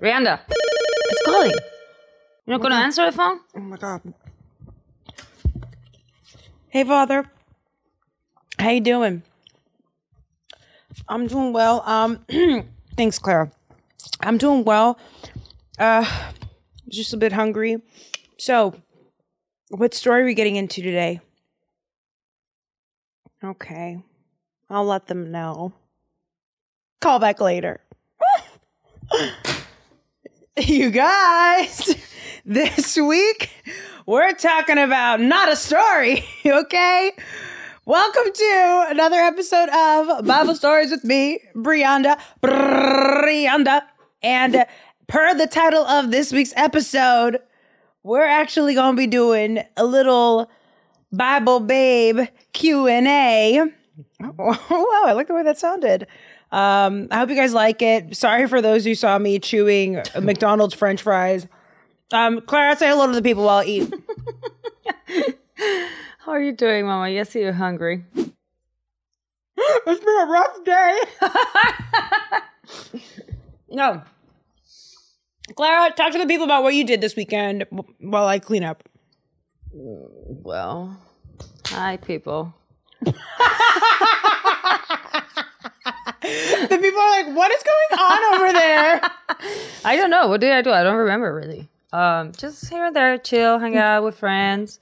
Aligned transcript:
Rihanna, 0.00 0.40
it's 0.48 1.22
calling. 1.24 1.50
You're 2.46 2.56
not 2.58 2.62
gonna 2.62 2.76
answer 2.76 3.04
the 3.04 3.12
phone? 3.12 3.40
Oh 3.56 3.60
my 3.60 3.76
god. 3.76 4.14
Hey 6.68 6.84
father. 6.84 7.24
How 8.60 8.70
you 8.70 8.80
doing? 8.80 9.24
I'm 11.08 11.26
doing 11.26 11.52
well. 11.52 11.82
Um 11.84 12.24
thanks, 12.96 13.18
Clara. 13.18 13.50
I'm 14.20 14.38
doing 14.38 14.62
well. 14.62 15.00
Uh 15.80 16.04
just 16.88 17.12
a 17.12 17.16
bit 17.16 17.32
hungry. 17.32 17.82
So 18.38 18.74
what 19.70 19.94
story 19.94 20.22
are 20.22 20.26
we 20.26 20.34
getting 20.34 20.54
into 20.54 20.80
today? 20.80 21.20
Okay. 23.42 24.00
I'll 24.70 24.84
let 24.84 25.08
them 25.08 25.32
know. 25.32 25.72
Call 27.00 27.18
back 27.18 27.40
later. 27.40 27.80
you 30.66 30.90
guys, 30.90 31.94
this 32.44 32.96
week 32.96 33.50
we're 34.06 34.32
talking 34.32 34.76
about 34.76 35.20
not 35.20 35.48
a 35.48 35.54
story, 35.54 36.24
okay? 36.46 37.12
Welcome 37.84 38.32
to 38.32 38.86
another 38.88 39.18
episode 39.18 39.68
of 39.68 40.26
Bible 40.26 40.56
Stories 40.56 40.90
with 40.90 41.04
me, 41.04 41.38
Brianda. 41.54 42.18
Brianda. 42.42 43.82
And 44.20 44.66
per 45.06 45.34
the 45.34 45.46
title 45.46 45.84
of 45.84 46.10
this 46.10 46.32
week's 46.32 46.52
episode, 46.56 47.38
we're 48.02 48.26
actually 48.26 48.74
going 48.74 48.96
to 48.96 49.00
be 49.00 49.06
doing 49.06 49.62
a 49.76 49.84
little 49.84 50.50
Bible 51.12 51.60
Babe 51.60 52.26
Q&A. 52.52 53.60
Oh, 53.60 54.32
wow, 54.38 55.02
I 55.06 55.12
like 55.12 55.28
the 55.28 55.34
way 55.34 55.44
that 55.44 55.58
sounded. 55.58 56.08
Um, 56.50 57.08
I 57.10 57.18
hope 57.18 57.28
you 57.28 57.36
guys 57.36 57.52
like 57.52 57.82
it. 57.82 58.16
Sorry 58.16 58.46
for 58.48 58.62
those 58.62 58.84
who 58.84 58.94
saw 58.94 59.18
me 59.18 59.38
chewing 59.38 60.02
McDonald's 60.20 60.74
French 60.74 61.02
fries. 61.02 61.46
Um, 62.10 62.40
Clara, 62.40 62.74
say 62.76 62.88
hello 62.88 63.06
to 63.06 63.12
the 63.12 63.22
people 63.22 63.44
while 63.44 63.58
I 63.58 63.64
eat. 63.64 63.92
How 66.18 66.32
are 66.32 66.40
you 66.40 66.52
doing, 66.52 66.86
Mama? 66.86 67.10
Yes, 67.10 67.34
you're 67.34 67.52
hungry. 67.52 68.04
it's 68.16 70.04
been 70.04 70.20
a 70.20 70.26
rough 70.26 70.64
day. 70.64 70.98
no. 73.70 74.02
Clara, 75.54 75.92
talk 75.92 76.12
to 76.12 76.18
the 76.18 76.26
people 76.26 76.44
about 76.44 76.62
what 76.62 76.74
you 76.74 76.84
did 76.84 77.00
this 77.00 77.16
weekend 77.16 77.66
while 77.98 78.26
I 78.26 78.38
clean 78.38 78.64
up. 78.64 78.84
Well, 79.72 80.98
hi, 81.66 81.98
people. 81.98 82.54
The 86.20 86.78
people 86.80 87.00
are 87.00 87.22
like, 87.22 87.36
what 87.36 87.50
is 87.52 87.62
going 87.62 88.00
on 88.00 88.34
over 88.34 88.52
there? 88.52 89.00
I 89.84 89.96
don't 89.96 90.10
know. 90.10 90.28
What 90.28 90.40
did 90.40 90.52
I 90.52 90.62
do? 90.62 90.72
I 90.72 90.82
don't 90.82 90.96
remember 90.96 91.34
really. 91.34 91.68
Um, 91.92 92.32
just 92.32 92.68
here 92.68 92.86
and 92.86 92.96
there, 92.96 93.16
chill, 93.18 93.58
hang 93.58 93.76
out 93.76 94.04
with 94.04 94.18
friends. 94.18 94.78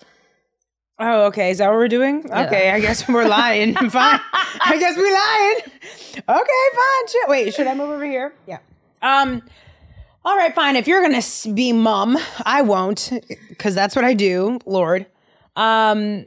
Oh, 0.99 1.27
okay. 1.27 1.51
Is 1.51 1.59
that 1.59 1.69
what 1.69 1.77
we're 1.77 1.89
doing? 1.89 2.25
Okay, 2.33 2.71
I 2.71 2.81
guess 2.81 3.07
we're 3.07 3.29
lying. 3.29 3.75
fine. 3.91 4.21
I 4.33 4.79
guess 4.79 4.97
we're 4.97 5.13
lying. 5.13 5.81
Okay, 6.17 6.25
fine. 6.27 7.09
Shit. 7.09 7.29
Wait, 7.29 7.55
should 7.55 7.67
I 7.67 7.75
move 7.75 7.91
over 7.91 8.05
here? 8.05 8.33
Yeah. 8.47 8.59
Um. 9.03 9.43
All 10.25 10.37
right, 10.37 10.55
fine. 10.55 10.75
If 10.75 10.89
you're 10.89 11.03
gonna 11.03 11.23
be 11.55 11.73
mum, 11.73 12.19
I 12.45 12.63
won't, 12.63 13.13
because 13.49 13.75
that's 13.75 13.95
what 13.95 14.05
I 14.05 14.15
do. 14.15 14.59
Lord. 14.65 15.07
Um. 15.55 16.27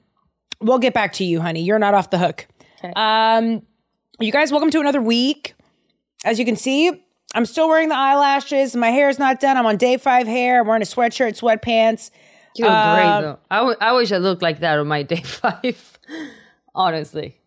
We'll 0.61 0.80
get 0.80 0.93
back 0.93 1.13
to 1.13 1.23
you, 1.23 1.41
honey. 1.41 1.63
You're 1.63 1.80
not 1.80 1.93
off 1.93 2.09
the 2.11 2.19
hook. 2.19 2.45
Okay. 2.83 2.93
Um. 2.95 3.63
You 4.19 4.31
guys, 4.31 4.51
welcome 4.51 4.69
to 4.71 4.79
another 4.79 5.01
week. 5.01 5.53
As 6.25 6.39
you 6.39 6.45
can 6.45 6.55
see, 6.57 6.91
I'm 7.33 7.45
still 7.45 7.69
wearing 7.69 7.89
the 7.89 7.95
eyelashes. 7.95 8.75
My 8.75 8.89
hair 8.89 9.07
is 9.09 9.17
not 9.17 9.39
done. 9.39 9.55
I'm 9.57 9.65
on 9.65 9.77
day 9.77 9.97
five 9.97 10.27
hair. 10.27 10.61
I'm 10.61 10.67
wearing 10.67 10.81
a 10.81 10.85
sweatshirt, 10.85 11.39
sweatpants. 11.39 12.11
You 12.55 12.65
look 12.65 12.73
Um, 12.73 12.95
great 12.95 13.21
though. 13.21 13.39
I, 13.49 13.58
w- 13.58 13.77
I 13.79 13.93
wish 13.93 14.11
I 14.11 14.17
looked 14.17 14.41
like 14.41 14.59
that 14.59 14.77
on 14.77 14.87
my 14.87 15.03
day 15.03 15.21
five. 15.21 15.99
Honestly. 16.75 17.37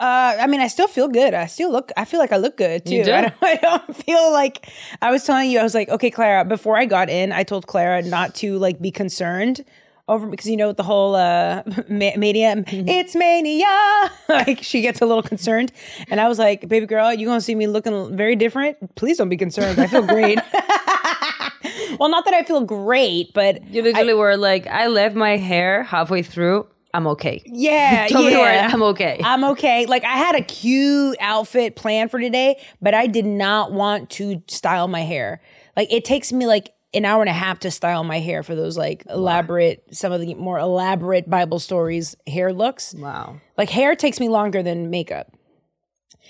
Uh, 0.00 0.36
I 0.40 0.46
mean, 0.46 0.60
I 0.60 0.66
still 0.68 0.88
feel 0.88 1.06
good. 1.08 1.34
I 1.34 1.46
still 1.46 1.70
look. 1.70 1.92
I 1.96 2.04
feel 2.06 2.18
like 2.18 2.32
I 2.32 2.38
look 2.38 2.56
good 2.56 2.86
too. 2.86 2.94
You 2.94 3.04
do? 3.04 3.12
I, 3.12 3.20
don't, 3.22 3.34
I 3.42 3.56
don't 3.56 3.96
feel 3.96 4.32
like 4.32 4.66
I 5.02 5.10
was 5.10 5.24
telling 5.24 5.50
you. 5.50 5.58
I 5.58 5.62
was 5.62 5.74
like, 5.74 5.90
okay, 5.90 6.10
Clara. 6.10 6.44
Before 6.46 6.76
I 6.78 6.86
got 6.86 7.10
in, 7.10 7.30
I 7.30 7.42
told 7.42 7.66
Clara 7.66 8.02
not 8.02 8.34
to 8.36 8.58
like 8.58 8.80
be 8.80 8.90
concerned 8.90 9.64
over 10.12 10.26
because 10.26 10.46
you 10.46 10.56
know 10.56 10.72
the 10.72 10.82
whole 10.82 11.14
uh 11.14 11.62
ma- 11.88 12.16
mania. 12.16 12.56
Mm-hmm. 12.56 12.88
It's 12.88 13.14
mania. 13.14 14.10
like 14.28 14.62
she 14.62 14.80
gets 14.82 15.00
a 15.00 15.06
little 15.06 15.22
concerned, 15.22 15.72
and 16.08 16.20
I 16.20 16.28
was 16.28 16.38
like, 16.38 16.68
baby 16.68 16.86
girl, 16.86 17.12
you 17.12 17.26
gonna 17.26 17.40
see 17.40 17.54
me 17.54 17.66
looking 17.66 18.16
very 18.16 18.36
different. 18.36 18.94
Please 18.94 19.18
don't 19.18 19.28
be 19.28 19.36
concerned. 19.36 19.78
I 19.80 19.86
feel 19.86 20.06
great. 20.06 20.38
well, 21.98 22.08
not 22.08 22.24
that 22.24 22.34
I 22.34 22.42
feel 22.44 22.60
great, 22.62 23.32
but 23.34 23.64
You 23.68 23.82
literally 23.82 24.14
were 24.14 24.36
like, 24.36 24.66
I 24.66 24.86
left 24.88 25.14
my 25.14 25.36
hair 25.36 25.82
halfway 25.82 26.22
through. 26.22 26.66
I'm 26.94 27.06
okay. 27.06 27.42
yeah, 27.46 28.06
Tell 28.08 28.22
me 28.22 28.36
where 28.36 28.52
yeah. 28.52 28.68
I'm 28.70 28.82
okay. 28.82 29.18
I'm 29.24 29.44
okay. 29.44 29.86
Like 29.86 30.04
I 30.04 30.16
had 30.18 30.34
a 30.34 30.42
cute 30.42 31.16
outfit 31.20 31.74
planned 31.74 32.10
for 32.10 32.20
today, 32.20 32.60
but 32.82 32.92
I 32.92 33.06
did 33.06 33.24
not 33.24 33.72
want 33.72 34.10
to 34.10 34.42
style 34.46 34.88
my 34.88 35.00
hair. 35.00 35.40
Like 35.74 35.90
it 35.90 36.04
takes 36.04 36.32
me 36.34 36.46
like 36.46 36.74
an 36.94 37.04
hour 37.04 37.22
and 37.22 37.28
a 37.30 37.32
half 37.34 37.58
to 37.60 37.70
style 37.70 38.04
my 38.04 38.18
hair 38.20 38.42
for 38.42 38.54
those 38.54 38.76
like 38.76 39.04
elaborate, 39.08 39.82
some 39.92 40.12
of 40.12 40.20
the 40.20 40.34
more 40.34 40.58
elaborate 40.58 41.28
Bible 41.28 41.58
stories 41.58 42.14
hair 42.26 42.52
looks. 42.52 42.94
wow. 42.94 43.40
Like 43.56 43.70
hair 43.70 43.94
takes 43.96 44.20
me 44.20 44.28
longer 44.28 44.62
than 44.62 44.90
makeup. 44.90 45.32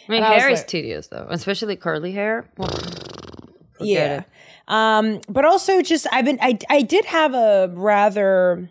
I 0.09 0.13
mean, 0.13 0.23
I 0.23 0.35
was 0.35 0.43
hair 0.43 0.51
is 0.53 0.59
like- 0.61 0.69
tedious 0.69 1.07
though, 1.09 1.27
especially 1.31 1.77
curly 1.77 2.13
hair. 2.13 2.49
Yeah. 3.81 4.23
Um, 4.69 5.21
but 5.29 5.45
also 5.45 5.83
just 5.83 6.07
I've 6.13 6.25
been 6.25 6.39
I 6.41 6.59
I 6.71 6.83
did 6.83 7.05
have 7.07 7.35
a 7.35 7.69
rather 7.75 8.71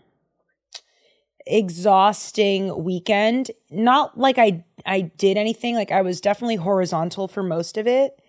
exhausting 1.45 2.83
weekend. 2.83 3.51
Not 3.69 4.17
like 4.17 4.37
I 4.37 4.63
I 4.85 5.01
did 5.01 5.37
anything. 5.37 5.75
Like 5.75 5.91
I 5.91 6.01
was 6.01 6.21
definitely 6.21 6.55
horizontal 6.55 7.27
for 7.27 7.43
most 7.43 7.77
of 7.77 7.87
it. 7.87 8.19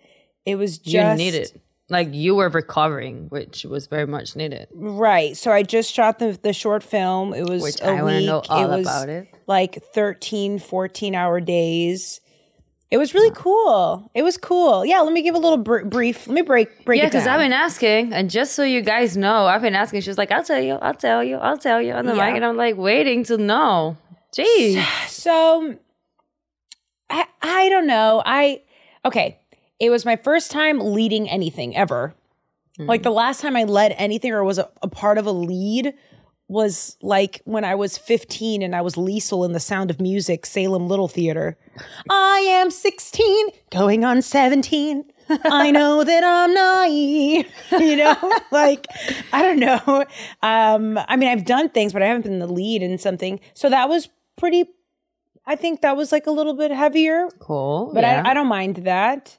It 0.45 0.55
was 0.55 0.77
just 0.77 0.93
You 1.19 1.25
need 1.25 1.35
it. 1.35 1.61
Like 1.93 2.13
you 2.13 2.35
were 2.35 2.49
recovering, 2.49 3.27
which 3.29 3.63
was 3.63 3.87
very 3.87 4.05
much 4.07 4.35
needed. 4.35 4.67
Right. 4.73 5.37
So 5.37 5.51
I 5.51 5.63
just 5.63 5.93
shot 5.93 6.19
the 6.19 6.37
the 6.41 6.51
short 6.53 6.83
film. 6.83 7.33
It 7.33 7.47
was 7.47 7.61
Which 7.63 7.79
a 7.81 7.85
I 7.87 8.03
week. 8.03 8.25
know 8.25 8.41
all 8.49 8.73
it 8.73 8.77
was 8.79 8.87
about 8.87 9.07
it. 9.09 9.27
Like 9.47 9.81
13, 9.93 10.59
14 10.59 11.15
hour 11.15 11.39
days. 11.39 12.19
It 12.91 12.97
was 12.97 13.13
really 13.15 13.31
cool. 13.35 14.11
It 14.13 14.21
was 14.21 14.37
cool. 14.37 14.85
Yeah, 14.85 14.99
let 15.01 15.13
me 15.13 15.23
give 15.23 15.33
a 15.33 15.39
little 15.39 15.57
br- 15.57 15.83
brief. 15.83 16.27
Let 16.27 16.33
me 16.35 16.41
break 16.41 16.85
break 16.85 16.99
Yeah, 16.99 17.07
it 17.07 17.11
down. 17.11 17.21
because 17.21 17.27
I've 17.27 17.39
been 17.39 17.53
asking, 17.53 18.13
and 18.13 18.29
just 18.29 18.53
so 18.53 18.63
you 18.63 18.81
guys 18.81 19.17
know, 19.17 19.45
I've 19.47 19.63
been 19.63 19.73
asking. 19.73 20.01
She's 20.01 20.17
like, 20.17 20.31
"I'll 20.31 20.43
tell 20.43 20.61
you, 20.61 20.75
I'll 20.75 20.93
tell 20.93 21.23
you, 21.23 21.37
I'll 21.37 21.57
tell 21.57 21.81
you," 21.81 21.93
on 21.93 22.05
the 22.05 22.13
Yeah. 22.15 22.25
mic, 22.27 22.35
and 22.35 22.45
I'm 22.45 22.55
like 22.57 22.77
waiting 22.77 23.23
to 23.25 23.37
know. 23.37 23.97
Jeez, 24.37 24.83
So 25.07 25.75
I 27.09 27.25
I 27.41 27.69
don't 27.69 27.87
know. 27.87 28.21
I 28.25 28.61
okay. 29.05 29.39
It 29.83 29.89
was 29.89 30.05
my 30.05 30.15
first 30.15 30.49
time 30.49 30.79
leading 30.79 31.29
anything 31.29 31.75
ever. 31.75 32.15
Like 32.79 33.03
the 33.03 33.11
last 33.11 33.41
time 33.41 33.55
I 33.55 33.65
led 33.65 33.93
anything 33.97 34.31
or 34.31 34.43
was 34.43 34.57
a, 34.57 34.69
a 34.81 34.87
part 34.87 35.17
of 35.17 35.27
a 35.27 35.31
lead 35.31 35.93
was 36.47 36.97
like 37.01 37.41
when 37.45 37.63
I 37.63 37.75
was 37.75 37.97
15 37.97 38.61
and 38.61 38.75
I 38.75 38.81
was 38.81 38.95
Liesel 38.95 39.45
in 39.45 39.51
The 39.51 39.59
Sound 39.59 39.91
of 39.91 39.99
Music, 40.01 40.45
Salem 40.45 40.87
Little 40.87 41.07
Theater. 41.07 41.57
I 42.09 42.39
am 42.39 42.71
16, 42.71 43.47
going 43.71 44.03
on 44.03 44.21
17. 44.21 45.05
I 45.29 45.71
know 45.71 46.03
that 46.03 46.23
I'm 46.23 46.53
naive. 46.53 47.47
You 47.71 47.97
know, 47.97 48.39
like 48.51 48.87
I 49.31 49.41
don't 49.41 49.59
know. 49.59 50.05
Um, 50.41 50.97
I 51.07 51.15
mean, 51.15 51.29
I've 51.29 51.45
done 51.45 51.69
things, 51.69 51.91
but 51.91 52.01
I 52.03 52.07
haven't 52.07 52.23
been 52.23 52.39
the 52.39 52.47
lead 52.47 52.83
in 52.83 52.97
something. 52.97 53.39
So 53.53 53.69
that 53.69 53.89
was 53.89 54.09
pretty. 54.37 54.65
I 55.45 55.55
think 55.55 55.81
that 55.81 55.97
was 55.97 56.11
like 56.11 56.27
a 56.27 56.31
little 56.31 56.53
bit 56.53 56.71
heavier, 56.71 57.29
cool. 57.39 57.91
but 57.93 58.03
yeah. 58.03 58.21
I, 58.25 58.31
I 58.31 58.33
don't 58.33 58.47
mind 58.47 58.77
that. 58.77 59.37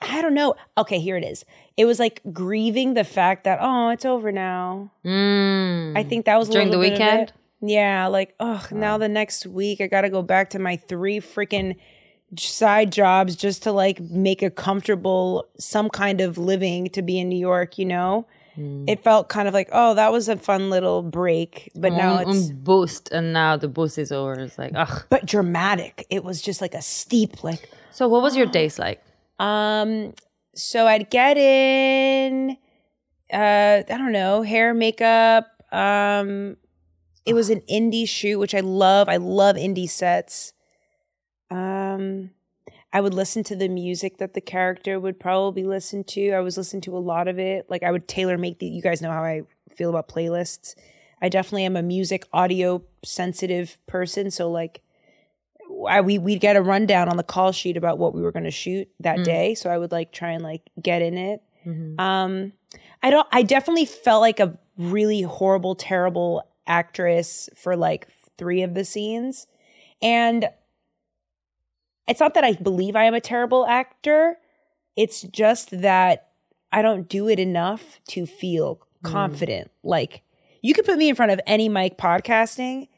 I 0.00 0.20
don't 0.20 0.34
know. 0.34 0.54
Okay, 0.76 0.98
here 1.00 1.16
it 1.16 1.24
is. 1.24 1.44
It 1.76 1.84
was 1.84 1.98
like 1.98 2.20
grieving 2.32 2.94
the 2.94 3.04
fact 3.04 3.44
that 3.44 3.58
oh, 3.60 3.90
it's 3.90 4.04
over 4.04 4.30
now. 4.30 4.92
Mm. 5.04 5.96
I 5.96 6.02
think 6.02 6.26
that 6.26 6.38
was 6.38 6.48
During 6.48 6.70
the 6.70 6.78
little 6.78 6.96
bit 6.96 7.02
of 7.02 7.08
weekend? 7.08 7.32
Yeah, 7.62 8.06
like 8.06 8.34
oh, 8.38 8.66
now 8.70 8.98
the 8.98 9.08
next 9.08 9.46
week 9.46 9.80
I 9.80 9.86
got 9.86 10.02
to 10.02 10.10
go 10.10 10.22
back 10.22 10.50
to 10.50 10.58
my 10.58 10.76
three 10.76 11.20
freaking 11.20 11.76
side 12.38 12.92
jobs 12.92 13.36
just 13.36 13.62
to 13.62 13.72
like 13.72 14.00
make 14.00 14.42
a 14.42 14.50
comfortable 14.50 15.46
some 15.58 15.88
kind 15.88 16.20
of 16.20 16.36
living 16.36 16.88
to 16.90 17.02
be 17.02 17.18
in 17.18 17.28
New 17.28 17.38
York. 17.38 17.78
You 17.78 17.86
know, 17.86 18.26
it 18.86 19.02
felt 19.02 19.28
kind 19.28 19.48
of 19.48 19.54
like 19.54 19.68
oh, 19.72 19.94
that 19.94 20.12
was 20.12 20.28
a 20.28 20.36
fun 20.36 20.70
little 20.70 21.02
break, 21.02 21.70
but 21.74 21.92
now 21.92 22.18
it's 22.18 22.50
un 22.50 22.56
boost, 22.62 23.10
and 23.10 23.32
now 23.32 23.56
the 23.56 23.68
boost 23.68 23.98
is 23.98 24.12
over. 24.12 24.34
It's 24.34 24.58
like, 24.58 24.72
ugh. 24.74 25.04
but 25.08 25.24
dramatic. 25.24 26.06
It 26.10 26.24
was 26.24 26.42
just 26.42 26.60
like 26.60 26.74
a 26.74 26.82
steep 26.82 27.42
like 27.42 27.70
So, 27.90 28.08
what 28.08 28.22
was 28.22 28.36
your 28.36 28.46
days 28.46 28.78
like? 28.78 29.02
Um, 29.38 30.14
so 30.54 30.86
I'd 30.86 31.10
get 31.10 31.36
in, 31.36 32.56
uh, 33.32 33.82
I 33.88 33.98
don't 33.98 34.12
know, 34.12 34.42
hair, 34.42 34.72
makeup. 34.74 35.46
Um, 35.72 36.56
it 37.26 37.34
was 37.34 37.50
an 37.50 37.60
indie 37.70 38.08
shoot, 38.08 38.38
which 38.38 38.54
I 38.54 38.60
love. 38.60 39.08
I 39.08 39.16
love 39.16 39.56
indie 39.56 39.90
sets. 39.90 40.52
Um, 41.50 42.30
I 42.92 43.00
would 43.00 43.14
listen 43.14 43.42
to 43.44 43.56
the 43.56 43.68
music 43.68 44.18
that 44.18 44.34
the 44.34 44.40
character 44.40 44.98
would 44.98 45.20
probably 45.20 45.64
listen 45.64 46.04
to. 46.04 46.32
I 46.32 46.40
was 46.40 46.56
listening 46.56 46.82
to 46.82 46.96
a 46.96 46.98
lot 47.00 47.28
of 47.28 47.38
it. 47.38 47.66
Like 47.68 47.82
I 47.82 47.90
would 47.90 48.08
tailor 48.08 48.38
make 48.38 48.58
the. 48.58 48.66
You 48.66 48.80
guys 48.80 49.02
know 49.02 49.10
how 49.10 49.24
I 49.24 49.42
feel 49.74 49.90
about 49.90 50.08
playlists. 50.08 50.74
I 51.20 51.28
definitely 51.28 51.64
am 51.64 51.76
a 51.76 51.82
music 51.82 52.24
audio 52.32 52.82
sensitive 53.04 53.78
person. 53.86 54.30
So 54.30 54.50
like, 54.50 54.82
I, 55.84 56.00
we 56.00 56.18
we'd 56.18 56.40
get 56.40 56.56
a 56.56 56.62
rundown 56.62 57.08
on 57.08 57.16
the 57.16 57.22
call 57.22 57.52
sheet 57.52 57.76
about 57.76 57.98
what 57.98 58.14
we 58.14 58.22
were 58.22 58.32
going 58.32 58.44
to 58.44 58.50
shoot 58.50 58.88
that 59.00 59.18
mm. 59.18 59.24
day. 59.24 59.54
So 59.54 59.70
I 59.70 59.78
would 59.78 59.92
like 59.92 60.12
try 60.12 60.32
and 60.32 60.42
like 60.42 60.62
get 60.80 61.02
in 61.02 61.18
it. 61.18 61.42
Mm-hmm. 61.66 62.00
Um, 62.00 62.52
I 63.02 63.10
don't. 63.10 63.26
I 63.32 63.42
definitely 63.42 63.84
felt 63.84 64.20
like 64.20 64.40
a 64.40 64.58
really 64.78 65.22
horrible, 65.22 65.74
terrible 65.74 66.42
actress 66.66 67.48
for 67.54 67.76
like 67.76 68.08
three 68.38 68.62
of 68.62 68.74
the 68.74 68.84
scenes, 68.84 69.46
and 70.00 70.48
it's 72.08 72.20
not 72.20 72.34
that 72.34 72.44
I 72.44 72.52
believe 72.52 72.96
I 72.96 73.04
am 73.04 73.14
a 73.14 73.20
terrible 73.20 73.66
actor. 73.66 74.38
It's 74.96 75.22
just 75.22 75.82
that 75.82 76.28
I 76.72 76.82
don't 76.82 77.08
do 77.08 77.28
it 77.28 77.38
enough 77.38 78.00
to 78.08 78.26
feel 78.26 78.76
mm. 78.76 79.10
confident. 79.10 79.70
Like 79.82 80.22
you 80.62 80.72
could 80.74 80.84
put 80.84 80.98
me 80.98 81.08
in 81.08 81.16
front 81.16 81.32
of 81.32 81.40
any 81.46 81.68
mic 81.68 81.98
podcasting, 81.98 82.88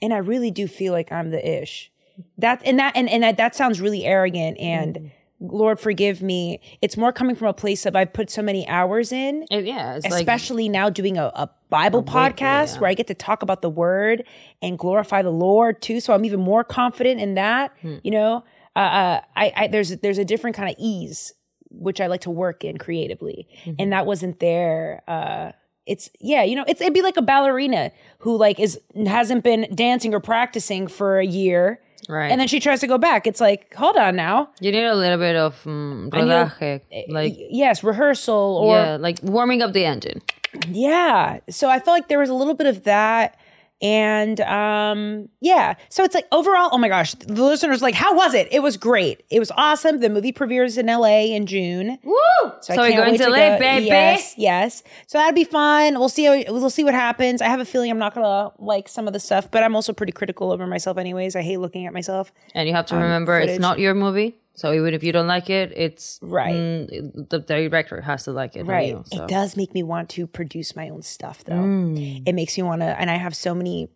and 0.00 0.14
I 0.14 0.18
really 0.18 0.50
do 0.50 0.66
feel 0.68 0.92
like 0.92 1.12
I'm 1.12 1.30
the 1.30 1.62
ish. 1.62 1.90
That 2.38 2.62
and 2.64 2.78
that 2.78 2.96
and, 2.96 3.08
and 3.08 3.22
that, 3.22 3.36
that 3.36 3.54
sounds 3.54 3.80
really 3.80 4.04
arrogant 4.04 4.58
and 4.58 5.10
Lord 5.40 5.78
forgive 5.78 6.20
me. 6.20 6.60
It's 6.82 6.96
more 6.96 7.12
coming 7.12 7.36
from 7.36 7.46
a 7.48 7.52
place 7.52 7.86
of 7.86 7.94
I've 7.94 8.12
put 8.12 8.28
so 8.28 8.42
many 8.42 8.66
hours 8.68 9.12
in 9.12 9.44
It- 9.50 9.66
yeah, 9.66 9.94
it's 9.94 10.04
like 10.04 10.14
especially 10.20 10.68
now 10.68 10.90
doing 10.90 11.16
a, 11.16 11.26
a 11.26 11.50
Bible 11.70 12.02
podcast 12.02 12.74
yeah. 12.74 12.78
where 12.80 12.90
I 12.90 12.94
get 12.94 13.06
to 13.08 13.14
talk 13.14 13.42
about 13.42 13.62
the 13.62 13.70
word 13.70 14.24
and 14.62 14.76
glorify 14.78 15.22
the 15.22 15.30
Lord 15.30 15.80
too. 15.80 16.00
So 16.00 16.12
I'm 16.12 16.24
even 16.24 16.40
more 16.40 16.64
confident 16.64 17.20
in 17.20 17.34
that. 17.34 17.72
Hmm. 17.82 17.98
You 18.02 18.10
know, 18.10 18.44
uh, 18.74 18.78
uh, 18.78 19.20
I, 19.36 19.52
I 19.56 19.66
there's 19.68 19.90
there's 19.98 20.18
a 20.18 20.24
different 20.24 20.56
kind 20.56 20.68
of 20.70 20.76
ease 20.78 21.32
which 21.70 22.00
I 22.00 22.06
like 22.06 22.22
to 22.22 22.30
work 22.30 22.64
in 22.64 22.78
creatively, 22.78 23.46
Mm-hmm. 23.60 23.74
and 23.78 23.92
that 23.92 24.06
wasn't 24.06 24.40
there. 24.40 25.02
Uh, 25.06 25.52
it's 25.86 26.10
yeah, 26.18 26.42
you 26.42 26.56
know, 26.56 26.64
it's 26.66 26.80
it'd 26.80 26.94
be 26.94 27.02
like 27.02 27.16
a 27.18 27.22
ballerina 27.22 27.92
who 28.20 28.36
like 28.36 28.58
is 28.58 28.80
hasn't 29.06 29.44
been 29.44 29.68
dancing 29.74 30.14
or 30.14 30.20
practicing 30.20 30.86
for 30.88 31.18
a 31.20 31.26
year. 31.26 31.80
Right. 32.08 32.30
And 32.30 32.40
then 32.40 32.48
she 32.48 32.60
tries 32.60 32.80
to 32.80 32.86
go 32.86 32.98
back. 32.98 33.26
It's 33.26 33.40
like, 33.40 33.74
hold 33.74 33.96
on 33.96 34.16
now. 34.16 34.50
you 34.60 34.70
need 34.72 34.84
a 34.84 34.94
little 34.94 35.18
bit 35.18 35.36
of 35.36 35.66
um, 35.66 36.10
need 36.12 36.30
a- 36.30 37.06
like 37.08 37.34
yes, 37.36 37.82
rehearsal 37.84 38.34
or 38.62 38.76
yeah, 38.76 38.96
like 38.96 39.18
warming 39.22 39.62
up 39.62 39.72
the 39.72 39.84
engine. 39.84 40.20
Yeah. 40.68 41.40
So 41.50 41.68
I 41.68 41.78
felt 41.80 41.94
like 41.94 42.08
there 42.08 42.18
was 42.18 42.30
a 42.30 42.34
little 42.34 42.54
bit 42.54 42.66
of 42.66 42.84
that. 42.84 43.38
And 43.80 44.40
um, 44.40 45.28
yeah. 45.40 45.74
So 45.88 46.02
it's 46.02 46.14
like 46.14 46.26
overall, 46.32 46.70
oh 46.72 46.78
my 46.78 46.88
gosh, 46.88 47.14
the 47.14 47.44
listeners 47.44 47.80
like, 47.80 47.94
how 47.94 48.14
was 48.14 48.34
it? 48.34 48.48
It 48.50 48.60
was 48.60 48.76
great. 48.76 49.22
It 49.30 49.38
was 49.38 49.52
awesome. 49.56 50.00
The 50.00 50.08
movie 50.10 50.32
premieres 50.32 50.76
in 50.76 50.86
LA 50.86 51.26
in 51.26 51.46
June. 51.46 51.98
Woo! 52.02 52.16
So, 52.60 52.74
I 52.74 52.76
we're 52.76 52.96
going 52.96 53.18
to 53.18 53.30
LA, 53.30 53.36
go- 53.36 53.58
baby. 53.58 53.86
Yes, 53.86 54.34
yes. 54.36 54.82
So 55.06 55.18
that'd 55.18 55.34
be 55.34 55.44
fun. 55.44 55.98
We'll 55.98 56.08
see. 56.08 56.24
How, 56.24 56.52
we'll 56.52 56.70
see 56.70 56.84
what 56.84 56.94
happens. 56.94 57.40
I 57.40 57.46
have 57.46 57.60
a 57.60 57.64
feeling 57.64 57.90
I'm 57.90 57.98
not 57.98 58.14
gonna 58.14 58.50
like 58.58 58.88
some 58.88 59.06
of 59.06 59.12
the 59.12 59.20
stuff, 59.20 59.50
but 59.50 59.62
I'm 59.62 59.76
also 59.76 59.92
pretty 59.92 60.12
critical 60.12 60.50
over 60.50 60.66
myself, 60.66 60.98
anyways. 60.98 61.36
I 61.36 61.42
hate 61.42 61.58
looking 61.58 61.86
at 61.86 61.92
myself. 61.92 62.32
And 62.54 62.68
you 62.68 62.74
have 62.74 62.86
to 62.86 62.96
remember, 62.96 63.38
footage. 63.40 63.54
it's 63.54 63.60
not 63.60 63.78
your 63.78 63.94
movie. 63.94 64.36
So 64.58 64.72
even 64.72 64.92
if 64.92 65.04
you 65.04 65.12
don't 65.12 65.28
like 65.28 65.48
it, 65.50 65.72
it's 65.76 66.18
Right. 66.20 66.52
mm, 66.54 67.28
the 67.30 67.38
director 67.38 68.00
has 68.00 68.24
to 68.24 68.32
like 68.32 68.56
it. 68.56 68.64
Right. 68.64 68.88
you, 68.88 69.04
so. 69.06 69.22
It 69.22 69.28
does 69.28 69.56
make 69.56 69.72
me 69.72 69.84
want 69.84 70.08
to 70.10 70.26
produce 70.26 70.74
my 70.74 70.88
own 70.88 71.02
stuff, 71.02 71.44
though. 71.44 71.52
Mm. 71.54 72.24
It 72.26 72.34
makes 72.34 72.56
me 72.56 72.64
want 72.64 72.80
to, 72.82 73.00
and 73.00 73.08
I 73.08 73.18
have 73.18 73.36
so 73.36 73.54
many 73.54 73.88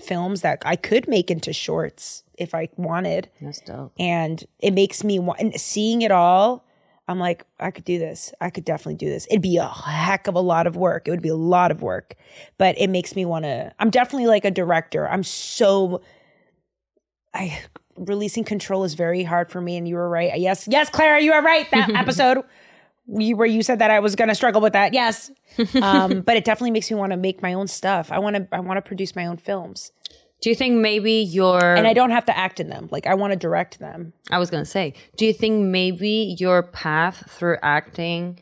films 0.00 0.40
that 0.42 0.58
I 0.66 0.74
could 0.74 1.06
make 1.06 1.30
into 1.30 1.52
shorts 1.52 2.24
if 2.36 2.52
I 2.52 2.68
wanted. 2.76 3.28
That's 3.40 3.60
dope. 3.60 3.92
and 3.98 4.44
it 4.58 4.72
makes 4.72 5.04
me 5.04 5.18
want 5.20 5.38
and 5.40 5.60
seeing 5.60 6.02
it 6.02 6.10
all 6.10 6.64
i'm 7.10 7.18
like 7.18 7.44
i 7.58 7.70
could 7.70 7.84
do 7.86 7.98
this 7.98 8.32
i 8.40 8.50
could 8.50 8.64
definitely 8.66 8.94
do 8.94 9.08
this 9.08 9.26
it'd 9.30 9.40
be 9.42 9.56
a 9.56 9.66
heck 9.66 10.26
of 10.26 10.34
a 10.34 10.40
lot 10.40 10.66
of 10.66 10.76
work 10.76 11.08
it 11.08 11.10
would 11.10 11.22
be 11.22 11.30
a 11.30 11.34
lot 11.34 11.70
of 11.70 11.80
work 11.80 12.14
but 12.58 12.78
it 12.78 12.88
makes 12.90 13.16
me 13.16 13.24
want 13.24 13.44
to 13.46 13.72
i'm 13.80 13.88
definitely 13.88 14.26
like 14.26 14.44
a 14.44 14.50
director 14.50 15.08
i'm 15.08 15.24
so 15.24 16.02
i 17.34 17.58
releasing 17.98 18.44
control 18.44 18.84
is 18.84 18.94
very 18.94 19.22
hard 19.22 19.50
for 19.50 19.60
me 19.60 19.76
and 19.76 19.88
you 19.88 19.96
were 19.96 20.08
right. 20.08 20.38
Yes 20.38 20.66
yes 20.68 20.90
clara 20.90 21.20
you 21.20 21.32
are 21.32 21.42
right. 21.42 21.70
That 21.70 21.90
episode 21.94 22.44
where 23.06 23.46
you 23.46 23.62
said 23.62 23.78
that 23.78 23.90
i 23.90 23.98
was 24.00 24.14
going 24.14 24.28
to 24.28 24.34
struggle 24.34 24.60
with 24.60 24.74
that. 24.74 24.92
Yes. 24.92 25.30
Um, 25.82 26.20
but 26.20 26.36
it 26.36 26.44
definitely 26.44 26.70
makes 26.70 26.90
me 26.90 26.96
want 26.96 27.10
to 27.10 27.16
make 27.16 27.42
my 27.42 27.52
own 27.54 27.66
stuff. 27.66 28.12
I 28.12 28.18
want 28.20 28.36
to 28.36 28.46
i 28.52 28.60
want 28.60 28.76
to 28.76 28.82
produce 28.82 29.16
my 29.16 29.26
own 29.26 29.38
films. 29.38 29.90
Do 30.40 30.50
you 30.50 30.54
think 30.54 30.76
maybe 30.76 31.14
your 31.14 31.58
and 31.74 31.86
i 31.86 31.92
don't 31.92 32.10
have 32.10 32.26
to 32.26 32.36
act 32.36 32.60
in 32.60 32.68
them. 32.68 32.88
Like 32.92 33.06
i 33.06 33.14
want 33.14 33.32
to 33.32 33.36
direct 33.36 33.78
them. 33.80 34.12
I 34.30 34.38
was 34.38 34.50
gonna 34.50 34.64
say, 34.64 34.94
do 35.16 35.26
you 35.26 35.32
think 35.32 35.64
maybe 35.66 36.36
your 36.38 36.62
path 36.62 37.24
through 37.28 37.56
acting 37.62 38.38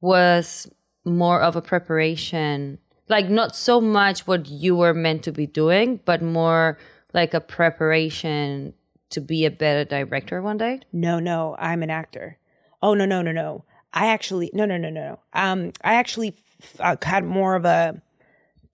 was 0.00 0.68
more 1.04 1.40
of 1.40 1.56
a 1.56 1.62
preparation? 1.62 2.78
Like 3.08 3.28
not 3.28 3.54
so 3.56 3.80
much 3.80 4.26
what 4.26 4.48
you 4.48 4.76
were 4.76 4.94
meant 4.94 5.22
to 5.24 5.32
be 5.32 5.46
doing, 5.46 6.00
but 6.04 6.20
more 6.22 6.78
like 7.14 7.32
a 7.32 7.40
preparation 7.40 8.74
to 9.10 9.20
be 9.20 9.46
a 9.46 9.50
better 9.50 9.84
director 9.84 10.42
one 10.42 10.58
day? 10.58 10.80
no, 10.92 11.18
no, 11.20 11.56
I'm 11.58 11.82
an 11.82 11.90
actor. 11.90 12.38
Oh, 12.82 12.92
no, 12.94 13.06
no, 13.06 13.22
no, 13.22 13.32
no. 13.32 13.64
I 13.94 14.08
actually, 14.08 14.50
no, 14.52 14.66
no, 14.66 14.76
no, 14.76 14.90
no. 14.90 15.20
Um, 15.32 15.72
I 15.82 15.94
actually 15.94 16.34
uh, 16.80 16.96
had 17.00 17.24
more 17.24 17.54
of 17.54 17.64
a 17.64 18.02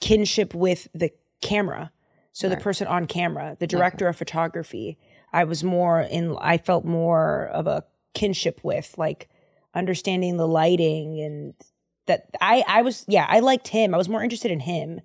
kinship 0.01 0.55
with 0.55 0.89
the 0.95 1.11
camera. 1.43 1.93
So 2.33 2.49
the 2.49 2.57
person 2.57 2.87
on 2.87 3.07
camera, 3.07 3.57
the 3.61 3.67
director 3.67 4.09
of 4.09 4.17
photography, 4.17 4.99
I 5.33 5.45
was 5.45 5.63
more 5.63 6.01
in, 6.01 6.37
I 6.41 6.57
felt 6.57 6.87
more 6.87 7.47
of 7.49 7.67
a 7.67 7.85
kinship 8.15 8.61
with, 8.63 8.95
like 8.97 9.29
understanding 9.75 10.39
the 10.39 10.49
lighting 10.49 11.21
and 11.21 11.55
that 12.07 12.31
I, 12.41 12.65
I 12.67 12.83
was, 12.83 13.05
yeah, 13.07 13.27
I 13.29 13.41
liked 13.41 13.69
him. 13.69 13.95
I 13.95 13.99
was 13.99 14.09
more 14.09 14.23
interested 14.23 14.51
in 14.51 14.61
him. 14.61 15.01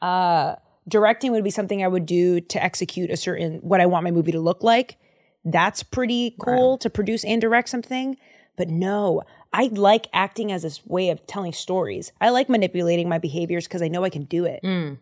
Uh, 0.00 0.56
directing 0.88 1.32
would 1.32 1.44
be 1.44 1.50
something 1.50 1.84
I 1.84 1.88
would 1.88 2.06
do 2.06 2.40
to 2.40 2.62
execute 2.62 3.10
a 3.10 3.16
certain, 3.16 3.58
what 3.58 3.80
I 3.80 3.86
want 3.86 4.04
my 4.04 4.10
movie 4.10 4.32
to 4.32 4.40
look 4.40 4.62
like 4.62 4.96
that's 5.44 5.82
pretty 5.82 6.34
cool 6.40 6.78
to 6.78 6.90
produce 6.90 7.24
and 7.24 7.40
direct 7.40 7.68
something. 7.68 8.16
But 8.56 8.68
no, 8.68 9.22
I 9.52 9.70
like 9.72 10.08
acting 10.12 10.52
as 10.52 10.62
this 10.62 10.84
way 10.86 11.10
of 11.10 11.26
telling 11.26 11.52
stories. 11.52 12.12
I 12.20 12.30
like 12.30 12.48
manipulating 12.48 13.08
my 13.08 13.18
behaviors 13.18 13.66
because 13.66 13.82
I 13.82 13.88
know 13.88 14.04
I 14.04 14.10
can 14.10 14.24
do 14.24 14.44
it. 14.44 14.60
Mm. 14.62 14.98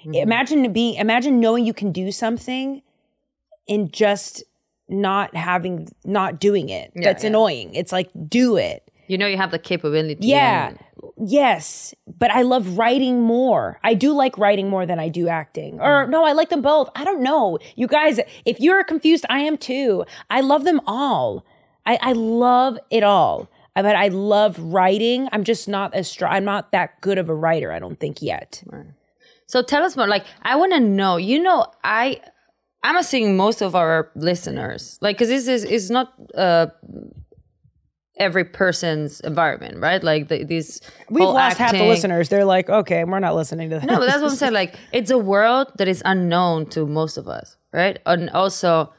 Mm-hmm. 0.00 0.14
Imagine 0.14 0.72
being, 0.72 0.94
imagine 0.96 1.40
knowing 1.40 1.64
you 1.64 1.74
can 1.74 1.90
do 1.90 2.12
something 2.12 2.82
and 3.68 3.92
just 3.92 4.42
not 4.88 5.34
having, 5.34 5.88
not 6.04 6.38
doing 6.38 6.68
it. 6.68 6.92
That's 6.94 7.24
yeah. 7.24 7.28
annoying. 7.28 7.74
It's 7.74 7.92
like, 7.92 8.10
do 8.28 8.56
it. 8.56 8.82
You 9.06 9.18
know 9.18 9.26
you 9.26 9.36
have 9.36 9.50
the 9.50 9.58
capability. 9.58 10.26
Yeah. 10.26 10.68
and- 10.68 10.78
Yes. 11.18 11.94
But 12.18 12.30
I 12.30 12.42
love 12.42 12.78
writing 12.78 13.20
more. 13.22 13.80
I 13.82 13.94
do 13.94 14.12
like 14.12 14.38
writing 14.38 14.68
more 14.68 14.86
than 14.86 14.98
I 14.98 15.08
do 15.08 15.28
acting. 15.28 15.80
Or 15.80 16.06
no, 16.06 16.24
I 16.24 16.32
like 16.32 16.48
them 16.50 16.62
both. 16.62 16.88
I 16.94 17.04
don't 17.04 17.22
know. 17.22 17.58
You 17.76 17.86
guys, 17.86 18.20
if 18.44 18.60
you're 18.60 18.84
confused, 18.84 19.24
I 19.28 19.40
am 19.40 19.56
too. 19.56 20.04
I 20.30 20.40
love 20.40 20.64
them 20.64 20.80
all. 20.86 21.44
I, 21.86 21.98
I 22.00 22.12
love 22.12 22.78
it 22.90 23.02
all. 23.02 23.48
I- 23.76 23.82
But 23.82 23.96
I 23.96 24.08
love 24.08 24.58
writing. 24.58 25.28
I'm 25.32 25.44
just 25.44 25.68
not 25.68 25.94
as 25.94 26.08
strong. 26.10 26.32
I'm 26.32 26.44
not 26.44 26.72
that 26.72 27.00
good 27.00 27.18
of 27.18 27.28
a 27.28 27.34
writer, 27.34 27.72
I 27.72 27.78
don't 27.78 27.98
think 27.98 28.20
yet. 28.22 28.62
So 29.46 29.62
tell 29.62 29.82
us 29.82 29.96
more. 29.96 30.06
Like, 30.06 30.24
I 30.42 30.56
want 30.56 30.72
to 30.72 30.80
know. 30.80 31.16
You 31.16 31.42
know, 31.42 31.66
I 31.82 32.20
I'm 32.84 32.96
assuming 32.96 33.36
most 33.36 33.62
of 33.62 33.74
our 33.74 34.10
listeners, 34.14 34.98
like, 35.00 35.16
because 35.16 35.28
this 35.28 35.46
is 35.48 35.64
is 35.64 35.90
not 35.90 36.12
uh 36.34 36.66
every 38.18 38.44
person's 38.44 39.20
environment, 39.20 39.78
right? 39.78 40.02
Like 40.02 40.28
the, 40.28 40.44
these 40.44 40.80
We've 41.08 41.28
lost 41.28 41.58
half 41.58 41.72
the 41.72 41.84
listeners. 41.84 42.28
They're 42.28 42.44
like, 42.44 42.68
okay, 42.68 43.04
we're 43.04 43.20
not 43.20 43.34
listening 43.34 43.70
to 43.70 43.80
that. 43.80 43.86
No, 43.86 43.98
but 43.98 44.06
that's 44.06 44.20
what 44.20 44.30
I'm 44.30 44.36
saying. 44.36 44.52
Like, 44.52 44.76
it's 44.92 45.10
a 45.10 45.18
world 45.18 45.72
that 45.76 45.88
is 45.88 46.02
unknown 46.04 46.66
to 46.70 46.86
most 46.86 47.16
of 47.16 47.28
us, 47.28 47.56
right? 47.72 47.98
And 48.04 48.28
also, 48.30 48.92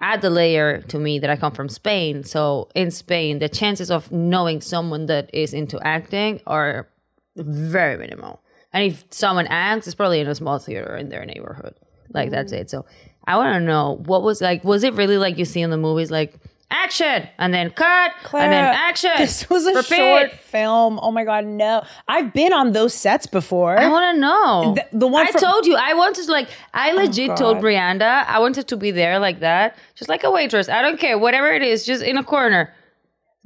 add 0.00 0.20
the 0.20 0.30
layer 0.30 0.82
to 0.82 0.98
me 0.98 1.18
that 1.18 1.30
I 1.30 1.36
come 1.36 1.52
from 1.52 1.68
Spain. 1.68 2.24
So 2.24 2.68
in 2.74 2.90
Spain, 2.90 3.38
the 3.38 3.48
chances 3.48 3.90
of 3.90 4.10
knowing 4.12 4.60
someone 4.60 5.06
that 5.06 5.30
is 5.32 5.54
into 5.54 5.80
acting 5.80 6.40
are 6.46 6.88
very 7.36 7.96
minimal. 7.96 8.42
And 8.72 8.84
if 8.84 9.04
someone 9.10 9.46
acts, 9.46 9.86
it's 9.86 9.94
probably 9.94 10.20
in 10.20 10.26
a 10.26 10.34
small 10.34 10.58
theater 10.58 10.96
in 10.96 11.08
their 11.08 11.24
neighborhood. 11.24 11.74
Like 12.12 12.30
that's 12.30 12.52
mm. 12.52 12.58
it. 12.58 12.70
So 12.70 12.84
I 13.26 13.36
want 13.36 13.54
to 13.54 13.60
know 13.60 14.02
what 14.04 14.22
was 14.22 14.42
like. 14.42 14.64
Was 14.64 14.84
it 14.84 14.94
really 14.94 15.16
like 15.16 15.38
you 15.38 15.44
see 15.44 15.62
in 15.62 15.70
the 15.70 15.78
movies, 15.78 16.10
like 16.10 16.34
action 16.74 17.28
and 17.38 17.54
then 17.54 17.70
cut 17.70 18.12
and 18.34 18.52
then 18.52 18.64
action? 18.64 19.10
This 19.16 19.48
was 19.48 19.66
a 19.66 19.74
repeat? 19.74 19.96
short 19.96 20.32
film. 20.32 20.98
Oh 21.02 21.10
my 21.10 21.24
god, 21.24 21.44
no! 21.46 21.82
I've 22.08 22.32
been 22.32 22.52
on 22.52 22.72
those 22.72 22.92
sets 22.94 23.26
before. 23.26 23.78
I 23.78 23.88
want 23.88 24.14
to 24.14 24.20
know. 24.20 24.74
The- 24.76 24.98
the 24.98 25.06
one 25.06 25.26
I 25.26 25.30
from- 25.30 25.42
Oh, 25.44 25.50
told 25.52 25.66
you 25.66 25.76
I 25.76 25.94
wanted 25.94 26.24
to 26.26 26.32
like. 26.32 26.48
I 26.72 26.90
oh 26.92 26.96
legit 26.96 27.36
told 27.36 27.56
God. 27.56 27.62
Brianda 27.64 28.24
I 28.26 28.38
wanted 28.40 28.68
to 28.68 28.76
be 28.76 28.90
there 28.90 29.18
like 29.18 29.40
that, 29.40 29.76
just 29.94 30.08
like 30.08 30.24
a 30.24 30.30
waitress. 30.30 30.68
I 30.68 30.82
don't 30.82 30.98
care, 30.98 31.16
whatever 31.18 31.50
it 31.52 31.62
is, 31.62 31.86
just 31.86 32.02
in 32.02 32.16
a 32.18 32.24
corner. 32.24 32.72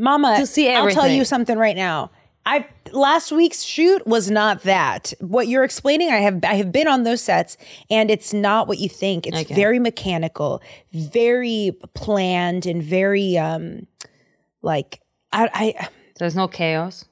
Mama, 0.00 0.36
To 0.38 0.46
see 0.46 0.72
I'll 0.72 0.88
tell 0.90 1.08
you 1.08 1.24
something 1.24 1.58
right 1.58 1.74
now. 1.76 2.10
I 2.50 2.66
last 2.92 3.30
week's 3.30 3.62
shoot 3.62 4.06
was 4.06 4.30
not 4.30 4.62
that. 4.62 5.12
What 5.20 5.48
you're 5.48 5.64
explaining, 5.64 6.08
I 6.10 6.16
have 6.16 6.40
I 6.44 6.54
have 6.54 6.72
been 6.72 6.88
on 6.88 7.02
those 7.04 7.20
sets, 7.20 7.58
and 7.90 8.10
it's 8.10 8.32
not 8.32 8.66
what 8.68 8.78
you 8.78 8.88
think. 8.88 9.26
It's 9.26 9.36
Okay. 9.42 9.54
very 9.54 9.78
mechanical, 9.78 10.62
very 10.92 11.76
planned, 11.94 12.64
and 12.64 12.82
very 12.82 13.36
um, 13.36 13.86
like 14.62 15.00
I, 15.30 15.50
I 15.80 15.88
There's 16.18 16.34
no 16.34 16.48
chaos. 16.48 17.04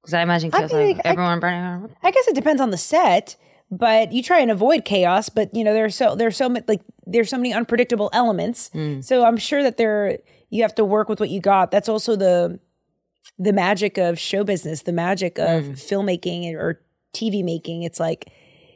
Because 0.00 0.14
I 0.14 0.22
imagine 0.22 0.50
I 0.54 0.66
mean, 0.66 0.96
like 0.96 1.06
I- 1.06 1.10
everyone 1.10 1.40
burning. 1.40 1.60
around. 1.60 1.90
I 2.02 2.10
guess 2.12 2.28
it 2.28 2.34
depends 2.36 2.62
on 2.62 2.70
the 2.70 2.78
set, 2.78 3.34
but 3.70 4.12
you 4.12 4.22
try 4.22 4.38
and 4.38 4.50
avoid 4.50 4.84
chaos. 4.84 5.28
But 5.28 5.52
you 5.54 5.64
know, 5.64 5.74
there's 5.74 5.96
so 5.96 6.14
there's 6.14 6.36
so 6.36 6.48
many 6.48 6.64
like 6.68 6.82
there's 7.04 7.30
so 7.30 7.36
many 7.36 7.52
unpredictable 7.52 8.10
elements. 8.12 8.70
So 9.00 9.24
I'm 9.24 9.36
sure 9.36 9.62
that 9.64 9.76
there 9.76 10.18
you 10.50 10.62
have 10.62 10.74
to 10.76 10.84
work 10.84 11.08
with 11.08 11.18
what 11.20 11.30
you 11.30 11.40
got. 11.40 11.70
That's 11.72 11.88
also 11.88 12.14
the 12.14 12.60
the 13.38 13.52
magic 13.52 13.98
of 13.98 14.18
show 14.18 14.44
business, 14.44 14.82
the 14.82 14.92
magic 14.92 15.38
of 15.38 15.64
mm. 15.64 15.72
filmmaking 15.72 16.54
or 16.54 16.80
TV 17.14 17.44
making. 17.44 17.82
It's 17.82 18.00
like 18.00 18.30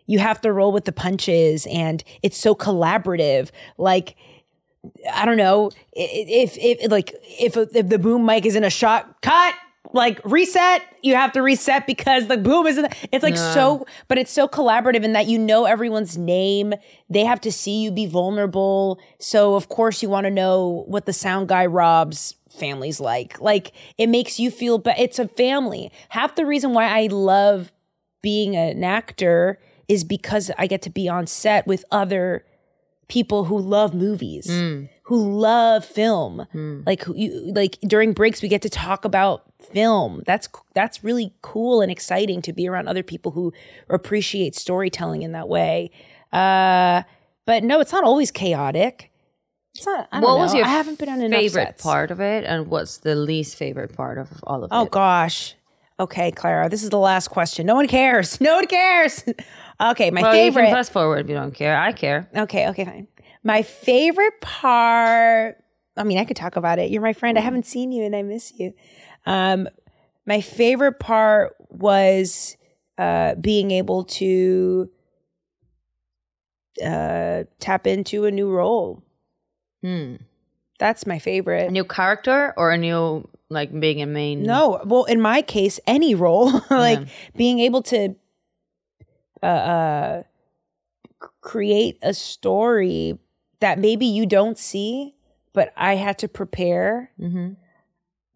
you 0.06 0.18
have 0.18 0.40
to 0.42 0.52
roll 0.52 0.72
with 0.72 0.84
the 0.84 0.92
punches, 0.92 1.66
and 1.66 2.02
it's 2.22 2.36
so 2.36 2.54
collaborative. 2.54 3.50
Like. 3.78 4.16
I 5.14 5.26
don't 5.26 5.36
know 5.36 5.70
if 5.92 6.58
if 6.58 6.90
like 6.90 7.14
if 7.22 7.56
if 7.56 7.88
the 7.88 8.00
boom 8.00 8.26
mic 8.26 8.44
is 8.44 8.56
in 8.56 8.64
a 8.64 8.70
shot 8.70 9.22
cut 9.22 9.54
like 9.92 10.20
reset 10.24 10.82
you 11.02 11.14
have 11.14 11.32
to 11.32 11.42
reset 11.42 11.86
because 11.86 12.28
the 12.28 12.36
boom 12.36 12.66
is 12.66 12.78
in 12.78 12.84
the, 12.84 12.96
it's 13.10 13.22
like 13.22 13.36
so 13.36 13.86
but 14.08 14.18
it's 14.18 14.30
so 14.30 14.48
collaborative 14.48 15.02
in 15.02 15.12
that 15.12 15.26
you 15.26 15.38
know 15.38 15.64
everyone's 15.64 16.16
name 16.16 16.74
they 17.10 17.24
have 17.24 17.40
to 17.40 17.52
see 17.52 17.82
you 17.82 17.90
be 17.90 18.06
vulnerable 18.06 18.98
so 19.18 19.54
of 19.54 19.68
course 19.68 20.02
you 20.02 20.08
want 20.08 20.24
to 20.24 20.30
know 20.30 20.84
what 20.86 21.06
the 21.06 21.12
sound 21.12 21.48
guy 21.48 21.66
Rob's 21.66 22.34
family's 22.52 23.00
like 23.00 23.40
like 23.40 23.72
it 23.98 24.08
makes 24.08 24.38
you 24.38 24.50
feel 24.50 24.78
but 24.78 24.98
it's 24.98 25.18
a 25.18 25.26
family 25.28 25.90
half 26.10 26.34
the 26.36 26.46
reason 26.46 26.72
why 26.74 26.86
I 26.86 27.06
love 27.08 27.72
being 28.22 28.56
an 28.56 28.84
actor 28.84 29.58
is 29.88 30.04
because 30.04 30.50
I 30.58 30.66
get 30.66 30.82
to 30.82 30.90
be 30.90 31.08
on 31.08 31.26
set 31.26 31.66
with 31.66 31.84
other 31.90 32.44
people 33.08 33.44
who 33.44 33.58
love 33.58 33.92
movies, 33.92 34.46
who 35.02 35.38
love 35.38 35.84
film. 35.84 36.46
Like 36.86 37.04
you 37.14 37.52
like 37.54 37.78
during 37.82 38.12
breaks 38.14 38.40
we 38.40 38.48
get 38.48 38.62
to 38.62 38.70
talk 38.70 39.04
about 39.04 39.42
film. 39.60 40.22
That's 40.24 40.48
that's 40.74 41.04
really 41.04 41.34
cool 41.42 41.82
and 41.82 41.90
exciting 41.92 42.40
to 42.42 42.52
be 42.54 42.68
around 42.68 42.88
other 42.88 43.02
people 43.02 43.32
who 43.32 43.52
appreciate 43.90 44.54
storytelling 44.54 45.22
in 45.22 45.32
that 45.32 45.48
way. 45.48 45.90
Uh 46.32 47.02
but 47.44 47.64
no, 47.64 47.80
it's 47.80 47.92
not 47.92 48.04
always 48.04 48.30
chaotic. 48.30 49.10
It's 49.74 49.86
not 49.86 50.08
I 50.12 50.20
don't 50.20 50.28
What 50.30 50.36
know. 50.36 50.42
was 50.44 50.54
your 50.54 50.64
I 50.64 50.68
haven't 50.68 50.98
been 50.98 51.08
on 51.08 51.20
enough 51.20 51.40
favorite 51.40 51.66
sets. 51.68 51.82
part 51.82 52.10
of 52.10 52.20
it, 52.20 52.44
and 52.44 52.66
what's 52.68 52.98
the 52.98 53.14
least 53.14 53.56
favorite 53.56 53.94
part 53.96 54.18
of 54.18 54.28
all 54.44 54.64
of 54.64 54.70
Oh 54.72 54.82
it? 54.82 54.86
Oh 54.86 54.88
gosh. 54.90 55.54
Okay, 56.00 56.30
Clara, 56.32 56.68
this 56.68 56.82
is 56.82 56.90
the 56.90 56.98
last 56.98 57.28
question. 57.28 57.66
No 57.66 57.74
one 57.76 57.86
cares. 57.86 58.40
No 58.40 58.56
one 58.56 58.66
cares. 58.66 59.24
okay, 59.80 60.10
my 60.10 60.22
Well, 60.22 60.34
you 60.34 60.40
favorite. 60.40 60.64
can 60.66 60.74
fast 60.74 60.92
forward 60.92 61.20
if 61.20 61.28
you 61.28 61.34
don't 61.34 61.54
care. 61.54 61.76
I 61.78 61.92
care. 61.92 62.28
Okay, 62.34 62.68
okay, 62.68 62.84
fine. 62.84 63.08
My 63.44 63.62
favorite 63.62 64.40
part. 64.40 65.58
I 65.96 66.04
mean, 66.04 66.18
I 66.18 66.24
could 66.24 66.36
talk 66.36 66.56
about 66.56 66.78
it. 66.78 66.90
You're 66.90 67.02
my 67.02 67.12
friend. 67.12 67.38
I 67.38 67.42
haven't 67.42 67.66
seen 67.66 67.92
you 67.92 68.04
and 68.04 68.16
I 68.16 68.22
miss 68.22 68.52
you. 68.58 68.72
Um, 69.26 69.68
my 70.26 70.40
favorite 70.40 70.98
part 71.00 71.54
was 71.68 72.56
uh, 72.98 73.34
being 73.36 73.70
able 73.70 74.04
to 74.04 74.88
uh, 76.84 77.44
tap 77.60 77.86
into 77.86 78.24
a 78.24 78.30
new 78.30 78.50
role. 78.50 79.02
Hmm. 79.82 80.16
That's 80.78 81.06
my 81.06 81.18
favorite. 81.18 81.68
A 81.68 81.70
new 81.70 81.84
character 81.84 82.54
or 82.56 82.70
a 82.72 82.78
new 82.78 83.28
like 83.50 83.78
being 83.78 84.00
a 84.02 84.06
main? 84.06 84.42
No, 84.42 84.80
well, 84.84 85.04
in 85.04 85.20
my 85.20 85.42
case, 85.42 85.78
any 85.86 86.14
role, 86.14 86.50
like 86.70 87.00
Yeah. 87.00 87.04
being 87.36 87.58
able 87.60 87.82
to 87.82 88.14
uh, 89.42 89.46
uh, 89.46 90.22
create 91.40 91.98
a 92.02 92.14
story 92.14 93.18
that 93.60 93.78
maybe 93.78 94.06
you 94.06 94.26
don't 94.26 94.58
see, 94.58 95.14
but 95.52 95.72
I 95.76 95.96
had 95.96 96.18
to 96.18 96.28
prepare. 96.28 97.10
Mhm. 97.20 97.56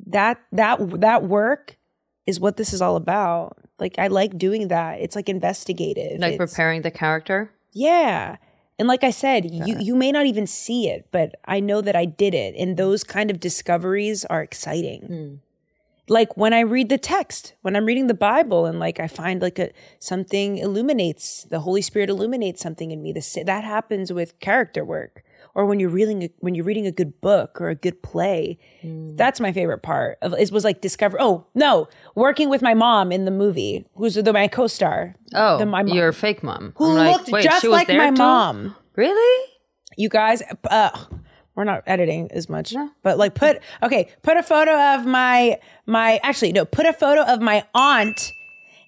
That 0.06 0.38
that 0.52 0.78
that 1.00 1.24
work 1.24 1.78
is 2.26 2.38
what 2.38 2.56
this 2.58 2.72
is 2.72 2.82
all 2.82 2.96
about. 2.96 3.56
Like 3.78 3.98
I 3.98 4.06
like 4.08 4.36
doing 4.38 4.68
that. 4.68 5.00
It's 5.00 5.16
like 5.16 5.28
investigative. 5.28 6.20
like 6.20 6.34
It's- 6.34 6.50
preparing 6.52 6.82
the 6.82 6.90
character. 6.90 7.50
yeah. 7.72 8.36
And 8.78 8.88
like 8.88 9.04
I 9.04 9.10
said, 9.10 9.50
you 9.50 9.78
you 9.78 9.96
may 9.96 10.12
not 10.12 10.26
even 10.26 10.46
see 10.46 10.88
it, 10.88 11.06
but 11.10 11.34
I 11.46 11.60
know 11.60 11.80
that 11.80 11.96
I 11.96 12.04
did 12.04 12.34
it. 12.34 12.54
And 12.56 12.76
those 12.76 13.04
kind 13.04 13.30
of 13.30 13.40
discoveries 13.40 14.24
are 14.26 14.42
exciting. 14.42 15.02
Hmm. 15.02 15.34
Like 16.08 16.36
when 16.36 16.52
I 16.52 16.60
read 16.60 16.88
the 16.88 16.98
text, 16.98 17.54
when 17.62 17.74
I'm 17.74 17.86
reading 17.86 18.06
the 18.06 18.14
Bible 18.14 18.66
and 18.66 18.78
like 18.78 19.00
I 19.00 19.08
find 19.08 19.42
like 19.42 19.58
a 19.58 19.70
something 19.98 20.58
illuminates, 20.58 21.44
the 21.44 21.60
Holy 21.60 21.82
Spirit 21.82 22.10
illuminates 22.10 22.60
something 22.60 22.90
in 22.90 23.02
me. 23.02 23.12
The, 23.12 23.42
that 23.44 23.64
happens 23.64 24.12
with 24.12 24.38
character 24.40 24.84
work. 24.84 25.24
Or 25.56 25.64
when 25.64 25.80
you're 25.80 25.88
reading 25.88 26.24
a, 26.24 26.30
when 26.40 26.54
you're 26.54 26.66
reading 26.66 26.86
a 26.86 26.92
good 26.92 27.18
book 27.22 27.62
or 27.62 27.70
a 27.70 27.74
good 27.74 28.02
play, 28.02 28.58
that's 28.84 29.40
my 29.40 29.52
favorite 29.52 29.78
part. 29.78 30.18
Of 30.20 30.34
it 30.34 30.52
was 30.52 30.64
like 30.64 30.82
discover. 30.82 31.16
Oh 31.18 31.46
no, 31.54 31.88
working 32.14 32.50
with 32.50 32.60
my 32.60 32.74
mom 32.74 33.10
in 33.10 33.24
the 33.24 33.30
movie, 33.30 33.86
who's 33.94 34.16
the, 34.16 34.32
my 34.34 34.48
co-star. 34.48 35.14
Oh, 35.34 35.56
the, 35.56 35.64
my 35.64 35.82
mom, 35.82 35.96
your 35.96 36.12
fake 36.12 36.42
mom. 36.42 36.74
who 36.76 36.90
I'm 36.90 36.96
like, 36.96 37.16
looked 37.16 37.30
wait, 37.30 37.44
just 37.44 37.64
like 37.64 37.88
my 37.88 38.10
too? 38.10 38.16
mom. 38.16 38.76
Really? 38.96 39.52
You 39.96 40.10
guys, 40.10 40.42
uh, 40.70 40.90
we're 41.54 41.64
not 41.64 41.84
editing 41.86 42.30
as 42.32 42.50
much, 42.50 42.74
but 43.02 43.16
like 43.16 43.34
put 43.34 43.62
okay, 43.82 44.10
put 44.22 44.36
a 44.36 44.42
photo 44.42 44.94
of 44.94 45.06
my 45.06 45.58
my 45.86 46.20
actually 46.22 46.52
no, 46.52 46.66
put 46.66 46.84
a 46.84 46.92
photo 46.92 47.22
of 47.22 47.40
my 47.40 47.64
aunt 47.74 48.30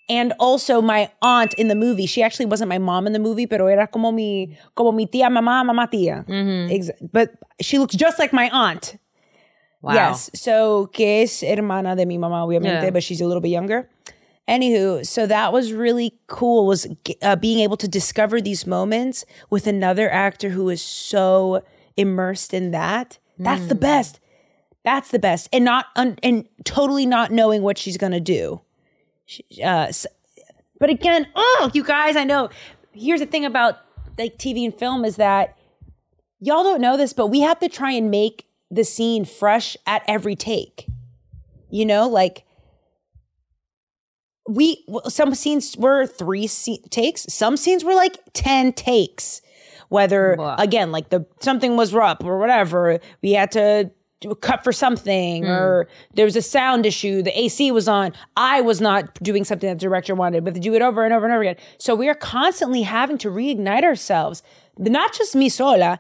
and 0.09 0.33
also 0.39 0.81
my 0.81 1.11
aunt 1.23 1.55
in 1.55 1.69
the 1.69 1.75
movie. 1.75 2.07
She 2.07 2.23
actually 2.23 2.47
wasn't 2.47 2.69
my 2.69 2.79
mom 2.79 3.07
in 3.07 3.13
the 3.13 3.19
movie, 3.19 3.47
pero 3.47 3.67
era 3.67 3.87
como 3.87 4.11
mi 4.13 4.57
como 4.75 4.93
mi 4.93 5.07
tía, 5.07 5.29
mamá, 5.31 5.65
mamá 5.65 5.89
tía. 5.91 6.25
Ex- 6.71 6.91
but 7.13 7.31
she 7.61 7.79
looks 7.79 7.95
just 7.95 8.19
like 8.19 8.33
my 8.33 8.49
aunt. 8.51 8.97
Wow. 9.81 9.95
Yes. 9.95 10.31
So, 10.35 10.87
que 10.93 11.23
es 11.23 11.43
hermana 11.43 11.95
de 11.97 12.05
mi 12.05 12.19
mamá, 12.19 12.45
obviamente, 12.47 12.83
Yeah. 12.85 12.91
but 12.91 13.03
she's 13.03 13.21
a 13.21 13.27
little 13.27 13.41
bit 13.41 13.51
younger. 13.51 13.89
Anywho, 14.49 15.07
so 15.07 15.27
that 15.27 15.53
was 15.53 15.73
really 15.73 16.19
cool. 16.27 16.67
Was 16.67 16.87
uh, 17.23 17.37
being 17.37 17.61
able 17.61 17.77
to 17.77 17.87
discover 17.87 18.41
these 18.41 18.67
moments 18.67 19.25
with 19.51 19.67
another 19.67 20.11
actor 20.11 20.49
who 20.49 20.69
is 20.71 20.81
so 20.83 21.63
immersed 21.97 22.55
in 22.55 22.71
that. 22.73 23.19
That's 23.39 23.67
the 23.67 23.75
best. 23.77 24.19
That's 24.85 25.11
the 25.11 25.19
best, 25.19 25.49
and 25.53 25.65
not 25.65 25.87
un- 25.97 26.17
and 26.23 26.49
totally 26.65 27.05
not 27.05 27.31
knowing 27.31 27.63
what 27.63 27.77
she's 27.79 27.99
gonna 27.99 28.21
do. 28.21 28.61
Uh, 29.65 29.93
but 30.81 30.91
again, 30.91 31.27
oh, 31.35 31.71
you 31.75 31.83
guys, 31.85 32.17
I 32.17 32.25
know. 32.25 32.51
Here's 32.93 33.21
the 33.21 33.27
thing 33.27 33.45
about 33.45 33.79
like 34.19 34.39
TV 34.39 34.65
and 34.65 34.75
film 34.75 35.05
is 35.05 35.17
that 35.17 35.57
y'all 36.41 36.63
don't 36.63 36.81
know 36.81 36.97
this, 36.97 37.13
but 37.13 37.29
we 37.29 37.41
have 37.41 37.59
to 37.61 37.69
try 37.69 37.93
and 37.93 38.11
make 38.11 38.47
the 38.71 38.85
scene 38.85 39.25
fresh 39.25 39.77
at 39.87 40.03
every 40.09 40.37
take. 40.37 40.87
You 41.71 41.85
know, 41.87 42.09
like 42.09 42.45
we 44.49 44.85
some 45.09 45.35
scenes 45.35 45.77
were 45.77 46.07
three 46.07 46.47
se- 46.47 46.83
takes, 46.91 47.23
some 47.33 47.57
scenes 47.57 47.85
were 47.85 47.95
like 47.95 48.17
10 48.33 48.73
takes. 48.73 49.43
Whether 49.91 50.37
Wow. 50.39 50.57
again, 50.59 50.93
like 50.93 51.09
the 51.09 51.27
something 51.41 51.77
was 51.77 51.95
rough 51.95 52.19
or 52.23 52.39
whatever, 52.39 52.99
we 53.23 53.33
had 53.33 53.51
to 53.53 53.91
cut 54.41 54.65
for 54.65 54.73
something, 54.73 55.45
hmm. 55.45 55.51
or 55.51 55.89
there 56.15 56.25
was 56.25 56.37
a 56.37 56.43
sound 56.43 56.87
issue, 56.87 57.23
the 57.23 57.39
AC 57.39 57.71
was 57.71 57.89
on, 57.89 58.13
I 58.37 58.61
was 58.61 58.81
not 58.81 59.15
doing 59.23 59.45
something 59.45 59.69
that 59.69 59.77
the 59.77 59.81
director 59.81 60.15
wanted, 60.15 60.45
but 60.45 60.55
to 60.55 60.61
do 60.61 60.75
it 60.75 60.83
over 60.83 61.05
and 61.05 61.15
over 61.15 61.27
and 61.27 61.33
over 61.33 61.43
again. 61.43 61.57
So 61.79 61.95
we 61.95 62.09
are 62.09 62.15
constantly 62.15 62.83
having 62.83 63.19
to 63.19 63.31
reignite 63.31 63.85
ourselves. 63.85 64.43
Not 64.79 65.13
just 65.13 65.35
me 65.35 65.49
sola, 65.49 65.99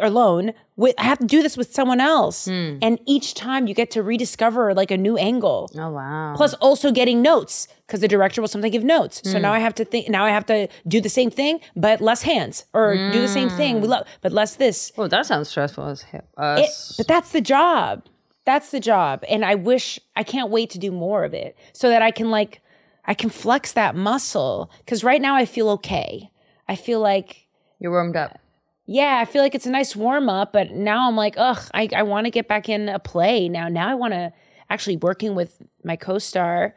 alone 0.00 0.52
with 0.76 0.94
I 0.98 1.04
have 1.04 1.18
to 1.18 1.24
do 1.26 1.42
this 1.42 1.56
with 1.56 1.72
someone 1.72 2.00
else. 2.00 2.46
And 2.46 2.98
each 3.06 3.34
time 3.34 3.66
you 3.66 3.74
get 3.74 3.90
to 3.92 4.02
rediscover 4.02 4.74
like 4.74 4.90
a 4.90 4.96
new 4.96 5.16
angle. 5.16 5.70
Oh 5.78 5.90
wow. 5.90 6.34
Plus 6.36 6.54
also 6.54 6.92
getting 6.92 7.22
notes 7.22 7.68
because 7.86 8.00
the 8.00 8.08
director 8.08 8.40
will 8.40 8.48
sometimes 8.48 8.72
give 8.72 8.84
notes. 8.84 9.22
So 9.24 9.38
now 9.38 9.52
I 9.52 9.58
have 9.60 9.74
to 9.76 9.84
think 9.84 10.08
now 10.08 10.24
I 10.24 10.30
have 10.30 10.46
to 10.46 10.68
do 10.86 11.00
the 11.00 11.08
same 11.08 11.30
thing 11.30 11.60
but 11.74 12.00
less 12.00 12.22
hands 12.22 12.64
or 12.72 12.94
do 13.12 13.20
the 13.20 13.28
same 13.28 13.48
thing 13.50 13.80
we 13.80 13.88
love 13.88 14.06
but 14.22 14.32
less 14.32 14.56
this. 14.56 14.92
oh, 14.98 15.08
that 15.08 15.26
sounds 15.26 15.48
stressful 15.48 15.86
as 15.86 16.02
hell. 16.02 16.24
Uh, 16.36 16.56
It, 16.60 16.70
but 16.98 17.06
that's 17.08 17.30
the 17.32 17.40
job. 17.40 18.04
That's 18.44 18.70
the 18.70 18.80
job. 18.80 19.24
And 19.28 19.44
I 19.44 19.54
wish 19.56 19.98
I 20.14 20.22
can't 20.22 20.50
wait 20.50 20.70
to 20.70 20.78
do 20.78 20.92
more 20.92 21.24
of 21.24 21.34
it 21.34 21.56
so 21.72 21.88
that 21.88 22.02
I 22.02 22.10
can 22.10 22.30
like 22.30 22.60
I 23.04 23.14
can 23.14 23.30
flex 23.30 23.72
that 23.72 23.94
muscle 23.94 24.70
cuz 24.86 25.02
right 25.04 25.22
now 25.22 25.34
I 25.36 25.46
feel 25.46 25.68
okay. 25.70 26.30
I 26.68 26.74
feel 26.76 27.00
like 27.00 27.46
you're 27.78 27.92
warmed 27.92 28.16
up. 28.16 28.38
Yeah, 28.86 29.18
I 29.20 29.24
feel 29.24 29.42
like 29.42 29.54
it's 29.54 29.66
a 29.66 29.70
nice 29.70 29.96
warm 29.96 30.28
up, 30.28 30.52
but 30.52 30.70
now 30.70 31.08
I'm 31.08 31.16
like, 31.16 31.34
ugh, 31.36 31.60
I, 31.74 31.88
I 31.94 32.04
want 32.04 32.26
to 32.26 32.30
get 32.30 32.48
back 32.48 32.68
in 32.68 32.88
a 32.88 32.98
play 32.98 33.48
now. 33.48 33.68
Now 33.68 33.88
I 33.88 33.94
want 33.94 34.14
to 34.14 34.32
actually 34.70 34.96
working 34.96 35.34
with 35.34 35.60
my 35.84 35.96
co-star 35.96 36.74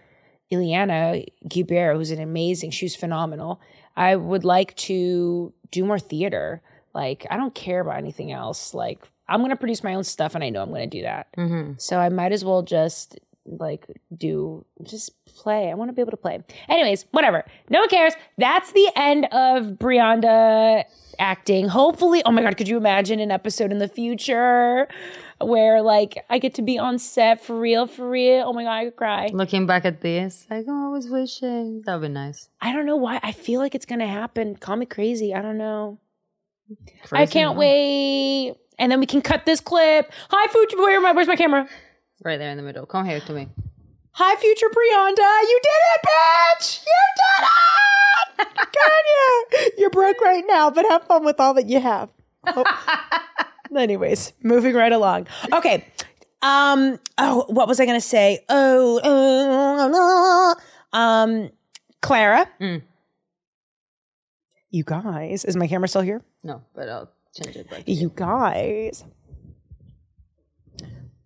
Ileana 0.52 1.26
Guibert, 1.48 1.96
who's 1.96 2.12
an 2.12 2.20
amazing, 2.20 2.72
she's 2.72 2.96
phenomenal. 2.96 3.62
I 3.96 4.16
would 4.16 4.44
like 4.44 4.76
to 4.78 5.54
do 5.72 5.86
more 5.86 6.00
theater. 6.00 6.62
Like 6.94 7.28
I 7.30 7.38
don't 7.38 7.54
care 7.54 7.82
about 7.82 7.98
anything 7.98 8.32
else. 8.32 8.74
Like 8.74 9.08
I'm 9.28 9.42
gonna 9.42 9.56
produce 9.56 9.84
my 9.84 9.94
own 9.94 10.04
stuff, 10.04 10.34
and 10.34 10.44
I 10.44 10.50
know 10.50 10.64
I'm 10.64 10.72
gonna 10.72 10.88
do 10.88 11.04
that. 11.04 11.28
Mm-hmm. 11.38 11.74
So 11.78 12.00
I 12.00 12.10
might 12.10 12.32
as 12.32 12.44
well 12.44 12.64
just 12.64 13.20
like 13.58 13.88
do 14.16 14.66
just 14.84 15.12
play. 15.26 15.70
I 15.70 15.74
want 15.74 15.90
to 15.90 15.94
be 15.94 16.02
able 16.02 16.12
to 16.12 16.18
play. 16.18 16.40
Anyways, 16.68 17.06
whatever. 17.12 17.46
No 17.70 17.80
one 17.80 17.90
cares. 17.90 18.14
That's 18.38 18.72
the 18.72 18.90
end 18.96 19.26
of 19.26 19.78
Brianda 19.78 20.84
acting. 21.18 21.68
Hopefully, 21.68 22.22
oh 22.26 22.32
my 22.32 22.42
god, 22.42 22.58
could 22.58 22.68
you 22.68 22.78
imagine 22.78 23.20
an 23.20 23.32
episode 23.32 23.72
in 23.72 23.80
the 23.80 23.88
future 23.88 24.88
where 25.42 25.82
like 25.82 26.24
I 26.30 26.40
get 26.40 26.54
to 26.56 26.62
be 26.62 26.78
on 26.78 27.00
set 27.00 27.44
for 27.44 27.60
real, 27.60 27.88
for 27.88 28.10
real? 28.10 28.46
Oh 28.48 28.54
my 28.54 28.64
god, 28.64 28.74
I 28.74 28.86
could 28.86 28.96
cry. 28.96 29.30
Looking 29.34 29.66
back 29.66 29.86
at 29.86 30.02
this, 30.02 30.46
like, 30.50 30.66
oh, 30.68 30.88
I 30.88 30.90
was 30.90 31.10
wishing. 31.10 31.82
That 31.86 31.96
would 31.96 32.08
be 32.08 32.14
nice. 32.14 32.50
I 32.62 32.74
don't 32.74 32.86
know 32.86 32.98
why. 32.98 33.20
I 33.24 33.32
feel 33.32 33.60
like 33.60 33.76
it's 33.76 33.86
gonna 33.86 34.08
happen. 34.08 34.56
Call 34.56 34.76
me 34.76 34.86
crazy. 34.86 35.34
I 35.34 35.42
don't 35.42 35.58
know. 35.58 36.00
I 37.12 37.26
can't 37.26 37.58
wait. 37.58 38.56
And 38.78 38.92
then 38.92 39.00
we 39.00 39.06
can 39.06 39.22
cut 39.22 39.46
this 39.46 39.60
clip. 39.60 40.12
Hi, 40.30 40.52
Future. 40.52 40.78
Where 40.78 41.06
I? 41.06 41.12
Where's 41.12 41.28
my 41.28 41.36
camera? 41.36 41.68
Right 42.24 42.38
there 42.38 42.52
in 42.52 42.58
the 42.58 42.64
middle. 42.64 42.86
Come 42.86 43.06
here 43.06 43.20
to 43.22 43.34
me. 43.34 43.48
Hi, 44.12 44.36
Future 44.36 44.68
Brianda. 44.68 45.42
You 45.44 45.60
did 45.64 45.82
it, 45.94 46.02
bitch. 46.08 46.86
You 46.86 47.02
did 47.16 48.46
it. 48.46 48.58
Can 48.58 49.04
you? 49.08 49.46
You're 49.78 49.90
broke 49.90 50.20
right 50.22 50.44
now, 50.46 50.70
but 50.70 50.86
have 50.90 51.04
fun 51.04 51.24
with 51.24 51.40
all 51.40 51.54
that 51.54 51.68
you 51.68 51.80
have. 51.80 52.10
Oh. 52.46 52.66
Anyways, 53.76 54.34
moving 54.44 54.76
right 54.76 54.92
along. 54.92 55.28
Okay. 55.54 55.86
Um. 56.42 57.00
Oh, 57.18 57.46
what 57.48 57.68
was 57.68 57.80
I 57.80 57.86
gonna 57.86 58.02
say? 58.02 58.44
Oh. 58.50 60.56
uh, 60.94 60.98
um. 60.98 61.50
Clara. 62.02 62.48
Mm. 62.60 62.82
You 64.72 64.84
guys, 64.84 65.46
is 65.46 65.56
my 65.56 65.68
camera 65.68 65.88
still 65.88 66.02
here? 66.02 66.22
No, 66.44 66.64
but 66.74 66.90
I'll 66.90 67.12
change 67.34 67.56
it 67.56 67.70
back. 67.70 67.84
You 67.88 68.12
guys. 68.16 69.04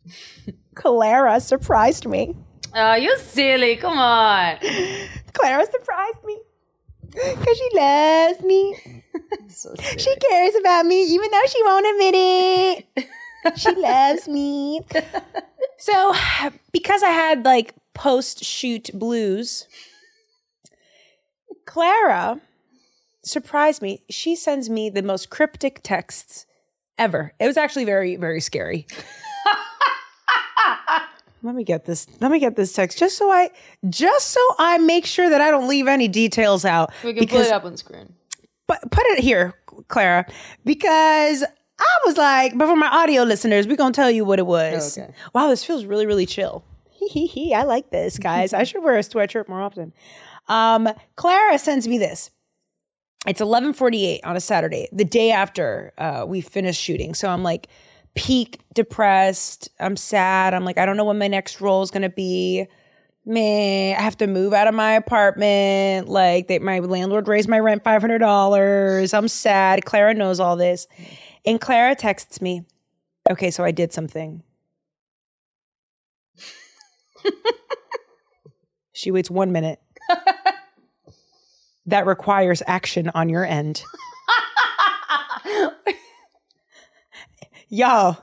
Clara 0.75 1.39
surprised 1.39 2.05
me. 2.05 2.35
Oh, 2.75 2.95
you 2.95 3.17
silly. 3.19 3.75
Come 3.75 3.97
on. 3.97 4.57
Clara 5.33 5.65
surprised 5.65 6.23
me. 6.25 6.39
Because 7.11 7.57
she 7.57 7.69
loves 7.73 8.41
me. 8.41 8.99
So. 9.47 9.73
She 9.77 10.15
cares 10.15 10.55
about 10.55 10.87
me, 10.87 11.03
even 11.03 11.29
though 11.29 11.45
she 11.47 11.63
won't 11.63 11.85
admit 11.85 12.15
it. 12.15 13.07
She 13.55 13.71
loves 13.75 14.27
me. 14.27 14.81
So, 15.77 16.13
because 16.71 17.03
I 17.03 17.09
had 17.09 17.45
like 17.45 17.75
post 17.93 18.43
shoot 18.43 18.89
blues, 18.93 19.67
Clara 21.65 22.41
surprised 23.23 23.81
me. 23.83 24.03
She 24.09 24.35
sends 24.35 24.69
me 24.69 24.89
the 24.89 25.03
most 25.03 25.29
cryptic 25.29 25.81
texts 25.83 26.47
ever. 26.97 27.33
It 27.39 27.45
was 27.45 27.57
actually 27.57 27.85
very, 27.85 28.15
very 28.15 28.41
scary. 28.41 28.87
Let 31.43 31.55
me 31.55 31.63
get 31.65 31.83
this. 31.85 32.07
Let 32.21 32.31
me 32.31 32.39
get 32.39 32.55
this 32.55 32.71
text 32.71 32.97
just 32.97 33.17
so 33.17 33.29
I 33.29 33.51
just 33.89 34.29
so 34.29 34.39
I 34.57 34.77
make 34.77 35.05
sure 35.05 35.29
that 35.29 35.41
I 35.41 35.51
don't 35.51 35.67
leave 35.67 35.87
any 35.87 36.07
details 36.07 36.63
out. 36.63 36.91
we 37.03 37.13
can 37.13 37.27
put 37.27 37.45
it 37.45 37.51
up 37.51 37.65
on 37.65 37.75
screen. 37.77 38.13
But 38.65 38.89
put 38.91 39.05
it 39.07 39.19
here, 39.19 39.53
Clara, 39.89 40.25
because 40.63 41.43
I 41.43 41.97
was 42.05 42.15
like, 42.15 42.57
but 42.57 42.67
for 42.67 42.77
my 42.77 42.87
audio 42.87 43.23
listeners, 43.23 43.67
we're 43.67 43.75
gonna 43.75 43.91
tell 43.93 44.09
you 44.09 44.23
what 44.23 44.39
it 44.39 44.45
was. 44.47 44.97
Okay. 44.97 45.13
Wow, 45.33 45.49
this 45.49 45.65
feels 45.65 45.83
really, 45.83 46.05
really 46.05 46.25
chill. 46.25 46.63
Hee 46.89 47.09
hee 47.09 47.27
hee. 47.27 47.53
I 47.53 47.63
like 47.63 47.89
this, 47.91 48.17
guys. 48.17 48.53
I 48.53 48.63
should 48.63 48.81
wear 48.81 48.95
a 48.95 48.99
sweatshirt 49.01 49.49
more 49.49 49.61
often. 49.61 49.91
Um, 50.47 50.87
Clara 51.17 51.59
sends 51.59 51.87
me 51.89 51.97
this. 51.97 52.31
It's 53.27 53.41
11:48 53.41 54.21
on 54.23 54.37
a 54.37 54.41
Saturday, 54.41 54.87
the 54.93 55.05
day 55.05 55.31
after 55.31 55.91
uh, 55.97 56.23
we 56.25 56.39
finished 56.39 56.81
shooting. 56.81 57.13
So 57.13 57.27
I'm 57.29 57.43
like 57.43 57.67
peak 58.15 58.59
depressed. 58.73 59.69
I'm 59.79 59.95
sad. 59.95 60.53
I'm 60.53 60.65
like, 60.65 60.77
I 60.77 60.85
don't 60.85 60.97
know 60.97 61.05
when 61.05 61.17
my 61.17 61.27
next 61.27 61.61
role 61.61 61.81
is 61.81 61.91
gonna 61.91 62.09
be. 62.09 62.67
Man, 63.25 63.97
I 63.97 64.01
have 64.01 64.17
to 64.17 64.27
move 64.27 64.51
out 64.51 64.67
of 64.67 64.73
my 64.73 64.93
apartment. 64.93 66.09
Like, 66.09 66.49
they, 66.49 66.59
my 66.59 66.79
landlord 66.79 67.29
raised 67.29 67.47
my 67.47 67.59
rent 67.59 67.83
five 67.83 68.01
hundred 68.01 68.19
dollars. 68.19 69.13
I'm 69.13 69.27
sad. 69.27 69.85
Clara 69.85 70.13
knows 70.13 70.39
all 70.39 70.55
this, 70.57 70.87
and 71.45 71.59
Clara 71.61 71.95
texts 71.95 72.41
me. 72.41 72.65
Okay, 73.29 73.49
so 73.51 73.63
I 73.63 73.71
did 73.71 73.93
something. 73.93 74.43
she 78.93 79.11
waits 79.11 79.31
one 79.31 79.51
minute. 79.53 79.79
that 81.85 82.05
requires 82.05 82.61
action 82.67 83.09
on 83.13 83.29
your 83.29 83.45
end. 83.45 83.83
Y'all, 87.73 88.17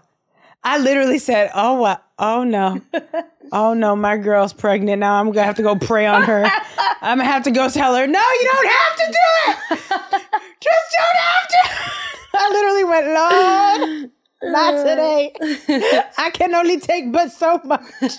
I 0.63 0.79
literally 0.79 1.19
said, 1.19 1.51
"Oh 1.57 1.81
what? 1.81 2.05
Oh 2.21 2.45
no, 2.45 2.81
oh 3.53 3.75
no, 3.75 3.97
my 3.97 4.17
girl's 4.17 4.53
pregnant 4.53 5.01
now. 5.01 5.19
I'm 5.19 5.33
gonna 5.33 5.45
have 5.45 5.57
to 5.57 5.65
go 5.65 5.75
pray 5.75 6.07
on 6.07 6.23
her. 6.23 6.49
I'm 7.01 7.19
gonna 7.19 7.29
have 7.29 7.43
to 7.43 7.51
go 7.51 7.69
tell 7.69 7.97
her, 7.97 8.07
no, 8.07 8.21
you 8.21 8.51
don't 8.53 8.69
have 8.69 8.97
to 8.97 9.07
do 9.07 9.19
it. 9.49 9.55
Just 10.61 10.97
don't 10.97 11.19
have 11.19 11.49
to." 11.49 11.59
I 12.33 12.49
literally 12.53 12.85
went, 12.85 13.09
Lord, 13.09 14.13
not 14.53 14.87
today. 14.87 15.35
I 16.17 16.31
can 16.31 16.55
only 16.55 16.79
take 16.79 17.11
but 17.11 17.33
so 17.33 17.61
much. 17.65 17.83
and 18.01 18.13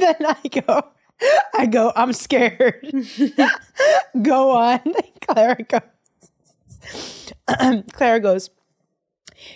then 0.00 0.16
I 0.24 0.38
go, 0.62 0.82
I 1.52 1.66
go, 1.66 1.92
I'm 1.94 2.14
scared. 2.14 2.90
go 4.22 4.52
on. 4.52 4.80
Clara 5.20 5.62
goes. 5.62 5.82
Clara 7.92 8.20
goes, 8.20 8.50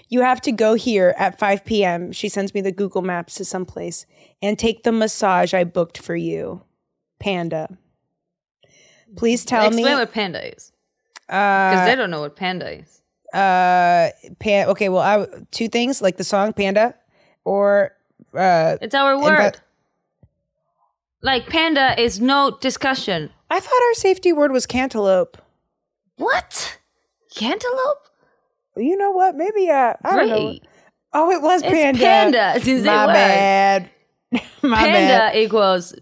You 0.08 0.20
have 0.22 0.40
to 0.42 0.52
go 0.52 0.74
here 0.74 1.14
at 1.18 1.38
5 1.38 1.64
p.m. 1.64 2.12
She 2.12 2.28
sends 2.28 2.54
me 2.54 2.60
the 2.60 2.72
Google 2.72 3.02
Maps 3.02 3.34
to 3.36 3.44
someplace 3.44 4.06
and 4.42 4.58
take 4.58 4.82
the 4.82 4.92
massage 4.92 5.54
I 5.54 5.64
booked 5.64 5.98
for 5.98 6.16
you. 6.16 6.62
Panda. 7.18 7.76
Please 9.16 9.44
tell 9.44 9.66
Explain 9.66 9.84
me. 9.86 9.94
what 9.94 10.12
panda 10.12 10.54
is. 10.54 10.72
Uh, 11.28 11.70
Because 11.70 11.86
they 11.86 11.94
don't 11.96 12.10
know 12.10 12.20
what 12.20 12.36
panda 12.36 12.70
is. 12.78 13.02
uh, 13.34 14.10
pan- 14.38 14.68
okay, 14.68 14.88
well, 14.88 15.02
I, 15.02 15.26
two 15.50 15.68
things 15.68 16.00
like 16.02 16.16
the 16.16 16.24
song 16.24 16.52
Panda 16.52 16.94
or 17.44 17.92
uh, 18.34 18.76
It's 18.80 18.94
our 18.94 19.20
word. 19.20 19.58
like 21.22 21.46
panda 21.48 22.00
is 22.00 22.20
no 22.20 22.56
discussion. 22.60 23.30
I 23.50 23.60
thought 23.60 23.82
our 23.88 23.94
safety 23.94 24.32
word 24.32 24.52
was 24.52 24.66
cantaloupe. 24.66 25.36
What? 26.16 26.77
Cantaloupe? 27.38 28.08
You 28.76 28.96
know 28.96 29.10
what? 29.12 29.34
Maybe 29.36 29.70
uh, 29.70 29.94
I 30.04 30.16
don't 30.16 30.28
know. 30.28 30.58
Oh, 31.12 31.30
it 31.30 31.40
was 31.42 31.62
It's 31.62 31.72
panda. 31.72 31.98
panda, 31.98 32.60
since 32.60 32.84
My 32.84 33.06
bad. 33.06 33.90
My 34.62 34.76
Panda 34.76 34.92
bad. 35.18 35.36
equals 35.36 35.94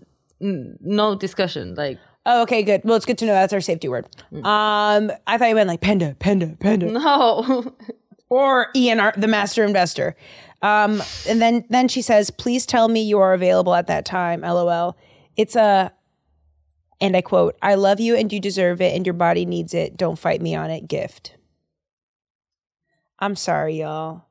mm, 0.42 0.76
no 0.80 1.14
discussion. 1.14 1.74
Like 1.74 1.98
Oh, 2.28 2.42
okay, 2.42 2.64
good. 2.64 2.80
Well, 2.84 2.96
it's 2.96 3.06
good 3.06 3.18
to 3.18 3.24
know 3.26 3.34
that's 3.34 3.52
our 3.52 3.60
safety 3.60 3.88
word. 3.88 4.06
Um, 4.32 5.12
I 5.28 5.38
thought 5.38 5.48
you 5.48 5.54
meant 5.54 5.68
like 5.68 5.80
panda, 5.80 6.16
panda, 6.18 6.56
panda, 6.58 6.90
no. 6.90 7.72
or 8.28 8.66
Ian, 8.74 9.12
the 9.16 9.28
master 9.28 9.64
investor. 9.64 10.16
Um, 10.60 11.00
and 11.28 11.40
then 11.40 11.64
then 11.70 11.86
she 11.86 12.02
says, 12.02 12.30
"Please 12.32 12.66
tell 12.66 12.88
me 12.88 13.02
you 13.02 13.20
are 13.20 13.32
available 13.32 13.74
at 13.76 13.86
that 13.86 14.04
time." 14.04 14.40
LOL. 14.40 14.96
It's 15.36 15.54
a, 15.54 15.92
and 17.00 17.16
I 17.16 17.20
quote, 17.20 17.56
"I 17.62 17.74
love 17.74 18.00
you 18.00 18.16
and 18.16 18.32
you 18.32 18.40
deserve 18.40 18.80
it, 18.80 18.94
and 18.94 19.06
your 19.06 19.14
body 19.14 19.44
needs 19.44 19.74
it. 19.74 19.96
Don't 19.96 20.18
fight 20.18 20.40
me 20.40 20.54
on 20.54 20.70
it." 20.70 20.88
Gift. 20.88 21.36
I'm 23.18 23.36
sorry, 23.36 23.80
y'all. 23.80 24.26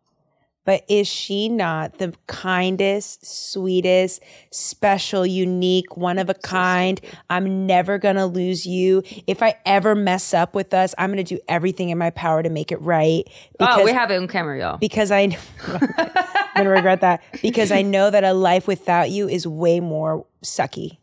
But 0.65 0.83
is 0.89 1.07
she 1.07 1.47
not 1.47 1.99
the 1.99 2.13
kindest, 2.25 3.23
sweetest, 3.23 4.21
special, 4.49 5.23
unique, 5.25 5.95
one 5.95 6.17
of 6.17 6.27
a 6.27 6.33
kind? 6.33 6.99
I'm 7.29 7.67
never 7.67 7.99
going 7.99 8.15
to 8.15 8.25
lose 8.25 8.65
you. 8.65 9.03
If 9.27 9.43
I 9.43 9.55
ever 9.65 9.93
mess 9.93 10.33
up 10.33 10.55
with 10.55 10.73
us, 10.73 10.95
I'm 10.97 11.11
going 11.13 11.23
to 11.23 11.35
do 11.35 11.39
everything 11.47 11.89
in 11.89 11.99
my 11.99 12.09
power 12.09 12.41
to 12.41 12.49
make 12.49 12.71
it 12.71 12.81
right. 12.81 13.29
oh, 13.59 13.83
we 13.85 13.91
have 13.91 14.09
it 14.09 14.17
on 14.17 14.27
camera, 14.27 14.57
y'all. 14.57 14.77
because 14.77 15.11
I 15.11 15.19
I'm 15.67 16.63
going 16.63 16.65
to 16.65 16.69
regret 16.69 17.01
that 17.01 17.21
because 17.43 17.71
I 17.71 17.83
know 17.83 18.09
that 18.09 18.23
a 18.23 18.33
life 18.33 18.67
without 18.67 19.11
you 19.11 19.29
is 19.29 19.45
way 19.45 19.79
more 19.79 20.25
sucky. 20.43 20.97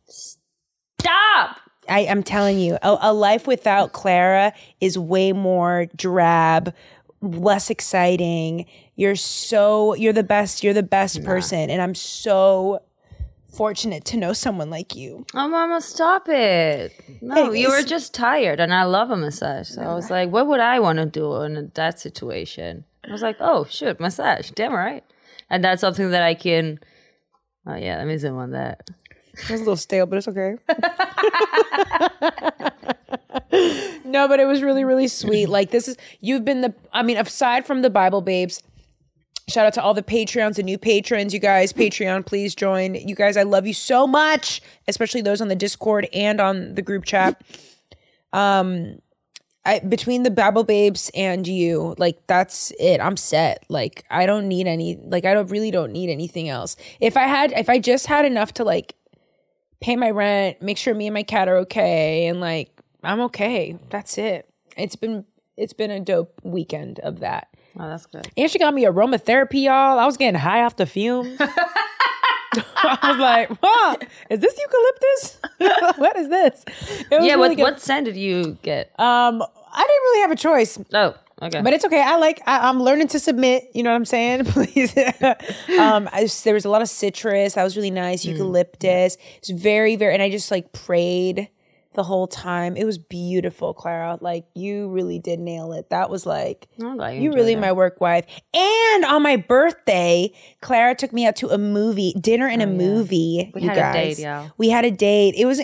Stop. 1.03 1.59
I, 1.89 2.01
am 2.01 2.23
telling 2.23 2.59
you, 2.59 2.79
a, 2.83 2.99
a 3.01 3.13
life 3.13 3.47
without 3.47 3.93
Clara 3.93 4.53
is 4.81 4.97
way 4.97 5.33
more 5.33 5.87
drab, 5.97 6.73
less 7.21 7.71
exciting. 7.71 8.67
You're 8.95 9.17
so 9.17 9.95
you're 9.95 10.13
the 10.13 10.23
best. 10.23 10.63
You're 10.63 10.75
the 10.75 10.83
best 10.83 11.25
person, 11.25 11.71
and 11.71 11.83
I'm 11.83 11.95
so 11.95 12.83
fortunate 13.53 14.05
to 14.07 14.17
know 14.17 14.33
someone 14.33 14.71
like 14.71 14.95
you. 14.95 15.27
Oh, 15.35 15.49
mama, 15.49 15.81
stop 15.81 16.29
it. 16.29 16.93
No, 17.21 17.53
you 17.53 17.69
were 17.69 17.83
just 17.83 18.15
tired, 18.15 18.61
and 18.61 18.73
I 18.73 18.85
love 18.85 19.11
a 19.11 19.17
massage. 19.17 19.69
So 19.69 19.83
I 19.83 19.95
was 19.95 20.09
like, 20.09 20.31
what 20.31 20.47
would 20.47 20.61
I 20.61 20.79
want 20.79 20.99
to 20.99 21.07
do 21.07 21.43
in 21.43 21.71
that 21.75 21.99
situation? 21.99 22.85
I 23.07 23.13
was 23.13 23.23
like, 23.23 23.37
oh, 23.41 23.65
shoot, 23.65 23.99
massage. 23.99 24.51
Damn 24.51 24.73
right. 24.73 25.05
And 25.51 25.65
that's 25.65 25.81
something 25.81 26.11
that 26.11 26.23
I 26.23 26.35
can. 26.35 26.79
Oh, 27.67 27.75
yeah, 27.75 27.99
let 27.99 28.07
me 28.07 28.17
zoom 28.17 28.39
on 28.39 28.53
that. 28.53 28.89
It 29.35 29.51
was 29.51 29.61
a 29.61 29.65
little 29.65 29.77
stale, 29.77 30.07
but 30.07 30.19
it's 30.19 30.29
okay. 30.29 30.57
no, 34.05 34.29
but 34.29 34.41
it 34.41 34.47
was 34.47 34.63
really, 34.63 34.85
really 34.85 35.09
sweet. 35.09 35.49
Like 35.49 35.71
this 35.71 35.89
is 35.89 35.97
you've 36.21 36.45
been 36.45 36.61
the. 36.61 36.75
I 36.93 37.03
mean, 37.03 37.17
aside 37.17 37.67
from 37.67 37.83
the 37.83 37.91
Bible 37.91 38.21
babes, 38.21 38.63
Shout 39.49 39.67
out 39.67 39.75
to 39.75 39.83
all 39.83 39.93
the 39.93 40.03
Patreons 40.03 40.59
and 40.59 40.67
new 40.67 40.79
patrons, 40.79 41.35
you 41.35 41.41
guys. 41.41 41.73
Patreon, 41.73 42.25
please 42.25 42.55
join. 42.55 42.95
You 42.95 43.15
guys, 43.15 43.37
I 43.37 43.43
love 43.43 43.67
you 43.67 43.75
so 43.75 44.07
much, 44.07 44.63
especially 44.87 45.21
those 45.21 45.41
on 45.41 45.49
the 45.49 45.57
Discord 45.57 46.09
and 46.13 46.41
on 46.41 46.75
the 46.75 46.83
group 46.83 47.05
chat. 47.05 47.43
Um, 48.33 49.01
I, 49.65 49.81
between 49.81 50.23
the 50.23 50.31
Bible 50.31 50.65
Babes 50.65 51.11
and 51.15 51.47
you, 51.47 51.95
like 51.99 52.27
that's 52.27 52.73
it. 52.79 53.01
I'm 53.01 53.17
set. 53.17 53.65
Like 53.69 54.05
I 54.11 54.27
don't 54.27 54.49
need 54.49 54.67
any. 54.67 54.97
Like 54.97 55.25
I 55.25 55.35
don't 55.35 55.51
really 55.51 55.71
don't 55.71 55.93
need 55.93 56.11
anything 56.11 56.49
else. 56.49 56.77
If 57.01 57.17
I 57.17 57.25
had, 57.25 57.53
if 57.53 57.69
I 57.69 57.79
just 57.79 58.07
had 58.07 58.25
enough 58.25 58.55
to 58.55 58.65
like 58.65 58.95
pay 59.83 59.97
my 59.97 60.11
rent, 60.11 60.63
make 60.63 60.79
sure 60.79 60.95
me 60.95 61.07
and 61.09 61.15
my 61.15 61.23
cat 61.25 61.49
are 61.49 61.57
okay, 61.59 62.27
and 62.27 62.41
like 62.41 62.71
I'm 63.03 63.21
okay. 63.23 63.77
That's 63.91 64.17
it. 64.19 64.49
It's 64.77 64.97
been 64.97 65.25
it's 65.57 65.73
been 65.75 65.91
a 65.91 66.01
dope 66.01 66.41
weekend 66.43 66.99
of 67.01 67.21
that. 67.21 67.49
Oh, 67.79 67.89
that's 67.89 68.07
good. 68.07 68.27
And 68.37 68.51
she 68.51 68.59
got 68.59 68.75
me 68.75 68.85
aromatherapy, 68.85 69.65
y'all. 69.65 69.99
I 69.99 70.07
was 70.07 70.17
getting 70.17 70.39
high 70.41 70.63
off 70.63 70.77
the 70.77 70.87
fumes. 70.87 71.37
I 72.55 72.99
was 73.11 73.19
like, 73.19 73.51
huh, 73.63 73.97
is 74.29 74.41
this 74.41 74.59
eucalyptus? 74.59 75.97
what 75.99 76.17
is 76.19 76.29
this? 76.29 76.65
It 77.11 77.17
was 77.19 77.25
Yeah, 77.27 77.35
really 77.35 77.39
what, 77.51 77.57
good. 77.57 77.63
what 77.63 77.81
scent 77.81 78.05
did 78.05 78.17
you 78.17 78.59
get? 78.63 78.89
Um, 79.01 79.43
I 79.43 79.81
didn't 79.81 80.03
really 80.03 80.21
have 80.21 80.31
a 80.33 80.37
choice. 80.37 80.79
Oh, 80.93 81.15
okay. 81.43 81.61
But 81.63 81.73
it's 81.73 81.85
okay. 81.85 82.01
I 82.03 82.17
like. 82.17 82.41
I, 82.47 82.69
I'm 82.69 82.83
learning 82.83 83.09
to 83.09 83.19
submit. 83.19 83.65
You 83.75 83.83
know 83.83 83.91
what 83.91 83.97
I'm 83.97 84.05
saying? 84.05 84.45
Please. 84.47 84.97
um, 85.79 86.09
I 86.13 86.23
just- 86.23 86.45
there 86.45 86.55
was 86.55 86.65
a 86.65 86.71
lot 86.71 86.83
of 86.83 86.89
citrus. 86.89 87.55
That 87.55 87.65
was 87.65 87.77
really 87.77 87.91
nice. 87.91 88.25
Eucalyptus. 88.25 89.17
It's 89.39 89.51
very, 89.51 89.97
very. 89.97 90.15
And 90.15 90.23
I 90.23 90.31
just 90.31 90.51
like 90.51 90.73
prayed 90.73 91.49
the 91.95 92.03
whole 92.03 92.27
time. 92.27 92.75
It 92.77 92.85
was 92.85 92.97
beautiful, 92.97 93.75
Clara. 93.75 94.17
Like 94.21 94.47
you 94.55 94.89
really 94.89 95.19
did 95.19 95.39
nail 95.41 95.73
it. 95.75 95.91
That 95.91 96.09
was 96.09 96.25
like 96.25 96.69
you 96.79 96.87
you 97.25 97.33
really 97.33 97.55
my 97.57 97.73
work 97.73 98.01
wife. 98.01 98.25
And 98.55 99.05
on 99.05 99.23
my 99.23 99.37
birthday, 99.37 100.33
Clara 100.63 100.95
took 100.95 101.13
me 101.13 101.27
out 101.27 101.37
to 101.37 101.49
a 101.49 101.59
movie, 101.59 102.15
dinner 102.21 102.49
and 102.49 102.63
a 102.63 102.67
movie. 102.67 103.51
We 103.55 103.63
you 103.63 103.69
had 103.69 103.77
a 103.79 103.93
date, 103.93 104.19
yeah. 104.19 104.49
We 104.57 104.71
had 104.71 104.85
a 104.85 104.91
date. 104.91 105.35
It 105.37 105.45
was. 105.45 105.61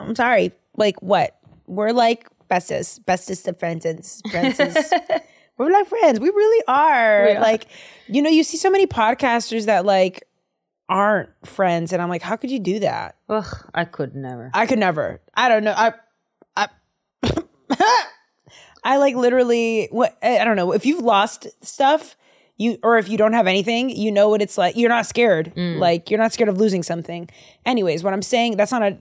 I'm 0.00 0.14
sorry. 0.16 0.52
Like 0.76 1.00
what? 1.02 1.36
We're 1.66 1.92
like 1.92 2.26
bestest, 2.50 3.06
bestest 3.06 3.48
of 3.48 3.58
friends 3.58 3.86
and 3.86 4.04
friends. 4.30 4.58
We're 5.56 5.70
like 5.70 5.86
friends. 5.86 6.20
We 6.20 6.28
really 6.28 6.64
are. 6.68 7.24
We 7.24 7.32
are. 7.32 7.40
Like, 7.40 7.66
you 8.08 8.20
know, 8.20 8.28
you 8.28 8.44
see 8.44 8.58
so 8.58 8.70
many 8.70 8.86
podcasters 8.86 9.64
that 9.66 9.86
like 9.86 10.24
aren't 10.90 11.30
friends, 11.46 11.94
and 11.94 12.02
I'm 12.02 12.10
like, 12.10 12.22
how 12.22 12.36
could 12.36 12.50
you 12.50 12.58
do 12.58 12.80
that? 12.80 13.16
Ugh, 13.30 13.70
I 13.74 13.84
could 13.86 14.14
never. 14.14 14.50
I 14.52 14.66
could 14.66 14.78
never. 14.78 15.22
I 15.34 15.48
don't 15.48 15.64
know. 15.64 15.74
I, 15.74 15.92
I, 16.56 16.68
I 18.84 18.96
like 18.98 19.14
literally. 19.14 19.88
What 19.90 20.18
I 20.22 20.38
I 20.38 20.44
don't 20.44 20.56
know. 20.56 20.72
If 20.72 20.84
you've 20.84 21.02
lost 21.02 21.46
stuff, 21.62 22.16
you 22.56 22.78
or 22.82 22.98
if 22.98 23.08
you 23.08 23.16
don't 23.16 23.32
have 23.32 23.46
anything, 23.46 23.90
you 23.90 24.12
know 24.12 24.28
what 24.28 24.42
it's 24.42 24.58
like. 24.58 24.76
You're 24.76 24.88
not 24.88 25.06
scared. 25.06 25.52
Mm. 25.54 25.78
Like 25.78 26.10
you're 26.10 26.18
not 26.18 26.32
scared 26.32 26.48
of 26.48 26.58
losing 26.58 26.82
something. 26.82 27.28
Anyways, 27.64 28.02
what 28.02 28.12
I'm 28.12 28.22
saying 28.22 28.56
that's 28.56 28.72
not 28.72 28.82
a. 28.82 28.98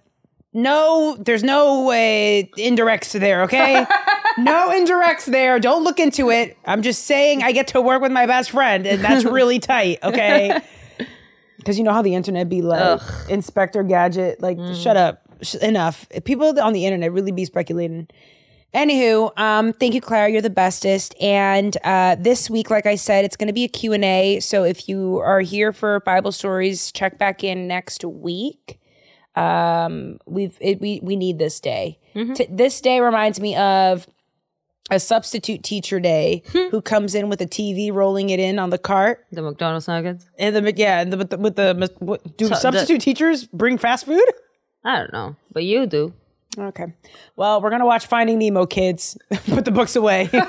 No, 0.51 1.15
there's 1.19 1.43
no 1.43 1.83
way 1.85 2.49
indirects 2.57 3.17
there. 3.19 3.43
Okay, 3.43 3.85
no 4.39 4.69
indirects 4.69 5.25
there. 5.25 5.59
Don't 5.59 5.83
look 5.83 5.99
into 5.99 6.31
it. 6.31 6.57
I'm 6.65 6.81
just 6.81 7.05
saying 7.05 7.43
I 7.43 7.51
get 7.51 7.67
to 7.69 7.81
work 7.81 8.01
with 8.01 8.11
my 8.11 8.25
best 8.25 8.51
friend, 8.51 8.87
and 8.87 9.03
that's 9.03 9.25
really 9.39 9.59
tight. 9.59 9.99
Okay. 10.03 10.59
Because 11.57 11.77
you 11.77 11.83
know 11.83 11.91
how 11.91 12.01
the 12.01 12.15
internet 12.15 12.47
be 12.47 12.61
like 12.61 13.01
Inspector 13.27 13.83
Gadget, 13.83 14.41
like 14.41 14.57
shut 14.73 14.95
up, 14.95 15.21
Sh- 15.41 15.55
enough. 15.55 16.07
People 16.23 16.57
on 16.57 16.71
the 16.71 16.85
internet 16.85 17.11
really 17.11 17.33
be 17.33 17.43
speculating. 17.43 18.07
Anywho, 18.73 19.37
um, 19.37 19.73
thank 19.73 19.93
you, 19.93 19.99
Clara. 19.99 20.29
You're 20.29 20.41
the 20.41 20.49
bestest. 20.49 21.15
And 21.19 21.75
uh, 21.83 22.15
this 22.17 22.49
week, 22.49 22.69
like 22.69 22.85
I 22.85 22.95
said, 22.95 23.25
it's 23.25 23.35
going 23.35 23.47
to 23.47 23.53
be 23.53 23.65
a 23.65 23.67
Q&A. 23.67 24.39
So 24.39 24.63
if 24.63 24.87
you 24.87 25.17
are 25.17 25.41
here 25.41 25.73
for 25.73 25.99
Bible 25.99 26.31
stories, 26.31 26.93
check 26.93 27.17
back 27.17 27.43
in 27.43 27.67
next 27.67 28.05
week. 28.05 28.78
Um, 29.35 30.19
we've 30.25 30.57
it, 30.59 30.81
we 30.81 30.99
we 31.03 31.15
need 31.15 31.39
this 31.39 31.59
day. 31.59 31.99
T- 32.13 32.47
this 32.49 32.81
day 32.81 32.99
reminds 32.99 33.39
me 33.39 33.55
of 33.55 34.07
a 34.91 34.99
substitute 34.99 35.61
teacher 35.63 35.99
day 35.99 36.41
who 36.51 36.81
comes 36.81 37.13
in 37.13 37.29
with 37.29 37.39
a 37.41 37.45
TV 37.45 37.93
rolling 37.93 38.31
it 38.31 38.39
in 38.39 38.57
on 38.59 38.71
the 38.71 38.77
cart. 38.79 39.25
The 39.31 39.41
McDonald's 39.43 39.87
nuggets? 39.87 40.25
And 40.39 40.55
the 40.55 40.73
yeah, 40.75 40.99
and 41.01 41.13
the, 41.13 41.17
with 41.17 41.29
the, 41.29 41.37
with 41.37 41.55
the 41.55 41.91
what, 41.99 42.37
do 42.37 42.45
So 42.45 42.49
the- 42.49 42.55
substitute 42.55 43.01
teachers 43.01 43.45
bring 43.45 43.77
fast 43.77 44.05
food? 44.05 44.25
I 44.83 44.97
don't 44.97 45.13
know, 45.13 45.35
but 45.53 45.63
you 45.63 45.85
do. 45.85 46.13
Okay. 46.57 46.85
Well, 47.35 47.61
we're 47.61 47.69
gonna 47.69 47.85
watch 47.85 48.07
Finding 48.07 48.39
Nemo, 48.39 48.65
kids. 48.65 49.15
Put 49.45 49.65
the 49.65 49.71
books 49.71 49.95
away. 49.95 50.27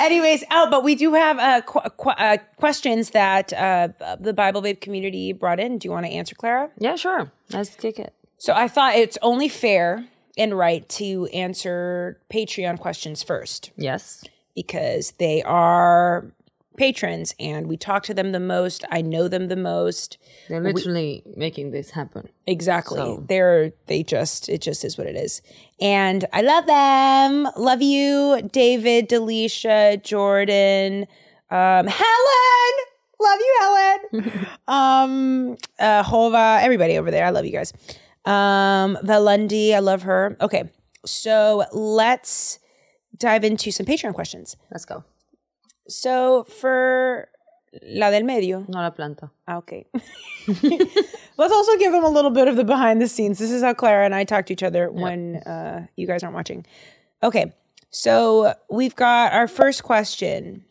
Anyways, 0.00 0.44
oh, 0.50 0.68
but 0.70 0.84
we 0.84 0.94
do 0.94 1.14
have 1.14 1.38
uh, 1.38 1.60
qu- 1.62 1.88
qu- 1.96 2.10
uh, 2.10 2.36
questions 2.56 3.10
that 3.10 3.52
uh, 3.52 3.88
the 4.20 4.32
Bible 4.32 4.60
Babe 4.60 4.80
community 4.80 5.32
brought 5.32 5.60
in. 5.60 5.78
Do 5.78 5.86
you 5.88 5.92
want 5.92 6.06
to 6.06 6.12
answer, 6.12 6.34
Clara? 6.34 6.70
Yeah, 6.78 6.96
sure. 6.96 7.30
Let's 7.52 7.74
kick 7.74 7.98
it. 7.98 8.12
So 8.38 8.52
I 8.54 8.68
thought 8.68 8.94
it's 8.94 9.18
only 9.22 9.48
fair 9.48 10.04
and 10.36 10.56
right 10.56 10.88
to 10.90 11.26
answer 11.26 12.20
Patreon 12.32 12.78
questions 12.78 13.22
first 13.24 13.72
Yes. 13.76 14.24
because 14.54 15.12
they 15.18 15.42
are 15.42 16.26
patrons 16.78 17.34
and 17.38 17.66
we 17.66 17.76
talk 17.76 18.02
to 18.04 18.14
them 18.14 18.32
the 18.32 18.40
most. 18.40 18.84
I 18.90 19.02
know 19.02 19.28
them 19.28 19.48
the 19.48 19.56
most. 19.56 20.16
They're 20.48 20.62
literally 20.62 21.22
making 21.36 21.72
this 21.72 21.90
happen. 21.90 22.28
Exactly. 22.46 22.98
So- 22.98 23.24
They're 23.28 23.72
they 23.86 24.02
just 24.02 24.48
it 24.48 24.60
just 24.62 24.84
is 24.84 24.96
what 24.96 25.06
it 25.06 25.16
is. 25.16 25.42
And 25.80 26.24
I 26.32 26.40
love 26.42 26.66
them. 26.66 27.48
Love 27.56 27.82
you, 27.82 28.40
David, 28.50 29.08
Delisha, 29.08 30.02
Jordan, 30.02 31.06
um, 31.50 31.86
Helen. 31.86 32.74
Love 33.20 33.38
you, 33.40 33.56
Helen. 33.60 34.46
um, 34.68 35.56
uh, 35.78 36.02
Hova, 36.04 36.58
everybody 36.62 36.96
over 36.98 37.10
there. 37.10 37.26
I 37.26 37.30
love 37.30 37.44
you 37.44 37.52
guys. 37.52 37.72
Um, 38.24 38.96
Valundi, 39.04 39.72
I 39.74 39.80
love 39.80 40.02
her. 40.02 40.36
Okay. 40.40 40.70
So 41.04 41.64
let's 41.72 42.58
dive 43.16 43.42
into 43.44 43.70
some 43.72 43.86
Patreon 43.86 44.14
questions. 44.14 44.56
Let's 44.70 44.84
go. 44.84 45.04
So 45.88 46.44
for 46.44 47.28
La 47.82 48.10
del 48.10 48.24
Medio. 48.24 48.64
No 48.68 48.80
la 48.80 48.90
planta. 48.90 49.30
Ah, 49.46 49.56
Okay. 49.58 49.86
Let's 50.46 51.52
also 51.52 51.76
give 51.78 51.92
them 51.92 52.04
a 52.04 52.08
little 52.08 52.30
bit 52.30 52.48
of 52.48 52.56
the 52.56 52.64
behind 52.64 53.00
the 53.00 53.08
scenes. 53.08 53.38
This 53.38 53.50
is 53.50 53.62
how 53.62 53.74
Clara 53.74 54.04
and 54.04 54.14
I 54.14 54.24
talk 54.24 54.46
to 54.46 54.52
each 54.52 54.62
other 54.62 54.90
when 54.90 55.36
uh, 55.36 55.86
you 55.96 56.06
guys 56.06 56.22
aren't 56.22 56.34
watching. 56.34 56.64
Okay. 57.22 57.52
So 57.90 58.54
we've 58.70 58.94
got 58.96 59.32
our 59.32 59.46
first 59.48 59.82
question. 59.82 60.64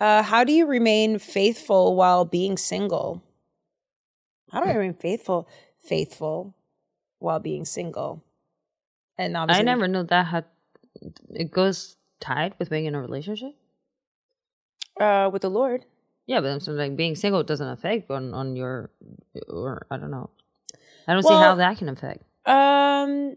Uh, 0.00 0.22
how 0.22 0.44
do 0.44 0.52
you 0.52 0.66
remain 0.66 1.18
faithful 1.18 1.94
while 1.94 2.24
being 2.24 2.56
single? 2.58 3.22
How 4.50 4.60
do 4.62 4.68
I 4.68 4.74
remain 4.74 4.94
faithful? 4.94 5.48
Faithful 5.80 6.54
while 7.18 7.38
being 7.40 7.64
single. 7.64 8.22
And 9.16 9.36
I 9.36 9.62
never 9.62 9.86
knew 9.86 10.02
that 10.04 10.26
had 10.26 10.44
it 11.30 11.50
goes 11.50 11.96
tied 12.24 12.54
with 12.58 12.70
being 12.70 12.86
in 12.86 12.94
a 12.94 13.00
relationship. 13.00 13.52
uh, 15.00 15.28
with 15.32 15.42
the 15.42 15.50
Lord. 15.50 15.84
Yeah, 16.26 16.40
but 16.40 16.50
I'm 16.50 16.60
saying 16.60 16.78
like 16.78 16.96
being 16.96 17.16
single 17.16 17.42
doesn't 17.42 17.68
affect 17.76 18.10
on 18.10 18.32
on 18.32 18.56
your 18.56 18.90
or 19.48 19.86
I 19.90 19.96
don't 19.98 20.10
know. 20.10 20.30
I 21.06 21.12
don't 21.12 21.22
see 21.22 21.34
how 21.44 21.54
that 21.56 21.76
can 21.78 21.88
affect. 21.90 22.22
Um, 22.46 23.36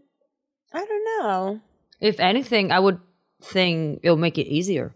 I 0.72 0.80
don't 0.88 1.04
know. 1.12 1.60
If 2.00 2.16
anything, 2.20 2.72
I 2.72 2.80
would 2.80 2.98
think 3.42 4.00
it'll 4.02 4.16
make 4.26 4.38
it 4.38 4.46
easier 4.48 4.94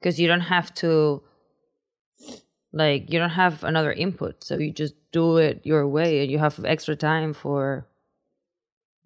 because 0.00 0.18
you 0.20 0.26
don't 0.26 0.48
have 0.56 0.72
to 0.82 1.22
like 2.72 3.12
you 3.12 3.18
don't 3.18 3.36
have 3.44 3.64
another 3.64 3.92
input, 3.92 4.44
so 4.44 4.56
you 4.56 4.72
just 4.72 4.94
do 5.12 5.36
it 5.36 5.60
your 5.64 5.86
way, 5.86 6.22
and 6.22 6.30
you 6.30 6.38
have 6.38 6.64
extra 6.64 6.96
time 6.96 7.34
for 7.34 7.86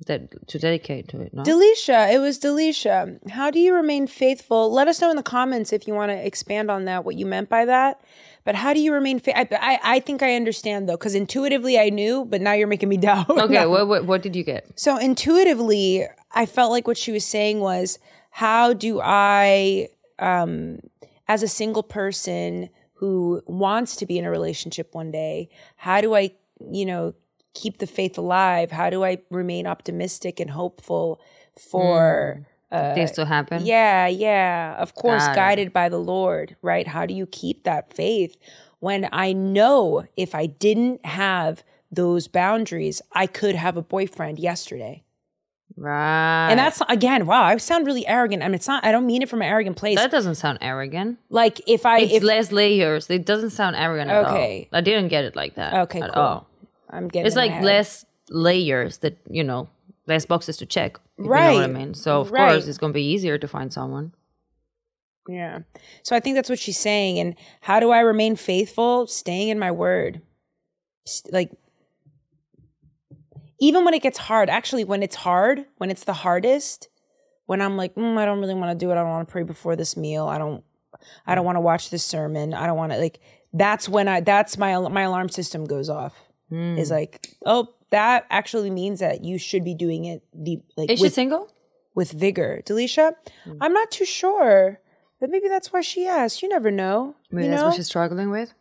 that 0.07 0.49
to 0.49 0.59
dedicate 0.59 1.09
to 1.09 1.21
it. 1.21 1.35
No, 1.35 1.43
Delisha, 1.43 2.13
it 2.13 2.19
was 2.19 2.39
Delisha. 2.39 3.19
How 3.31 3.51
do 3.51 3.59
you 3.59 3.75
remain 3.75 4.07
faithful? 4.07 4.73
Let 4.73 4.89
us 4.89 5.01
know 5.01 5.11
in 5.11 5.17
the 5.17 5.23
comments 5.23 5.73
if 5.73 5.87
you 5.87 5.95
want 5.95 6.11
to 6.11 6.27
expand 6.27 6.71
on 6.71 6.85
that, 6.87 7.05
what 7.05 7.17
you 7.17 7.27
meant 7.27 7.49
by 7.49 7.65
that. 7.65 8.01
But 8.45 8.57
how 8.57 8.75
do 8.75 8.81
you 8.81 8.93
remain 8.93 9.21
faithful? 9.21 9.57
I, 9.61 9.79
I, 9.85 10.01
think 10.01 10.23
I 10.23 10.35
understand 10.35 10.89
though, 10.89 10.97
because 10.97 11.15
intuitively 11.15 11.79
I 11.79 11.91
knew, 11.91 12.25
but 12.25 12.41
now 12.41 12.53
you're 12.55 12.67
making 12.67 12.89
me 12.89 12.97
doubt. 13.09 13.31
okay, 13.31 13.55
No. 13.55 13.69
what, 13.71 13.87
what 13.89 14.05
what 14.07 14.23
did 14.23 14.35
you 14.35 14.43
get? 14.43 14.67
So 14.79 14.97
intuitively, 14.99 16.07
I 16.33 16.47
felt 16.47 16.71
like 16.73 16.87
what 16.87 16.97
she 16.99 17.13
was 17.13 17.25
saying 17.25 17.61
was, 17.61 17.99
how 18.31 18.73
do 18.73 19.01
I, 19.01 19.89
um, 20.19 20.81
as 21.29 21.43
a 21.43 21.49
single 21.49 21.83
person 21.83 22.69
who 22.95 23.43
wants 23.47 23.97
to 23.97 24.07
be 24.07 24.19
in 24.19 24.25
a 24.25 24.31
relationship 24.31 24.95
one 24.95 25.11
day, 25.11 25.49
how 25.77 26.01
do 26.01 26.15
I, 26.15 26.33
you 26.71 26.87
know, 26.87 27.15
keep 27.55 27.79
the 27.79 27.87
faith 27.87 28.17
alive? 28.19 28.71
How 28.71 28.91
do 28.91 29.05
I 29.05 29.19
remain 29.31 29.67
optimistic 29.67 30.41
and 30.41 30.51
hopeful 30.51 31.21
for? 31.59 32.41
Mm. 32.73 32.95
Things 32.95 33.11
uh, 33.11 33.15
to 33.17 33.25
happen. 33.27 33.67
Yeah, 33.67 34.07
yeah. 34.07 34.77
Of 34.79 34.95
course, 34.95 35.27
guided 35.35 35.75
by 35.75 35.91
the 35.91 35.99
Lord, 35.99 36.57
right? 36.63 36.87
How 36.87 37.05
do 37.05 37.13
you 37.13 37.27
keep 37.27 37.65
that 37.65 37.93
faith 37.93 38.37
when 38.81 39.09
I 39.13 39.35
know 39.35 40.07
if 40.17 40.35
I 40.35 40.47
didn't 40.47 41.05
have 41.05 41.63
those 41.91 42.29
boundaries, 42.29 43.03
I 43.13 43.27
could 43.27 43.57
have 43.57 43.77
a 43.77 43.83
boyfriend 43.83 44.39
yesterday? 44.39 45.05
Right. 45.77 46.49
And 46.51 46.59
that's 46.59 46.81
again, 46.89 47.27
wow, 47.27 47.43
I 47.45 47.57
sound 47.59 47.87
really 47.87 48.07
arrogant. 48.07 48.43
I 48.43 48.49
mean, 48.49 48.55
it's 48.55 48.69
not. 48.69 48.85
I 48.85 48.93
don't 48.93 49.07
mean 49.07 49.23
it 49.23 49.29
from 49.29 49.43
an 49.43 49.49
arrogant 49.49 49.77
place. 49.77 49.99
that 49.99 50.11
doesn't 50.11 50.37
sound 50.37 50.59
arrogant. 50.61 51.19
like 51.29 51.61
if 51.67 51.85
I 51.85 52.01
It's 52.01 52.15
if 52.15 52.23
less 52.23 52.53
layers. 52.53 53.09
It 53.11 53.27
doesn't 53.27 53.51
sound 53.51 53.77
arrogant 53.77 54.11
at 54.11 54.27
Okay. 54.27 54.69
I 54.73 54.81
didn't 54.81 55.09
get 55.09 55.25
it 55.25 55.37
like 55.37 55.57
that. 55.57 55.75
okay, 55.75 56.01
at 56.01 56.13
cool. 56.13 56.23
all. 56.23 56.49
I'm 56.93 57.09
getting. 57.09 57.27
It's 57.27 57.37
like 57.37 57.61
less 57.63 58.05
layers 58.31 58.99
that 58.99 59.17
you 59.29 59.43
know, 59.43 59.69
less 60.07 60.27
boxes 60.27 60.57
to 60.59 60.67
check. 60.67 60.99
if 61.19 61.25
You 61.25 61.31
know 61.31 61.37
what 61.55 61.65
I 61.65 61.67
Right. 61.67 61.71
mean? 61.71 61.95
So 61.95 62.21
of 62.21 62.31
Right. 62.31 62.51
course 62.53 62.67
it's 62.67 62.79
gonna 62.79 62.93
be 62.93 63.05
easier 63.05 63.39
to 63.39 63.49
find 63.49 63.73
someone. 63.73 64.13
Yeah. 65.29 65.61
So 66.03 66.17
I 66.17 66.21
think 66.21 66.35
that's 66.37 66.49
what 66.51 66.59
she's 66.59 66.79
saying. 66.79 67.19
And 67.19 67.37
how 67.61 67.79
do 67.81 67.91
I 67.91 68.01
remain 68.01 68.37
faithful? 68.37 69.07
Staying 69.07 69.49
in 69.49 69.59
my 69.59 69.71
word. 69.71 70.21
Like, 71.31 71.51
even 73.61 73.85
when 73.85 73.95
it 73.95 74.03
gets 74.03 74.19
hard, 74.19 74.51
actually, 74.51 74.85
when 74.85 75.03
it's 75.03 75.15
hard, 75.15 75.65
when 75.79 75.91
it's 75.91 76.05
the 76.05 76.13
hardest, 76.13 76.89
when 77.47 77.61
I'm 77.61 77.77
like, 77.77 77.95
mm, 77.95 78.19
I 78.19 78.25
don't 78.25 78.41
really 78.41 78.55
want 78.55 78.77
to 78.77 78.85
do 78.85 78.91
it. 78.91 78.95
I 78.95 78.97
don't 78.97 79.11
want 79.11 79.29
to 79.29 79.33
pray 79.33 79.45
before 79.45 79.77
this 79.77 79.97
meal. 79.97 80.27
I 80.27 80.39
don't, 80.39 80.65
I 81.27 81.35
don't 81.37 81.45
want 81.45 81.57
to 81.57 81.61
watch 81.61 81.91
this 81.91 82.05
sermon. 82.05 82.55
I 82.55 82.67
don't 82.67 82.77
want 82.77 82.93
to 82.93 82.99
like. 82.99 83.21
That's 83.53 83.89
when 83.89 84.09
I. 84.09 84.21
That's 84.21 84.57
my 84.59 84.77
my 84.89 85.03
alarm 85.03 85.29
system 85.29 85.65
goes 85.67 85.89
off. 85.89 86.15
Is 86.53 86.91
like, 86.91 87.35
oh, 87.47 87.69
that 87.91 88.27
actually 88.31 88.71
means 88.71 89.01
that 89.01 89.25
you 89.25 89.39
should 89.39 89.65
be 89.65 89.75
doing 89.75 90.05
it. 90.05 90.23
The 90.35 90.61
like 90.77 90.91
Is 90.91 90.99
she 90.99 91.07
with, 91.07 91.15
single? 91.15 91.51
with 91.95 92.13
vigor. 92.13 92.63
Delisha, 92.67 93.15
I'm 93.61 93.73
not 93.73 93.91
too 93.91 94.05
sure, 94.05 94.81
but 95.21 95.31
maybe 95.31 95.49
that's 95.49 95.73
why 95.73 95.81
she 95.81 96.07
asked. 96.07 96.43
You 96.43 96.49
never 96.49 96.71
know. 96.71 97.15
Maybe 97.31 97.45
you 97.45 97.51
that's 97.51 97.63
know? 97.63 97.69
what 97.69 97.77
she's 97.77 97.87
struggling 97.87 98.31
with. 98.31 98.53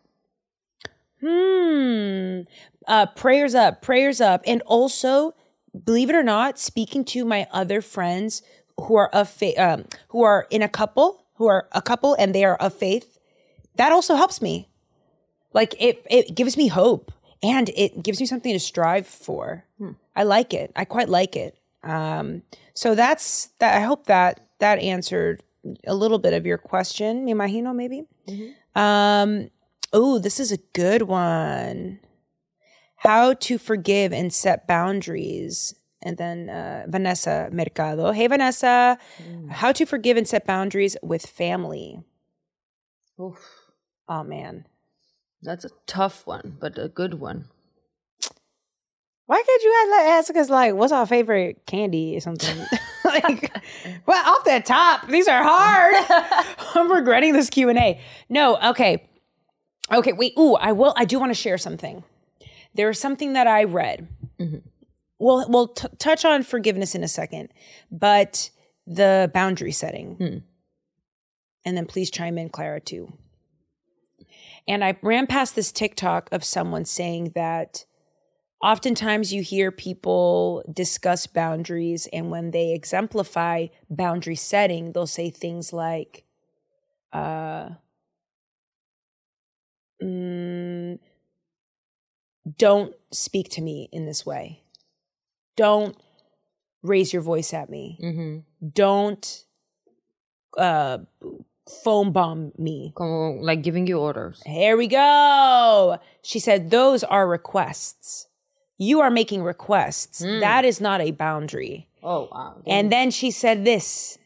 Hmm. 1.20 2.40
Uh, 2.86 3.06
prayers 3.06 3.54
up, 3.54 3.80
prayers 3.82 4.20
up, 4.20 4.42
and 4.46 4.60
also, 4.62 5.34
believe 5.84 6.10
it 6.10 6.16
or 6.16 6.22
not, 6.22 6.58
speaking 6.58 7.04
to 7.06 7.24
my 7.24 7.46
other 7.52 7.80
friends 7.80 8.42
who 8.80 8.96
are 8.96 9.08
of 9.10 9.28
faith, 9.28 9.58
um, 9.58 9.84
who 10.08 10.22
are 10.22 10.46
in 10.50 10.62
a 10.62 10.68
couple, 10.68 11.24
who 11.34 11.46
are 11.46 11.68
a 11.72 11.82
couple, 11.82 12.14
and 12.14 12.34
they 12.34 12.44
are 12.44 12.56
of 12.56 12.74
faith. 12.74 13.18
That 13.76 13.92
also 13.92 14.14
helps 14.16 14.42
me. 14.42 14.68
Like 15.52 15.74
it, 15.78 16.04
it 16.10 16.34
gives 16.34 16.56
me 16.56 16.68
hope, 16.68 17.12
and 17.42 17.68
it 17.76 18.02
gives 18.02 18.20
me 18.20 18.26
something 18.26 18.52
to 18.52 18.60
strive 18.60 19.06
for. 19.06 19.64
I 20.14 20.22
like 20.24 20.52
it. 20.54 20.72
I 20.76 20.84
quite 20.84 21.08
like 21.08 21.36
it. 21.36 21.58
Um, 21.82 22.42
so 22.74 22.94
that's 22.94 23.48
that. 23.58 23.76
I 23.76 23.80
hope 23.80 24.06
that 24.06 24.46
that 24.60 24.78
answered 24.78 25.42
a 25.86 25.94
little 25.94 26.18
bit 26.18 26.32
of 26.32 26.46
your 26.46 26.58
question. 26.58 27.24
Me 27.24 27.32
imagino, 27.32 27.74
maybe. 27.74 28.04
Um, 28.74 29.50
oh, 29.92 30.18
this 30.18 30.38
is 30.38 30.52
a 30.52 30.58
good 30.72 31.02
one. 31.02 31.98
How 32.96 33.32
to 33.34 33.58
forgive 33.58 34.12
and 34.12 34.32
set 34.32 34.66
boundaries. 34.68 35.74
And 36.04 36.16
then 36.18 36.48
uh, 36.50 36.84
Vanessa 36.88 37.48
Mercado. 37.52 38.12
Hey, 38.12 38.26
Vanessa. 38.28 38.98
How 39.50 39.72
to 39.72 39.84
forgive 39.86 40.16
and 40.16 40.26
set 40.26 40.46
boundaries 40.46 40.96
with 41.02 41.26
family. 41.26 42.02
Oof, 43.20 43.38
Oh, 44.08 44.22
man. 44.24 44.66
That's 45.42 45.64
a 45.64 45.70
tough 45.86 46.26
one, 46.26 46.56
but 46.60 46.78
a 46.78 46.88
good 46.88 47.14
one. 47.14 47.48
Why 49.26 49.42
can't 49.46 49.62
you 49.62 49.94
ask, 49.94 50.30
ask 50.30 50.36
us, 50.36 50.50
like, 50.50 50.74
what's 50.74 50.92
our 50.92 51.06
favorite 51.06 51.64
candy 51.66 52.16
or 52.16 52.20
something? 52.20 52.66
like, 53.04 53.52
well, 54.06 54.36
off 54.36 54.44
the 54.44 54.62
top, 54.64 55.08
these 55.08 55.28
are 55.28 55.42
hard. 55.42 55.94
I'm 56.74 56.90
regretting 56.90 57.32
this 57.32 57.50
Q&A. 57.50 58.00
No, 58.28 58.56
okay. 58.70 59.08
Okay, 59.92 60.12
wait. 60.12 60.34
Ooh, 60.38 60.54
I 60.54 60.72
will. 60.72 60.94
I 60.96 61.04
do 61.04 61.18
want 61.18 61.30
to 61.30 61.34
share 61.34 61.58
something. 61.58 62.04
There 62.74 62.88
is 62.88 62.98
something 62.98 63.34
that 63.34 63.46
I 63.46 63.64
read. 63.64 64.08
Mm-hmm. 64.38 64.58
We'll 65.18 65.48
we'll 65.48 65.68
t- 65.68 65.88
touch 65.98 66.24
on 66.24 66.42
forgiveness 66.42 66.94
in 66.94 67.04
a 67.04 67.08
second, 67.08 67.50
but 67.90 68.50
the 68.86 69.30
boundary 69.34 69.72
setting, 69.72 70.14
hmm. 70.14 70.38
and 71.64 71.76
then 71.76 71.86
please 71.86 72.10
chime 72.10 72.38
in, 72.38 72.48
Clara, 72.48 72.80
too. 72.80 73.12
And 74.68 74.84
I 74.84 74.96
ran 75.02 75.26
past 75.26 75.54
this 75.54 75.72
TikTok 75.72 76.28
of 76.32 76.44
someone 76.44 76.84
saying 76.84 77.32
that 77.34 77.84
oftentimes 78.62 79.32
you 79.32 79.42
hear 79.42 79.70
people 79.72 80.64
discuss 80.72 81.26
boundaries, 81.26 82.08
and 82.12 82.30
when 82.30 82.52
they 82.52 82.72
exemplify 82.72 83.66
boundary 83.90 84.36
setting, 84.36 84.92
they'll 84.92 85.06
say 85.06 85.30
things 85.30 85.72
like, 85.72 86.24
uh, 87.12 87.70
mm, 90.02 90.98
don't 92.58 92.94
speak 93.10 93.48
to 93.50 93.60
me 93.60 93.88
in 93.92 94.06
this 94.06 94.24
way. 94.24 94.62
Don't 95.56 95.96
raise 96.82 97.12
your 97.12 97.22
voice 97.22 97.52
at 97.52 97.68
me. 97.68 97.98
Mm-hmm. 98.02 98.68
Don't 98.68 99.44
uh, 100.56 100.98
foam 101.84 102.12
bomb 102.12 102.52
me. 102.58 102.92
Como, 102.96 103.40
like 103.40 103.62
giving 103.62 103.86
you 103.86 103.98
orders. 103.98 104.42
Here 104.46 104.76
we 104.76 104.86
go. 104.86 105.98
She 106.22 106.38
said, 106.38 106.70
Those 106.70 107.04
are 107.04 107.28
requests. 107.28 108.28
You 108.78 109.00
are 109.00 109.10
making 109.10 109.42
requests. 109.42 110.24
Hmm. 110.24 110.40
That 110.40 110.64
is 110.64 110.80
not 110.80 111.00
a 111.00 111.12
boundary. 111.12 111.88
Oh 112.02 112.28
wow. 112.32 112.60
And 112.66 112.90
then 112.90 113.10
she 113.10 113.30
said 113.30 113.64
this 113.64 114.18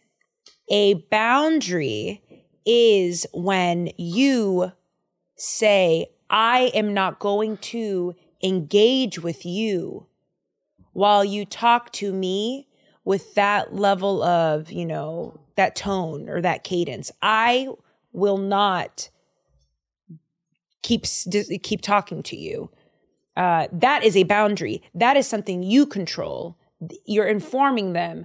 a 0.71 0.95
boundary 1.11 2.23
is 2.65 3.27
when 3.33 3.91
you 3.97 4.73
say, 5.37 6.07
I 6.29 6.73
am 6.75 6.93
not 6.95 7.19
going 7.21 7.59
to 7.59 8.15
engage 8.43 9.21
with 9.21 9.47
you 9.47 10.07
while 10.93 11.25
you 11.25 11.45
talk 11.45 11.93
to 11.93 12.13
me 12.13 12.66
with 13.07 13.35
that 13.37 13.73
level 13.73 14.23
of, 14.23 14.71
you 14.71 14.85
know, 14.85 15.41
that 15.55 15.75
tone 15.75 16.29
or 16.29 16.43
that 16.43 16.65
cadence. 16.65 17.11
I 17.23 17.69
will 18.13 18.37
not 18.37 19.09
keep 20.83 21.07
keep 21.63 21.81
talking 21.81 22.23
to 22.25 22.37
you. 22.37 22.69
Uh, 23.37 23.69
that 23.73 24.03
is 24.03 24.17
a 24.17 24.25
boundary. 24.25 24.83
That 24.95 25.17
is 25.17 25.27
something 25.27 25.63
you 25.63 25.87
control. 25.87 26.59
You're 27.07 27.29
informing 27.29 27.93
them. 27.93 28.25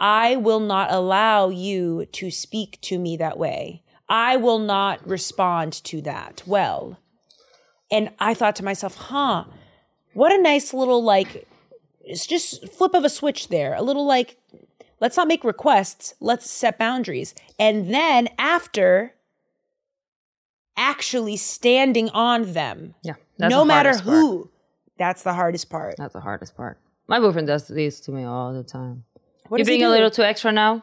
I 0.00 0.36
will 0.36 0.60
not 0.60 0.92
allow 0.92 1.48
you 1.48 2.06
to 2.12 2.30
speak 2.30 2.80
to 2.82 2.98
me 2.98 3.16
that 3.16 3.38
way. 3.38 3.82
I 4.08 4.36
will 4.36 4.58
not 4.58 5.06
respond 5.06 5.72
to 5.84 6.02
that 6.02 6.42
well. 6.44 6.98
And 7.90 8.10
I 8.18 8.34
thought 8.34 8.56
to 8.56 8.64
myself, 8.64 8.96
huh, 8.96 9.44
what 10.12 10.32
a 10.32 10.42
nice 10.42 10.74
little 10.74 11.02
like, 11.02 11.46
it's 12.08 12.26
just 12.26 12.68
flip 12.72 12.94
of 12.94 13.04
a 13.04 13.08
switch 13.10 13.48
there. 13.48 13.74
A 13.74 13.82
little 13.82 14.06
like, 14.06 14.38
let's 15.00 15.16
not 15.16 15.28
make 15.28 15.44
requests, 15.44 16.14
let's 16.20 16.50
set 16.50 16.78
boundaries. 16.78 17.34
And 17.58 17.92
then 17.92 18.28
after, 18.38 19.14
actually 20.76 21.36
standing 21.36 22.08
on 22.10 22.52
them, 22.52 22.94
yeah. 23.02 23.14
That's 23.38 23.50
no 23.52 23.60
the 23.60 23.66
matter 23.66 23.90
hardest 23.90 24.04
part. 24.04 24.16
who. 24.16 24.50
That's 24.98 25.22
the 25.22 25.32
hardest 25.32 25.70
part. 25.70 25.94
That's 25.96 26.12
the 26.14 26.20
hardest 26.20 26.56
part. 26.56 26.80
My 27.06 27.20
boyfriend 27.20 27.46
does 27.46 27.68
this 27.68 28.00
to 28.00 28.10
me 28.12 28.24
all 28.24 28.52
the 28.52 28.64
time. 28.64 29.04
What 29.48 29.58
You're 29.58 29.64
being 29.64 29.84
a 29.84 29.88
little 29.88 30.10
too 30.10 30.22
extra 30.22 30.50
now, 30.52 30.82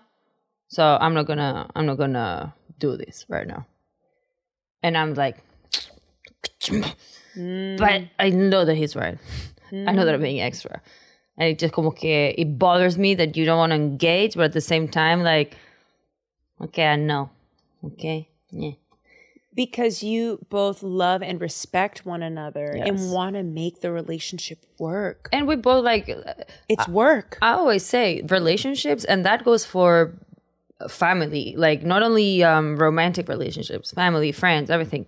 so 0.70 0.98
I'm 1.00 1.14
not 1.14 1.28
gonna. 1.28 1.70
I'm 1.76 1.86
not 1.86 1.98
gonna 1.98 2.56
do 2.80 2.98
this 2.98 3.26
right 3.30 3.46
now. 3.46 3.68
And 4.82 4.98
I'm 4.98 5.14
like, 5.14 5.38
Mm. 7.38 7.78
but 7.78 8.04
I 8.18 8.30
know 8.30 8.64
that 8.64 8.76
he's 8.76 8.96
right. 8.96 9.18
I 9.74 9.92
know 9.92 10.06
that 10.06 10.16
I'm 10.16 10.22
being 10.22 10.40
extra, 10.40 10.82
and 11.38 11.50
it 11.50 11.60
just 11.60 11.74
como 11.74 11.92
que 11.92 12.34
it 12.38 12.58
bothers 12.58 12.98
me 12.98 13.16
that 13.16 13.36
you 13.38 13.46
don't 13.46 13.58
want 13.58 13.72
to 13.72 13.76
engage, 13.76 14.36
but 14.36 14.44
at 14.46 14.54
the 14.54 14.62
same 14.62 14.88
time, 14.88 15.24
like, 15.24 15.56
okay, 16.62 16.88
I 16.88 16.96
know, 16.96 17.30
okay, 17.84 18.30
yeah, 18.52 18.72
because 19.54 20.04
you 20.04 20.40
both 20.50 20.84
love 20.84 21.22
and 21.22 21.40
respect 21.42 22.06
one 22.06 22.22
another 22.24 22.74
Yes. 22.76 22.88
and 22.88 23.12
want 23.12 23.36
to 23.36 23.44
make 23.44 23.82
the 23.82 23.92
relationship 23.92 24.60
work. 24.80 25.30
and 25.32 25.48
we 25.48 25.56
both 25.56 25.84
like 25.84 26.10
It's 26.70 26.88
work. 26.88 27.38
I 27.42 27.52
always 27.54 27.86
say 27.86 28.22
relationships, 28.30 29.04
and 29.06 29.26
that 29.26 29.44
goes 29.44 29.66
for 29.66 30.14
family, 30.90 31.56
like 31.58 31.84
not 31.84 32.04
only 32.04 32.44
um, 32.44 32.76
romantic 32.78 33.30
relationships, 33.30 33.92
family, 33.92 34.32
friends, 34.32 34.70
everything. 34.70 35.06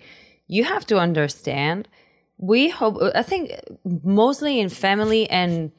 You 0.47 0.63
have 0.63 0.85
to 0.87 0.97
understand. 0.97 1.89
We 2.37 2.69
hope, 2.69 2.95
I 3.13 3.21
think, 3.21 3.51
mostly 3.83 4.61
in 4.61 4.69
family 4.69 5.29
and 5.29 5.71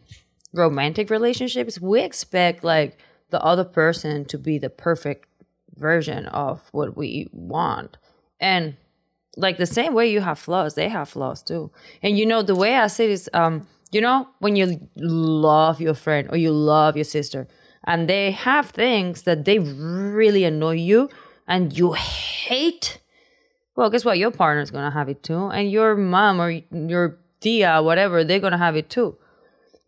romantic 0.52 1.10
relationships, 1.10 1.80
we 1.80 2.00
expect 2.02 2.64
like 2.64 2.98
the 3.30 3.42
other 3.42 3.64
person 3.64 4.24
to 4.26 4.38
be 4.38 4.58
the 4.58 4.70
perfect 4.70 5.26
version 5.76 6.26
of 6.26 6.68
what 6.72 6.96
we 6.96 7.28
want. 7.32 7.98
And 8.40 8.76
like 9.36 9.58
the 9.58 9.66
same 9.66 9.94
way 9.94 10.10
you 10.10 10.20
have 10.20 10.38
flaws, 10.38 10.74
they 10.74 10.88
have 10.88 11.08
flaws 11.08 11.42
too. 11.42 11.70
And 12.02 12.18
you 12.18 12.26
know, 12.26 12.42
the 12.42 12.54
way 12.54 12.76
I 12.76 12.86
say 12.88 13.06
this, 13.08 13.28
um, 13.32 13.66
you 13.90 14.00
know, 14.00 14.28
when 14.40 14.56
you 14.56 14.88
love 14.96 15.80
your 15.80 15.94
friend 15.94 16.28
or 16.30 16.36
you 16.36 16.52
love 16.52 16.96
your 16.96 17.04
sister 17.04 17.46
and 17.84 18.08
they 18.08 18.32
have 18.32 18.70
things 18.70 19.22
that 19.22 19.44
they 19.44 19.58
really 19.58 20.44
annoy 20.44 20.76
you 20.76 21.08
and 21.46 21.76
you 21.76 21.92
hate, 21.92 22.98
well, 23.76 23.90
guess 23.90 24.04
what? 24.04 24.18
Your 24.18 24.30
partner's 24.30 24.70
gonna 24.70 24.90
have 24.90 25.08
it 25.08 25.22
too. 25.22 25.48
And 25.48 25.70
your 25.70 25.94
mom 25.94 26.40
or 26.40 26.50
your 26.50 27.18
tia, 27.40 27.82
whatever, 27.82 28.24
they're 28.24 28.40
gonna 28.40 28.58
have 28.58 28.76
it 28.76 28.90
too. 28.90 29.16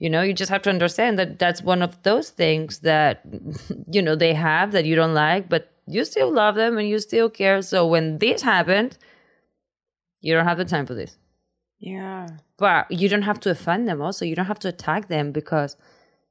You 0.00 0.10
know, 0.10 0.22
you 0.22 0.32
just 0.32 0.50
have 0.50 0.62
to 0.62 0.70
understand 0.70 1.18
that 1.20 1.38
that's 1.38 1.62
one 1.62 1.82
of 1.82 2.02
those 2.02 2.30
things 2.30 2.80
that, 2.80 3.22
you 3.86 4.02
know, 4.02 4.16
they 4.16 4.34
have 4.34 4.72
that 4.72 4.84
you 4.84 4.96
don't 4.96 5.14
like, 5.14 5.48
but 5.48 5.70
you 5.86 6.04
still 6.04 6.32
love 6.32 6.56
them 6.56 6.78
and 6.78 6.88
you 6.88 6.98
still 6.98 7.30
care. 7.30 7.62
So 7.62 7.86
when 7.86 8.18
this 8.18 8.42
happened 8.42 8.98
you 10.20 10.34
don't 10.34 10.46
have 10.46 10.58
the 10.58 10.64
time 10.64 10.86
for 10.86 10.94
this. 10.94 11.16
Yeah. 11.78 12.26
But 12.58 12.90
you 12.90 13.08
don't 13.08 13.22
have 13.22 13.40
to 13.40 13.50
offend 13.50 13.88
them 13.88 14.02
also. 14.02 14.24
You 14.24 14.36
don't 14.36 14.46
have 14.46 14.58
to 14.60 14.68
attack 14.68 15.08
them 15.08 15.32
because, 15.32 15.76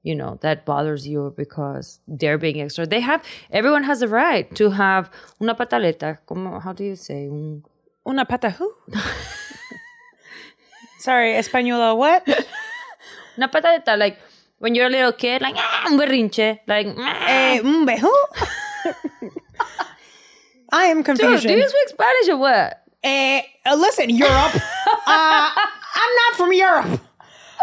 you 0.03 0.13
know, 0.13 0.37
that 0.41 0.65
bothers 0.65 1.07
you 1.07 1.33
because 1.35 1.99
they're 2.07 2.37
being 2.37 2.61
extra. 2.61 2.85
They 2.85 2.99
have, 2.99 3.23
everyone 3.49 3.83
has 3.83 4.01
the 4.01 4.07
right 4.07 4.53
to 4.55 4.69
have 4.71 5.09
una 5.41 5.55
pataleta. 5.55 6.19
Como, 6.25 6.59
how 6.59 6.73
do 6.73 6.83
you 6.83 6.95
say? 6.95 7.27
Una 8.07 8.25
pata 8.25 8.51
who? 8.51 8.71
Sorry, 10.99 11.33
española 11.33 11.97
what? 11.97 12.27
una 13.39 13.47
pataleta, 13.49 13.95
like 13.97 14.17
when 14.59 14.75
you're 14.75 14.87
a 14.87 14.89
little 14.89 15.13
kid, 15.13 15.41
like, 15.41 15.55
ah, 15.57 15.85
un 15.87 15.97
berrinche. 15.97 16.59
Like, 16.67 16.93
ah. 16.97 17.27
Eh, 17.29 17.59
un 17.63 17.85
bejo? 17.85 18.11
I 20.71 20.85
am 20.91 20.97
Dude, 20.97 21.05
confusion. 21.17 21.51
do 21.51 21.57
you 21.57 21.67
speak 21.69 21.89
Spanish 21.89 22.29
or 22.29 22.37
what? 22.37 22.83
Eh, 23.01 23.41
uh, 23.65 23.75
listen, 23.75 24.09
Europe. 24.09 24.53
uh, 25.07 25.49
I'm 25.55 26.13
not 26.21 26.35
from 26.37 26.51
Europe. 26.53 26.99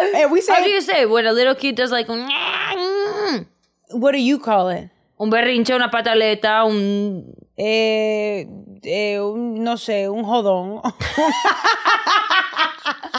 Eh, 0.00 0.26
we 0.26 0.40
How 0.48 0.56
do 0.56 0.64
say, 0.64 0.72
you 0.74 0.80
say 0.80 1.06
when 1.06 1.26
a 1.26 1.32
little 1.32 1.54
kid 1.54 1.74
does 1.76 1.90
like, 1.92 2.06
"Ah, 2.08 2.74
mm," 2.74 3.46
what 3.92 4.12
do 4.12 4.18
you 4.18 4.38
call 4.38 4.68
it? 4.70 4.90
un 5.18 5.30
berrinche, 5.30 5.74
una 5.74 5.88
pataleta, 5.88 6.64
un. 6.66 7.24
Eh, 7.56 8.44
eh, 8.84 9.18
un- 9.20 9.62
no 9.64 9.76
sé, 9.76 10.08
un 10.08 10.24
jodón. 10.24 10.82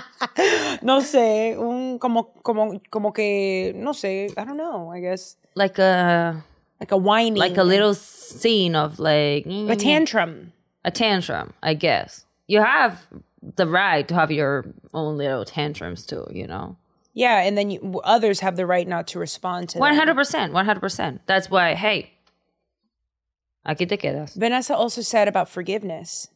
no 0.82 1.00
sé, 1.02 1.58
un 1.58 2.00
como, 2.00 2.24
como, 2.44 2.80
como 2.90 3.12
que, 3.12 3.74
no 3.76 3.92
sé, 3.92 4.30
I 4.38 4.44
don't 4.46 4.58
know, 4.58 4.90
I 4.92 5.00
guess. 5.00 5.36
Like 5.56 5.80
a 5.80 6.44
Like 6.80 6.92
a 6.92 6.98
whining. 6.98 7.36
like 7.40 7.58
a 7.58 7.64
little 7.64 7.94
scene 7.96 8.76
of 8.76 9.00
like 9.00 9.46
a 9.48 9.76
tantrum. 9.76 10.54
a 10.86 10.92
tantrum, 10.92 11.54
I 11.64 11.74
guess. 11.74 12.26
You 12.48 12.62
have 12.62 13.08
the 13.56 13.66
right 13.68 14.08
to 14.08 14.14
have 14.14 14.32
your 14.32 14.66
own 14.94 15.18
little 15.18 15.44
tantrums 15.44 16.06
too, 16.06 16.26
you 16.32 16.46
know. 16.48 16.76
Yeah, 17.14 17.42
and 17.42 17.58
then 17.58 17.72
you, 17.72 18.00
others 18.04 18.42
have 18.42 18.58
the 18.58 18.68
right 18.68 18.88
not 18.88 19.08
to 19.08 19.20
respond 19.20 19.70
to 19.70 19.80
One 19.80 19.96
hundred 19.96 20.16
percent, 20.16 20.54
one 20.54 20.66
hundred 20.66 20.82
percent. 20.82 21.22
That's 21.26 21.50
why, 21.50 21.74
hey, 21.74 22.12
aquí 23.66 23.90
te 23.90 23.98
quedas. 23.98 24.36
Vanessa 24.36 24.76
also 24.76 25.02
said 25.02 25.28
about 25.28 25.50
forgiveness. 25.50 26.28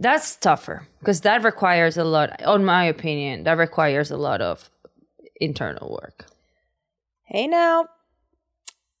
That's 0.00 0.34
tougher 0.34 0.88
because 0.98 1.20
that 1.20 1.44
requires 1.44 1.98
a 1.98 2.04
lot. 2.04 2.42
On 2.42 2.64
my 2.64 2.84
opinion, 2.84 3.44
that 3.44 3.58
requires 3.58 4.10
a 4.10 4.16
lot 4.16 4.40
of 4.40 4.70
internal 5.38 5.98
work. 6.02 6.24
Hey 7.24 7.46
now, 7.46 7.86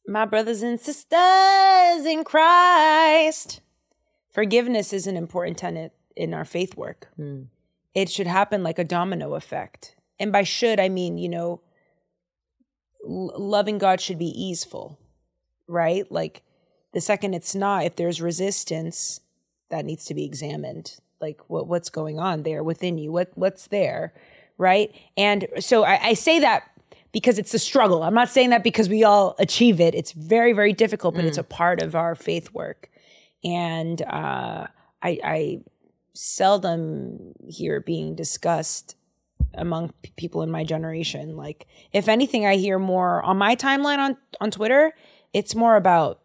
my 0.06 0.26
brothers 0.26 0.60
and 0.60 0.78
sisters 0.78 2.04
in 2.04 2.22
Christ. 2.22 3.62
Forgiveness 4.30 4.92
is 4.92 5.06
an 5.06 5.16
important 5.16 5.56
tenet 5.56 5.92
in 6.14 6.34
our 6.34 6.44
faith 6.44 6.76
work. 6.76 7.08
Hmm. 7.16 7.44
It 7.94 8.10
should 8.10 8.26
happen 8.26 8.62
like 8.62 8.78
a 8.78 8.84
domino 8.84 9.34
effect. 9.34 9.96
And 10.20 10.30
by 10.30 10.42
should, 10.42 10.78
I 10.78 10.90
mean, 10.90 11.16
you 11.16 11.30
know, 11.30 11.62
l- 13.08 13.32
loving 13.36 13.78
God 13.78 14.02
should 14.02 14.18
be 14.18 14.26
easeful, 14.26 14.98
right? 15.66 16.10
Like 16.12 16.42
the 16.92 17.00
second 17.00 17.34
it's 17.34 17.54
not, 17.54 17.84
if 17.84 17.96
there's 17.96 18.20
resistance, 18.20 19.20
that 19.70 19.84
needs 19.84 20.04
to 20.06 20.14
be 20.14 20.24
examined. 20.24 21.00
Like 21.20 21.40
what 21.48 21.66
what's 21.66 21.90
going 21.90 22.18
on 22.18 22.42
there 22.42 22.62
within 22.62 22.98
you? 22.98 23.12
What 23.12 23.30
what's 23.34 23.66
there, 23.68 24.12
right? 24.58 24.94
And 25.16 25.48
so 25.58 25.84
I, 25.84 26.08
I 26.08 26.14
say 26.14 26.40
that 26.40 26.70
because 27.12 27.38
it's 27.38 27.54
a 27.54 27.58
struggle. 27.58 28.02
I'm 28.02 28.14
not 28.14 28.28
saying 28.28 28.50
that 28.50 28.62
because 28.62 28.88
we 28.88 29.04
all 29.04 29.34
achieve 29.38 29.80
it. 29.80 29.94
It's 29.94 30.12
very 30.12 30.52
very 30.52 30.72
difficult, 30.72 31.14
but 31.14 31.24
it's 31.24 31.38
a 31.38 31.42
part 31.42 31.82
of 31.82 31.94
our 31.94 32.14
faith 32.14 32.52
work. 32.52 32.90
And 33.42 34.02
uh, 34.02 34.66
I, 35.02 35.18
I 35.24 35.60
seldom 36.12 37.32
hear 37.48 37.80
being 37.80 38.14
discussed 38.14 38.96
among 39.54 39.92
p- 40.02 40.12
people 40.16 40.42
in 40.42 40.50
my 40.50 40.64
generation. 40.64 41.36
Like, 41.36 41.66
if 41.92 42.08
anything, 42.08 42.46
I 42.46 42.56
hear 42.56 42.78
more 42.78 43.22
on 43.22 43.38
my 43.38 43.56
timeline 43.56 43.98
on 43.98 44.16
on 44.40 44.50
Twitter. 44.50 44.92
It's 45.32 45.54
more 45.54 45.76
about 45.76 46.20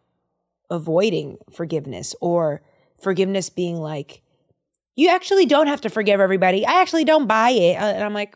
avoiding 0.70 1.38
forgiveness 1.52 2.16
or 2.22 2.62
forgiveness 3.02 3.50
being 3.50 3.78
like, 3.78 4.22
you 4.96 5.10
actually 5.10 5.46
don't 5.46 5.68
have 5.68 5.82
to 5.82 5.90
forgive 5.90 6.20
everybody. 6.20 6.66
I 6.66 6.82
actually 6.82 7.04
don't 7.06 7.28
buy 7.28 7.50
it. 7.52 7.76
Uh, 7.76 7.86
And 7.86 8.04
I'm 8.04 8.14
like, 8.14 8.36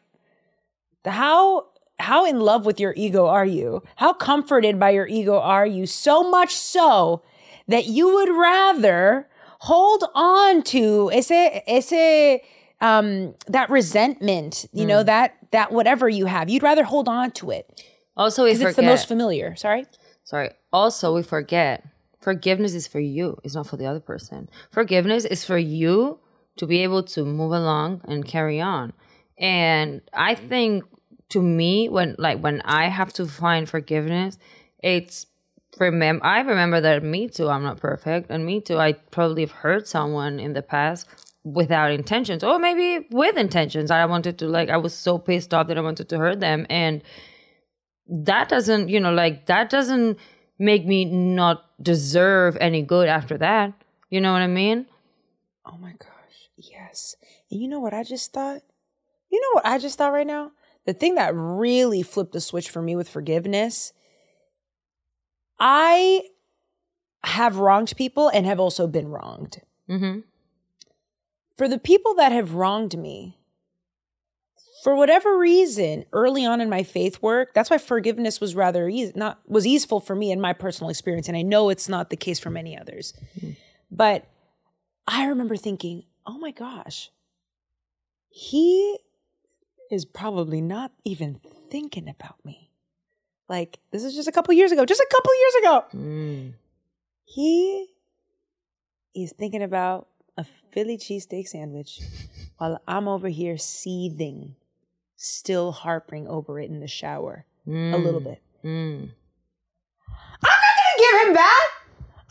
how 1.05 1.67
how 1.99 2.25
in 2.25 2.39
love 2.39 2.65
with 2.65 2.79
your 2.79 2.93
ego 2.95 3.27
are 3.27 3.45
you? 3.45 3.83
How 3.97 4.13
comforted 4.13 4.79
by 4.79 4.91
your 4.91 5.07
ego 5.07 5.39
are 5.39 5.65
you? 5.65 5.85
So 5.85 6.29
much 6.29 6.55
so 6.55 7.23
that 7.67 7.87
you 7.87 8.13
would 8.15 8.29
rather 8.29 9.27
hold 9.59 10.03
on 10.15 10.63
to 10.63 11.11
ese 11.13 11.31
ese 11.67 12.39
um 12.81 13.35
that 13.47 13.69
resentment, 13.69 14.65
you 14.71 14.85
know, 14.85 15.03
that 15.03 15.35
that 15.51 15.71
whatever 15.71 16.07
you 16.07 16.25
have. 16.25 16.49
You'd 16.49 16.63
rather 16.63 16.83
hold 16.83 17.07
on 17.09 17.31
to 17.31 17.51
it 17.51 17.83
Also, 18.15 18.43
we 18.45 18.53
forget. 18.53 18.67
it's 18.69 18.75
the 18.77 18.83
most 18.83 19.07
familiar. 19.07 19.55
Sorry. 19.55 19.85
Sorry. 20.23 20.51
Also, 20.71 21.13
we 21.15 21.23
forget 21.23 21.83
forgiveness 22.29 22.75
is 22.75 22.85
for 22.85 22.99
you. 22.99 23.27
It's 23.43 23.55
not 23.55 23.65
for 23.65 23.77
the 23.77 23.87
other 23.87 23.99
person. 23.99 24.49
Forgiveness 24.69 25.25
is 25.25 25.43
for 25.43 25.57
you 25.57 26.19
to 26.57 26.67
be 26.67 26.83
able 26.83 27.01
to 27.15 27.25
move 27.25 27.53
along 27.53 28.01
and 28.07 28.23
carry 28.23 28.61
on. 28.61 28.93
And 29.39 30.01
I 30.13 30.35
think 30.35 30.83
to 31.29 31.41
me, 31.41 31.89
when 31.89 32.15
like 32.19 32.39
when 32.39 32.61
I 32.61 32.83
have 32.89 33.11
to 33.13 33.25
find 33.25 33.67
forgiveness, 33.67 34.37
it's 34.83 35.25
remember. 35.79 36.23
I 36.23 36.41
remember 36.41 36.79
that 36.81 37.01
me 37.03 37.29
too. 37.29 37.49
I'm 37.49 37.63
not 37.63 37.77
perfect, 37.79 38.29
and 38.29 38.45
me 38.45 38.61
too. 38.61 38.77
I 38.77 38.93
probably 39.17 39.43
have 39.47 39.55
hurt 39.65 39.87
someone 39.87 40.39
in 40.39 40.53
the 40.53 40.61
past 40.61 41.07
without 41.43 41.89
intentions, 41.91 42.43
or 42.43 42.59
maybe 42.59 43.07
with 43.09 43.37
intentions. 43.37 43.89
I 43.89 44.05
wanted 44.05 44.37
to 44.39 44.47
like. 44.47 44.69
I 44.69 44.77
was 44.77 44.93
so 44.93 45.17
pissed 45.17 45.51
off 45.55 45.67
that 45.67 45.77
I 45.79 45.81
wanted 45.81 46.09
to 46.09 46.17
hurt 46.19 46.39
them, 46.41 46.67
and 46.69 47.01
that 48.07 48.49
doesn't 48.49 48.89
you 48.89 48.99
know 48.99 49.13
like 49.13 49.47
that 49.47 49.69
doesn't 49.71 50.19
make 50.59 50.85
me 50.85 51.05
not 51.05 51.65
deserve 51.81 52.57
any 52.59 52.81
good 52.81 53.07
after 53.07 53.37
that 53.37 53.73
you 54.09 54.19
know 54.21 54.33
what 54.33 54.41
i 54.41 54.47
mean 54.47 54.85
Oh 55.65 55.77
my 55.77 55.91
gosh. 55.91 56.49
Yes. 56.57 57.15
And 57.51 57.61
you 57.61 57.67
know 57.67 57.79
what 57.79 57.93
I 57.93 58.03
just 58.03 58.33
thought? 58.33 58.61
You 59.29 59.39
know 59.39 59.49
what 59.53 59.65
I 59.67 59.77
just 59.77 59.97
thought 59.99 60.13
right 60.13 60.25
now? 60.25 60.51
The 60.85 60.93
thing 60.93 61.13
that 61.15 61.33
really 61.35 62.01
flipped 62.01 62.31
the 62.31 62.41
switch 62.41 62.71
for 62.71 62.81
me 62.81 62.95
with 62.95 63.07
forgiveness, 63.07 63.93
I 65.59 66.23
have 67.23 67.57
wronged 67.57 67.93
people 67.97 68.29
and 68.29 68.47
have 68.47 68.59
also 68.59 68.87
been 68.87 69.09
wronged. 69.09 69.61
mm-hmm. 69.87 70.21
For 71.57 71.67
the 71.67 71.77
people 71.77 72.15
that 72.15 72.31
have 72.31 72.53
wronged 72.55 72.97
me, 72.97 73.37
for 74.83 74.95
whatever 74.95 75.37
reason, 75.37 76.05
early 76.13 76.45
on 76.45 76.61
in 76.61 76.69
my 76.69 76.83
faith 76.83 77.21
work, 77.21 77.53
that's 77.53 77.69
why 77.69 77.77
forgiveness 77.77 78.39
was 78.39 78.55
rather 78.55 78.87
easy, 78.87 79.11
not 79.15 79.39
was 79.47 79.65
easeful 79.67 79.99
for 79.99 80.15
me 80.15 80.31
in 80.31 80.39
my 80.39 80.53
personal 80.53 80.89
experience, 80.89 81.27
and 81.27 81.37
I 81.37 81.41
know 81.41 81.69
it's 81.69 81.89
not 81.89 82.09
the 82.09 82.17
case 82.17 82.39
for 82.39 82.49
many 82.49 82.77
others. 82.77 83.13
But 83.91 84.25
I 85.07 85.25
remember 85.25 85.57
thinking, 85.57 86.03
"Oh 86.25 86.37
my 86.37 86.51
gosh, 86.51 87.09
he 88.29 88.99
is 89.91 90.05
probably 90.05 90.61
not 90.61 90.91
even 91.03 91.39
thinking 91.69 92.07
about 92.07 92.43
me." 92.45 92.71
Like 93.47 93.79
this 93.91 94.03
is 94.03 94.15
just 94.15 94.27
a 94.27 94.31
couple 94.31 94.53
years 94.53 94.71
ago, 94.71 94.85
just 94.85 95.01
a 95.01 95.07
couple 95.11 95.31
years 95.35 95.55
ago. 95.55 95.85
mm. 95.93 96.53
He 97.25 97.87
is 99.15 99.33
thinking 99.33 99.63
about 99.63 100.07
a 100.37 100.45
Philly 100.71 100.97
cheesesteak 100.97 101.47
sandwich 101.47 101.99
while 102.57 102.79
I'm 102.87 103.07
over 103.07 103.27
here 103.27 103.57
seething, 103.57 104.55
still 105.21 105.73
harping 105.73 106.27
over 106.27 106.59
it 106.59 106.69
in 106.69 106.79
the 106.79 106.87
shower 106.87 107.45
a 107.67 107.97
little 107.97 108.21
bit. 108.21 108.41
Mm. 108.63 109.09
I'm 110.07 110.59
not 110.63 110.75
gonna 110.79 110.97
give 110.97 111.27
him 111.27 111.33
that. 111.35 111.69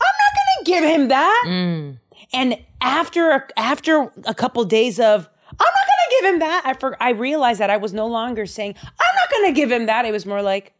I'm 0.01 0.15
not 0.23 0.33
gonna 0.35 0.65
give 0.65 0.83
him 0.83 1.07
that. 1.09 1.43
Mm. 1.47 1.99
And 2.33 2.57
after 2.81 3.47
after 3.55 4.11
a 4.25 4.33
couple 4.33 4.65
days 4.65 4.99
of 4.99 5.29
I'm 5.51 5.57
not 5.57 5.87
gonna 5.87 6.21
give 6.21 6.33
him 6.33 6.39
that, 6.39 6.61
I 6.65 6.73
for, 6.73 7.01
I 7.01 7.11
realized 7.11 7.59
that 7.59 7.69
I 7.69 7.77
was 7.77 7.93
no 7.93 8.07
longer 8.07 8.45
saying 8.45 8.75
I'm 8.83 9.15
not 9.15 9.31
gonna 9.31 9.53
give 9.53 9.71
him 9.71 9.85
that. 9.85 10.05
It 10.05 10.11
was 10.11 10.25
more 10.25 10.41
like, 10.41 10.73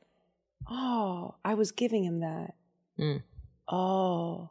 oh, 0.69 1.35
I 1.45 1.53
was 1.53 1.71
giving 1.71 2.03
him 2.03 2.21
that. 2.21 2.55
Mm. 2.99 3.21
Oh, 3.67 4.49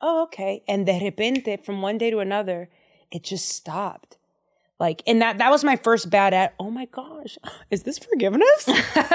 oh, 0.00 0.22
okay. 0.24 0.64
And 0.66 0.86
de 0.86 0.98
repente, 0.98 1.62
from 1.64 1.82
one 1.82 1.98
day 1.98 2.10
to 2.10 2.20
another, 2.20 2.70
it 3.10 3.24
just 3.24 3.48
stopped. 3.50 4.16
Like, 4.82 5.02
and 5.06 5.22
that 5.22 5.38
that 5.38 5.50
was 5.50 5.62
my 5.62 5.76
first 5.76 6.10
bad 6.10 6.34
at. 6.34 6.54
Oh 6.58 6.68
my 6.70 6.86
gosh, 6.86 7.38
is 7.70 7.84
this 7.84 7.98
forgiveness? 7.98 8.68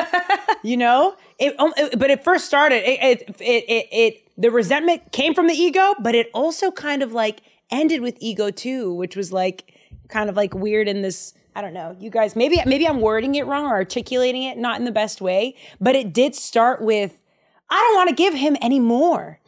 you 0.64 0.78
know, 0.78 1.16
it, 1.40 1.60
um, 1.60 1.74
it- 1.76 2.00
But 2.00 2.10
it 2.10 2.24
first 2.24 2.46
started. 2.46 2.88
It, 2.90 3.00
it 3.04 3.36
it 3.42 3.64
it 3.68 3.88
it 3.92 4.32
the 4.38 4.50
resentment 4.50 5.12
came 5.12 5.34
from 5.34 5.48
the 5.48 5.54
ego, 5.54 5.94
but 6.00 6.16
it 6.16 6.30
also 6.34 6.72
kind 6.72 7.04
of 7.04 7.12
like 7.12 7.42
ended 7.70 8.00
with 8.02 8.16
ego 8.22 8.50
too, 8.50 8.94
which 8.94 9.16
was 9.18 9.34
like 9.34 9.74
kind 10.08 10.30
of 10.30 10.36
like 10.38 10.54
weird 10.56 10.88
in 10.88 11.02
this. 11.02 11.34
I 11.54 11.62
don't 11.62 11.74
know, 11.74 11.96
you 12.00 12.10
guys. 12.12 12.36
Maybe 12.36 12.62
maybe 12.66 12.88
I'm 12.88 13.02
wording 13.02 13.36
it 13.36 13.46
wrong 13.46 13.66
or 13.66 13.74
articulating 13.76 14.44
it 14.44 14.58
not 14.58 14.80
in 14.80 14.86
the 14.86 14.92
best 14.92 15.20
way, 15.22 15.56
but 15.82 15.96
it 15.96 16.14
did 16.14 16.34
start 16.36 16.82
with 16.82 17.20
I 17.70 17.76
don't 17.76 17.96
want 17.96 18.10
to 18.10 18.16
give 18.16 18.34
him 18.36 18.56
any 18.62 18.80
more. 18.80 19.40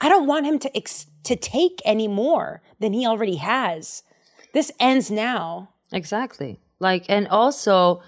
I 0.00 0.08
don't 0.08 0.28
want 0.28 0.46
him 0.46 0.58
to 0.60 0.76
ex- 0.76 1.06
to 1.24 1.34
take 1.34 1.80
any 1.84 2.06
more 2.06 2.62
than 2.78 2.92
he 2.92 3.04
already 3.06 3.36
has. 3.36 4.04
This 4.54 4.72
ends 4.80 5.10
now. 5.10 5.68
Exactly. 5.92 6.60
Like, 6.78 7.04
and 7.08 7.28
also, 7.28 8.02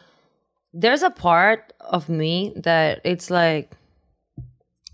there's 0.72 1.03
a 1.03 1.11
part 1.11 1.72
of 1.80 2.09
me 2.09 2.55
that 2.57 3.01
it's 3.05 3.30
like, 3.30 3.72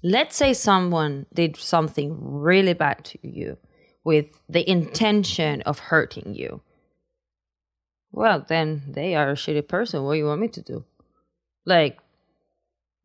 let's 0.03 0.35
say 0.35 0.55
someone 0.55 1.27
did 1.33 1.57
something 1.57 2.17
really 2.19 2.73
bad 2.73 3.05
to 3.05 3.19
you 3.23 3.59
with 4.03 4.27
the 4.49 4.69
intention 4.69 5.63
of 5.63 5.79
hurting 5.79 6.35
you. 6.35 6.63
Well, 8.11 8.45
then 8.47 8.83
they 8.89 9.15
are 9.15 9.31
a 9.31 9.35
shitty 9.35 9.69
person. 9.69 10.03
What 10.03 10.15
do 10.15 10.19
you 10.19 10.27
want 10.27 10.41
me 10.41 10.49
to 10.49 10.63
do? 10.63 10.85
Like, 11.65 11.99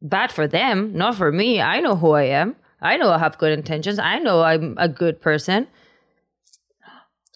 bad 0.02 0.32
for 0.32 0.48
them, 0.48 0.94
not 0.94 1.16
for 1.16 1.32
me. 1.32 1.62
I 1.62 1.82
know 1.82 1.96
who 1.96 2.12
I 2.12 2.24
am. 2.24 2.56
I 2.82 2.98
know 2.98 3.12
I 3.12 3.18
have 3.18 3.38
good 3.38 3.52
intentions. 3.52 4.00
I 4.00 4.20
know 4.20 4.42
I'm 4.44 4.76
a 4.78 4.88
good 4.88 5.22
person. 5.22 5.68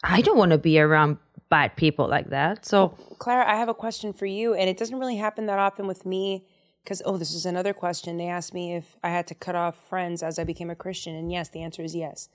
I 0.04 0.22
don't 0.22 0.38
want 0.38 0.52
to 0.52 0.58
be 0.58 0.80
around 0.80 1.18
bad 1.49 1.76
people 1.76 2.08
like 2.08 2.30
that. 2.30 2.66
So, 2.66 2.89
Clara, 3.20 3.49
I 3.49 3.56
have 3.56 3.70
a 3.70 3.74
question 3.74 4.14
for 4.14 4.26
you, 4.26 4.54
and 4.54 4.70
it 4.70 4.78
doesn't 4.78 4.97
really 4.97 5.18
happen 5.18 5.45
that 5.47 5.60
often 5.60 5.88
with 5.88 6.06
me. 6.06 6.45
Because 6.84 7.04
oh, 7.06 7.18
this 7.18 7.34
is 7.36 7.45
another 7.45 7.74
question. 7.74 8.18
They 8.18 8.28
asked 8.28 8.56
me 8.56 8.76
if 8.76 8.97
I 9.04 9.10
had 9.10 9.28
to 9.28 9.36
cut 9.36 9.54
off 9.56 9.88
friends 9.88 10.24
as 10.24 10.39
I 10.39 10.43
became 10.43 10.72
a 10.72 10.76
Christian, 10.76 11.16
and 11.16 11.32
yes, 11.32 11.49
the 11.49 11.62
answer 11.62 11.84
is 11.84 11.93
yes. 11.93 12.28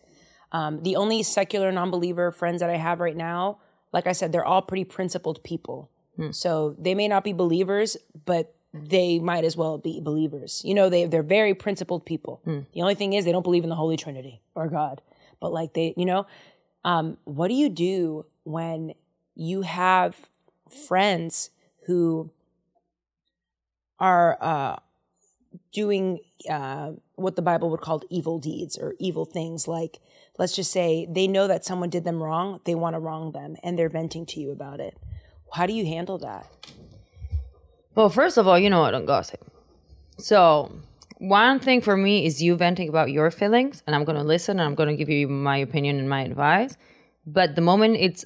Um, 0.53 0.83
the 0.85 0.95
only 0.95 1.25
secular 1.25 1.73
non-believer 1.73 2.31
friends 2.31 2.61
that 2.61 2.71
I 2.71 2.77
have 2.77 3.01
right 3.01 3.17
now, 3.17 3.59
like 3.93 4.07
I 4.07 4.13
said, 4.13 4.31
they're 4.31 4.45
all 4.45 4.63
pretty 4.63 4.85
principled 4.85 5.43
people. 5.43 5.91
So 6.31 6.77
they 6.79 6.95
may 6.95 7.09
not 7.09 7.25
be 7.25 7.33
believers, 7.35 7.97
but 8.25 8.55
they 8.73 9.19
might 9.19 9.45
as 9.45 9.57
well 9.57 9.77
be 9.79 10.01
believers. 10.01 10.63
You 10.65 10.75
know, 10.75 10.89
they 10.89 11.05
they're 11.07 11.23
very 11.23 11.53
principled 11.55 12.07
people. 12.07 12.41
The 12.73 12.81
only 12.83 12.95
thing 12.95 13.13
is 13.13 13.25
they 13.25 13.33
don't 13.33 13.43
believe 13.43 13.65
in 13.65 13.69
the 13.69 13.77
Holy 13.77 13.97
Trinity 13.97 14.41
or 14.55 14.69
God. 14.69 15.03
But 15.41 15.53
like 15.53 15.75
they, 15.75 15.93
you 15.97 16.07
know, 16.07 16.27
um, 16.87 17.19
what 17.25 17.49
do 17.49 17.55
you 17.55 17.69
do 17.69 18.27
when 18.45 18.95
you 19.35 19.63
have 19.63 20.17
friends 20.87 21.51
who 21.87 22.31
are 23.99 24.39
uh, 24.41 24.77
doing 25.73 26.21
uh, 26.49 26.93
what 27.17 27.35
the 27.35 27.43
Bible 27.43 27.71
would 27.71 27.81
call 27.81 28.03
evil 28.09 28.39
deeds 28.39 28.79
or 28.79 28.95
evil 29.01 29.25
things? 29.25 29.67
Like, 29.67 29.99
let's 30.39 30.55
just 30.55 30.71
say 30.71 31.09
they 31.11 31.27
know 31.27 31.49
that 31.49 31.65
someone 31.65 31.91
did 31.91 32.05
them 32.05 32.23
wrong, 32.23 32.61
they 32.65 32.77
want 32.77 32.95
to 32.95 33.01
wrong 33.01 33.33
them, 33.33 33.57
and 33.65 33.77
they're 33.77 33.89
venting 33.89 34.25
to 34.27 34.41
you 34.41 34.53
about 34.53 34.79
it. 34.79 34.97
How 35.55 35.67
do 35.67 35.73
you 35.73 35.87
handle 35.87 36.19
that? 36.19 36.47
well, 37.97 38.11
first 38.11 38.37
of 38.37 38.47
all, 38.47 38.59
you 38.59 38.71
know 38.71 38.85
I 38.85 38.93
don't 38.93 39.07
gossip. 39.07 39.45
So, 40.19 40.71
one 41.19 41.61
thing 41.61 41.81
for 41.81 41.97
me 41.97 42.27
is 42.27 42.43
you 42.43 42.57
venting 42.57 42.89
about 42.89 43.11
your 43.11 43.31
feelings, 43.31 43.83
and 43.87 43.97
I'm 43.97 44.05
going 44.05 44.19
to 44.19 44.25
listen 44.25 44.59
and 44.59 44.69
I'm 44.69 44.75
going 44.75 44.89
to 44.89 44.97
give 44.97 45.09
you 45.09 45.29
my 45.29 45.57
opinion 45.57 45.99
and 45.99 46.09
my 46.09 46.23
advice. 46.23 46.77
But 47.27 47.55
the 47.55 47.61
moment 47.61 47.97
it 47.97 48.25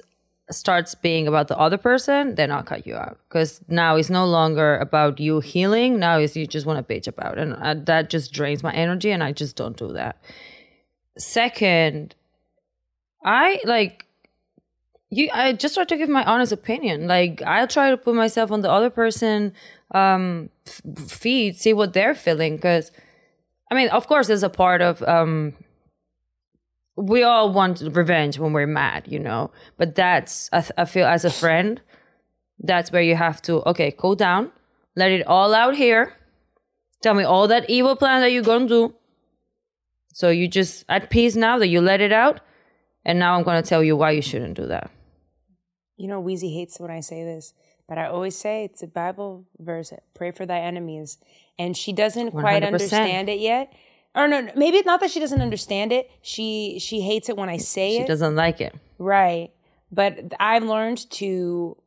starts 0.49 0.95
being 0.95 1.27
about 1.27 1.47
the 1.47 1.57
other 1.57 1.77
person, 1.77 2.35
then 2.35 2.51
I'll 2.51 2.63
cut 2.63 2.85
you 2.85 2.95
out 2.95 3.17
because 3.27 3.61
now 3.67 3.95
it's 3.95 4.09
no 4.09 4.25
longer 4.25 4.77
about 4.77 5.19
you 5.19 5.39
healing. 5.39 5.99
Now 5.99 6.17
it's 6.19 6.35
you 6.35 6.45
just 6.45 6.65
want 6.65 6.85
to 6.85 6.93
bitch 6.93 7.07
about, 7.07 7.37
and 7.37 7.53
uh, 7.53 7.75
that 7.85 8.09
just 8.09 8.33
drains 8.33 8.63
my 8.63 8.73
energy, 8.73 9.11
and 9.11 9.23
I 9.23 9.31
just 9.31 9.55
don't 9.55 9.77
do 9.77 9.93
that. 9.93 10.21
Second, 11.17 12.15
I 13.23 13.59
like 13.65 14.05
you 15.11 15.29
i 15.33 15.53
just 15.53 15.75
try 15.75 15.83
to 15.83 15.97
give 15.97 16.09
my 16.09 16.23
honest 16.23 16.51
opinion. 16.51 17.07
Like 17.07 17.41
i'll 17.43 17.67
try 17.67 17.91
to 17.91 17.97
put 17.97 18.15
myself 18.15 18.51
on 18.51 18.61
the 18.61 18.71
other 18.71 18.89
person 18.89 19.53
um 19.91 20.49
feet 21.07 21.57
see 21.57 21.73
what 21.73 21.93
they're 21.93 22.15
feeling 22.15 22.55
because 22.55 22.91
i 23.69 23.75
mean 23.75 23.89
of 23.89 24.07
course 24.07 24.27
there's 24.27 24.43
a 24.43 24.49
part 24.49 24.81
of 24.81 25.03
um 25.03 25.53
we 26.95 27.23
all 27.23 27.51
want 27.51 27.81
revenge 27.91 28.39
when 28.39 28.53
we're 28.53 28.67
mad 28.67 29.05
you 29.07 29.19
know? 29.19 29.51
But 29.77 29.95
that's 29.95 30.49
i, 30.53 30.65
I 30.77 30.85
feel 30.85 31.05
as 31.05 31.25
a 31.25 31.29
friend 31.29 31.81
that's 32.59 32.91
where 32.91 33.01
you 33.01 33.15
have 33.15 33.41
to 33.43 33.61
okay 33.69 33.91
cool 33.91 34.15
down 34.15 34.51
let 34.93 35.09
it 35.11 35.25
all 35.25 35.53
out 35.53 35.77
here. 35.77 36.13
Tell 37.01 37.13
me 37.13 37.23
all 37.23 37.47
that 37.47 37.69
evil 37.69 37.95
plan 37.95 38.19
that 38.19 38.33
you're 38.33 38.43
gonna 38.43 38.67
do. 38.67 38.93
So 40.13 40.29
you 40.29 40.49
just 40.49 40.83
at 40.89 41.09
peace 41.09 41.37
now 41.37 41.57
that 41.59 41.67
you 41.69 41.79
let 41.79 42.01
it 42.01 42.11
out 42.11 42.41
and 43.05 43.19
now 43.19 43.35
i'm 43.35 43.43
gonna 43.43 43.61
tell 43.61 43.83
you 43.83 43.95
why 43.95 44.11
you 44.11 44.21
shouldn't 44.21 44.55
do 44.55 44.65
that 44.67 44.91
You 46.01 46.07
know, 46.07 46.19
Wheezy 46.19 46.53
hates 46.53 46.79
when 46.79 46.91
I 46.91 46.99
say 46.99 47.23
this, 47.23 47.53
but 47.87 47.97
I 47.97 48.07
always 48.07 48.35
say 48.35 48.63
it's 48.63 48.81
a 48.81 48.87
Bible 48.87 49.45
verse 49.59 49.93
pray 50.13 50.31
for 50.31 50.45
thy 50.45 50.59
enemies. 50.59 51.17
And 51.59 51.77
she 51.77 51.93
doesn't 51.93 52.31
quite 52.31 52.63
100%. 52.63 52.67
understand 52.67 53.29
it 53.29 53.39
yet. 53.39 53.73
Or 54.15 54.27
no, 54.27 54.41
no, 54.41 54.51
maybe 54.55 54.77
it's 54.77 54.85
not 54.85 54.99
that 55.01 55.11
she 55.11 55.19
doesn't 55.19 55.41
understand 55.41 55.91
it. 55.91 56.09
She 56.21 56.79
she 56.79 57.01
hates 57.01 57.29
it 57.29 57.37
when 57.37 57.49
I 57.49 57.57
say 57.57 57.91
she 57.91 57.97
it. 57.97 58.01
She 58.01 58.07
doesn't 58.07 58.35
like 58.35 58.59
it 58.59 58.75
Right. 59.01 59.51
But 59.91 60.33
I've 60.39 60.63
learned 60.63 61.09
to 61.11 61.77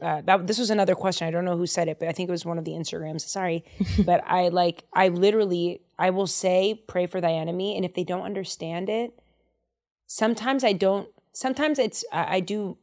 uh, 0.00 0.20
that 0.22 0.46
this 0.46 0.58
was 0.58 0.70
another 0.70 0.94
question. 0.94 1.26
I 1.26 1.30
don't 1.30 1.44
know 1.44 1.56
who 1.56 1.66
said 1.66 1.88
it, 1.88 1.98
but 1.98 2.08
I 2.08 2.12
think 2.12 2.28
it 2.28 2.32
was 2.32 2.44
one 2.44 2.58
of 2.58 2.64
the 2.64 2.72
Instagrams. 2.72 3.22
Sorry. 3.22 3.64
but 4.04 4.22
I 4.26 4.48
like 4.48 4.84
I 4.92 5.08
literally 5.08 5.80
I 5.98 6.10
will 6.10 6.26
say 6.26 6.82
pray 6.86 7.06
for 7.06 7.20
thy 7.20 7.32
enemy 7.32 7.76
and 7.76 7.84
if 7.84 7.94
they 7.94 8.04
don't 8.04 8.22
understand 8.22 8.88
it, 8.88 9.18
sometimes 10.06 10.64
I 10.64 10.72
don't 10.72 11.08
sometimes 11.32 11.78
it's 11.78 12.04
I, 12.12 12.36
I 12.36 12.40
do 12.40 12.78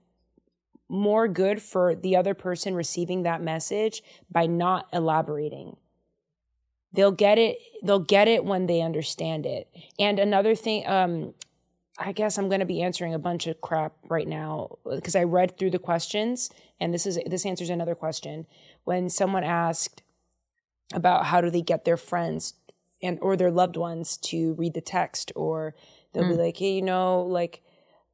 more 0.91 1.27
good 1.27 1.61
for 1.61 1.95
the 1.95 2.17
other 2.17 2.33
person 2.33 2.75
receiving 2.75 3.23
that 3.23 3.41
message 3.41 4.03
by 4.29 4.45
not 4.45 4.87
elaborating. 4.91 5.77
They'll 6.93 7.13
get 7.13 7.37
it 7.37 7.57
they'll 7.81 7.99
get 7.99 8.27
it 8.27 8.43
when 8.43 8.67
they 8.67 8.81
understand 8.81 9.45
it. 9.45 9.69
And 9.97 10.19
another 10.19 10.53
thing 10.53 10.85
um 10.87 11.33
i 11.97 12.11
guess 12.11 12.37
i'm 12.37 12.47
going 12.47 12.61
to 12.61 12.65
be 12.65 12.81
answering 12.81 13.13
a 13.13 13.19
bunch 13.19 13.47
of 13.47 13.59
crap 13.59 13.93
right 14.07 14.27
now 14.27 14.77
because 14.89 15.15
i 15.15 15.23
read 15.23 15.57
through 15.57 15.69
the 15.69 15.77
questions 15.77 16.49
and 16.81 16.93
this 16.93 17.05
is 17.05 17.19
this 17.25 17.45
answers 17.45 17.69
another 17.69 17.95
question. 17.95 18.47
When 18.83 19.07
someone 19.09 19.43
asked 19.43 20.01
about 20.93 21.27
how 21.27 21.39
do 21.39 21.49
they 21.49 21.61
get 21.61 21.85
their 21.85 21.95
friends 21.95 22.55
and 23.01 23.17
or 23.21 23.37
their 23.37 23.51
loved 23.51 23.77
ones 23.77 24.17
to 24.17 24.53
read 24.55 24.73
the 24.73 24.81
text 24.81 25.31
or 25.35 25.73
they'll 26.11 26.27
be 26.27 26.35
like 26.35 26.57
hey 26.57 26.73
you 26.73 26.81
know 26.81 27.21
like 27.21 27.63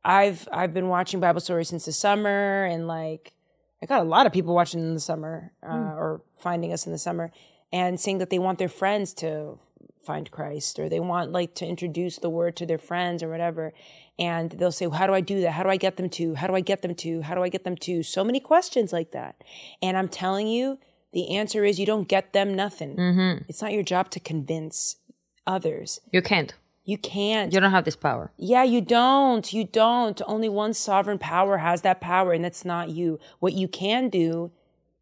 i've 0.03 0.47
i've 0.51 0.73
been 0.73 0.87
watching 0.87 1.19
bible 1.19 1.41
stories 1.41 1.69
since 1.69 1.85
the 1.85 1.91
summer 1.91 2.65
and 2.65 2.87
like 2.87 3.33
i 3.81 3.85
got 3.85 4.01
a 4.01 4.03
lot 4.03 4.25
of 4.25 4.33
people 4.33 4.53
watching 4.53 4.79
in 4.79 4.93
the 4.93 4.99
summer 4.99 5.51
uh, 5.63 5.93
or 5.95 6.21
finding 6.35 6.71
us 6.71 6.85
in 6.85 6.91
the 6.91 6.97
summer 6.97 7.31
and 7.71 7.99
saying 7.99 8.17
that 8.19 8.29
they 8.29 8.39
want 8.39 8.59
their 8.59 8.69
friends 8.69 9.13
to 9.13 9.57
find 10.07 10.31
christ 10.31 10.79
or 10.79 10.87
they 10.87 11.01
want 11.01 11.31
like 11.33 11.53
to 11.53 11.65
introduce 11.65 12.17
the 12.17 12.29
word 12.29 12.55
to 12.55 12.65
their 12.65 12.77
friends 12.77 13.21
or 13.21 13.29
whatever. 13.29 13.73
And 14.17 14.51
they'll 14.51 14.71
say 14.71 14.87
well, 14.87 14.97
how 14.97 15.05
do 15.05 15.13
i 15.13 15.21
do 15.21 15.41
that? 15.41 15.51
How 15.51 15.63
do 15.63 15.69
i 15.69 15.75
get 15.75 15.97
them 15.97 16.09
to? 16.11 16.35
How 16.35 16.47
do 16.47 16.55
i 16.55 16.61
get 16.61 16.81
them 16.81 16.95
to? 16.95 17.21
How 17.21 17.35
do 17.35 17.43
i 17.43 17.49
get 17.49 17.65
them 17.65 17.75
to? 17.75 18.01
So 18.03 18.23
many 18.23 18.39
questions 18.39 18.93
like 18.93 19.11
that. 19.11 19.35
And 19.81 19.97
i'm 19.97 20.07
telling 20.07 20.47
you 20.47 20.79
the 21.11 21.35
answer 21.35 21.65
is 21.65 21.77
you 21.77 21.85
don't 21.85 22.07
get 22.07 22.31
them 22.31 22.55
nothing. 22.55 22.95
It's 23.49 23.61
not 23.61 23.73
your 23.73 23.83
job 23.83 24.09
to 24.11 24.19
convince 24.19 24.95
others. 25.45 25.99
You 26.11 26.21
can't 26.21 26.53
you 26.87 26.97
can't 26.97 27.53
you 27.53 27.59
don't 27.59 27.71
have 27.71 27.85
this 27.85 27.95
power 27.95 28.31
yeah, 28.37 28.63
you 28.63 28.81
don't. 28.81 29.51
You 29.51 29.65
don't. 29.65 30.21
Only 30.27 30.47
one 30.47 30.73
sovereign 30.73 31.17
power 31.17 31.57
has 31.57 31.81
that 31.81 31.99
power, 31.99 32.31
and 32.31 32.45
that's 32.45 32.63
not 32.63 32.89
you. 32.89 33.19
What 33.39 33.53
you 33.53 33.67
can 33.67 34.09
do 34.09 34.51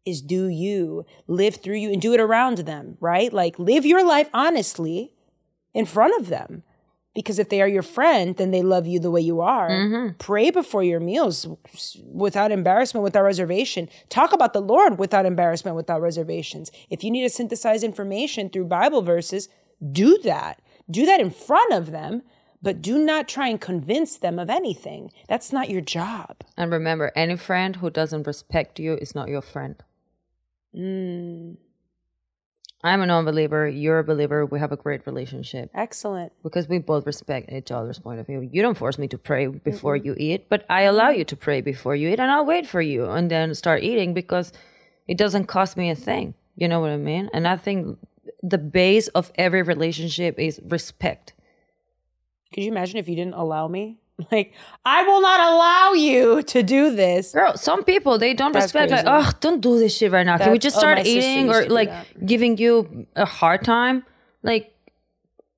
is 0.04 0.22
do 0.22 0.48
you, 0.48 1.04
live 1.26 1.56
through 1.56 1.76
you, 1.76 1.92
and 1.92 2.00
do 2.00 2.14
it 2.14 2.20
around 2.20 2.58
them, 2.58 2.96
right? 3.00 3.32
Like 3.32 3.58
live 3.58 3.84
your 3.84 4.04
life 4.04 4.28
honestly 4.32 5.12
in 5.74 5.84
front 5.84 6.18
of 6.20 6.28
them. 6.28 6.62
Because 7.14 7.38
if 7.38 7.48
they 7.48 7.62
are 7.62 7.68
your 7.68 7.82
friend, 7.82 8.36
then 8.36 8.50
they 8.50 8.60
love 8.60 8.86
you 8.86 9.00
the 9.00 9.10
way 9.10 9.22
you 9.22 9.40
are. 9.40 9.70
Mm-hmm. 9.70 10.16
Pray 10.18 10.50
before 10.50 10.82
your 10.82 11.00
meals 11.00 11.46
without 12.04 12.52
embarrassment, 12.52 13.04
without 13.04 13.22
reservation. 13.22 13.88
Talk 14.10 14.34
about 14.34 14.52
the 14.52 14.60
Lord 14.60 14.98
without 14.98 15.24
embarrassment, 15.24 15.76
without 15.76 16.02
reservations. 16.02 16.70
If 16.90 17.02
you 17.02 17.10
need 17.10 17.22
to 17.22 17.30
synthesize 17.30 17.82
information 17.82 18.50
through 18.50 18.66
Bible 18.66 19.00
verses, 19.00 19.48
do 19.92 20.18
that. 20.24 20.60
Do 20.90 21.04
that 21.06 21.20
in 21.20 21.30
front 21.30 21.72
of 21.72 21.90
them, 21.90 22.22
but 22.62 22.80
do 22.82 22.98
not 22.98 23.28
try 23.28 23.48
and 23.48 23.60
convince 23.60 24.16
them 24.16 24.38
of 24.38 24.48
anything. 24.50 25.10
That's 25.28 25.52
not 25.52 25.70
your 25.70 25.80
job. 25.80 26.36
and 26.56 26.70
remember 26.72 27.12
any 27.16 27.36
friend 27.36 27.76
who 27.76 27.90
doesn't 27.90 28.26
respect 28.26 28.78
you 28.78 28.94
is 28.94 29.14
not 29.14 29.28
your 29.28 29.42
friend. 29.42 29.76
Mm, 30.74 31.56
i'm 32.84 33.00
a 33.02 33.06
non-believer. 33.06 33.66
You're 33.68 33.98
a 34.00 34.04
believer. 34.04 34.44
We 34.46 34.58
have 34.60 34.72
a 34.72 34.76
great 34.76 35.06
relationship. 35.06 35.70
Excellent. 35.74 36.32
because 36.42 36.68
we 36.68 36.78
both 36.78 37.06
respect 37.06 37.50
each 37.52 37.70
other's 37.72 37.98
point 37.98 38.20
of 38.20 38.26
view. 38.26 38.40
You 38.52 38.62
don't 38.62 38.76
force 38.76 38.98
me 38.98 39.08
to 39.08 39.18
pray 39.18 39.46
before 39.46 39.96
you 39.96 40.14
eat 40.18 40.48
but 40.48 40.64
i 40.68 40.82
allow 40.82 41.10
you 41.10 41.24
to 41.24 41.36
pray 41.36 41.60
before 41.60 41.96
you 41.96 42.08
eat 42.10 42.20
and 42.20 42.30
i'll 42.30 42.44
wait 42.46 42.66
for 42.66 42.80
you 42.80 43.06
and 43.06 43.30
then 43.30 43.54
start 43.54 43.82
eating 43.82 44.12
because 44.14 44.52
it 45.08 45.16
doesn't 45.16 45.46
cost 45.46 45.76
me 45.76 45.90
a 45.90 45.94
thing. 45.94 46.34
You 46.56 46.68
know 46.68 46.80
what 46.80 46.90
i 46.90 46.96
mean? 46.96 47.30
And 47.32 47.46
i 47.48 47.56
think 47.56 47.98
the 48.42 48.58
base 48.58 49.08
of 49.08 49.32
every 49.36 49.62
relationship 49.62 50.38
is 50.38 50.60
respect 50.64 51.34
Could 52.52 52.64
you 52.64 52.70
imagine 52.70 52.98
if 52.98 53.08
you 53.08 53.16
didn't 53.16 53.34
allow 53.34 53.68
me 53.68 53.98
Like, 54.32 54.54
I 54.84 55.02
will 55.02 55.20
not 55.20 55.40
allow 55.40 55.92
you 55.92 56.42
to 56.42 56.62
do 56.62 56.94
this. 56.94 57.32
Girl, 57.32 57.56
some 57.56 57.84
people 57.84 58.18
they 58.18 58.34
don't 58.34 58.52
That's 58.52 58.66
respect 58.66 58.90
like, 58.90 59.04
oh, 59.06 59.30
don't 59.40 59.60
do 59.60 59.78
this 59.78 59.96
shit 59.96 60.10
right 60.10 60.24
now. 60.24 60.38
Can 60.38 60.52
we 60.52 60.58
just 60.58 60.76
oh, 60.76 60.80
start 60.80 60.98
sister 60.98 61.10
eating 61.10 61.50
or 61.50 61.66
like 61.66 61.90
giving 62.24 62.56
you 62.56 63.06
a 63.14 63.26
hard 63.26 63.62
time? 63.62 64.04
Like, 64.42 64.72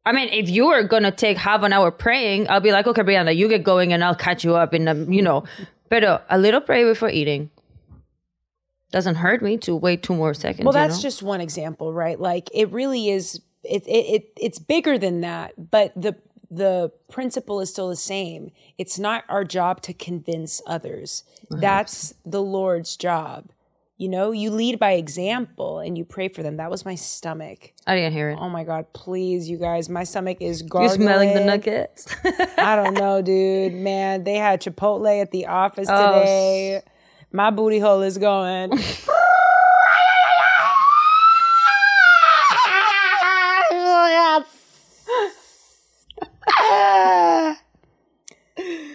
I 0.05 0.13
mean, 0.13 0.29
if 0.31 0.49
you 0.49 0.67
were 0.67 0.83
gonna 0.83 1.13
take 1.13 1.37
half 1.37 1.63
an 1.63 1.73
hour 1.73 1.91
praying, 1.91 2.49
I'll 2.51 2.61
be 2.61 2.73
like, 2.73 2.87
okay, 2.87 3.03
Brianda, 3.03 3.35
you 3.35 3.49
get 3.49 3.63
going, 3.63 3.93
and 3.93 4.03
I'll 4.03 4.17
catch 4.17 4.43
you 4.43 4.57
up 4.57 4.75
in 4.75 4.87
the, 4.87 5.07
you 5.09 5.23
know. 5.23 5.45
But 5.89 6.03
a 6.05 6.39
little 6.39 6.61
pray 6.61 6.85
before 6.85 7.11
eating 7.11 7.51
doesn't 8.91 9.17
hurt 9.17 9.43
me 9.43 9.57
to 9.59 9.77
wait 9.77 10.03
two 10.03 10.15
more 10.15 10.35
seconds. 10.35 10.65
Well, 10.65 10.75
you 10.75 10.81
that's 10.89 10.97
know? 10.99 11.03
just 11.03 11.23
one 11.23 11.41
example, 11.41 11.93
right? 11.93 12.19
Like, 12.19 12.49
it 12.55 12.71
really 12.73 13.11
is. 13.11 13.41
It, 13.65 13.87
it 13.87 13.91
it 13.91 14.33
it's 14.41 14.59
bigger 14.59 14.99
than 14.99 15.21
that, 15.23 15.71
but 15.71 15.93
the 15.95 16.17
the 16.51 16.91
principle 17.11 17.61
is 17.61 17.71
still 17.71 17.89
the 17.89 17.97
same. 17.97 18.51
It's 18.79 18.99
not 18.99 19.25
our 19.29 19.45
job 19.45 19.83
to 19.83 19.93
convince 19.93 20.63
others. 20.67 21.25
That's 21.51 22.15
the 22.25 22.41
Lord's 22.43 22.97
job. 22.97 23.51
You 23.99 24.09
know, 24.09 24.31
you 24.31 24.51
lead 24.51 24.79
by 24.79 24.93
example 24.93 25.81
and 25.81 25.99
you 25.99 26.05
pray 26.05 26.29
for 26.29 26.45
them. 26.45 26.57
That 26.57 26.71
was 26.71 26.85
my 26.85 26.95
stomach. 26.95 27.73
I 27.85 27.97
didn't 27.97 28.13
hear 28.13 28.31
it. 28.31 28.39
Oh 28.41 28.49
my 28.49 28.63
God, 28.63 28.87
please, 28.93 29.51
you 29.51 29.59
guys, 29.59 29.89
my 29.89 30.05
stomach 30.05 30.39
is 30.41 30.63
you 30.63 30.89
smelling 30.89 31.35
the 31.35 31.45
nuggets? 31.45 32.07
I 32.57 32.77
don't 32.77 32.95
know, 32.95 33.21
dude. 33.23 33.75
Man, 33.75 34.23
they 34.23 34.37
had 34.37 34.63
Chipotle 34.63 35.21
at 35.21 35.33
the 35.33 35.47
office 35.47 35.89
Oh, 35.91 36.21
today. 36.21 36.83
My 37.31 37.51
booty 37.51 37.79
hole 37.79 38.03
is 38.03 38.19
going. 38.19 38.73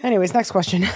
Anyways, 0.04 0.34
next 0.34 0.52
question. 0.52 0.82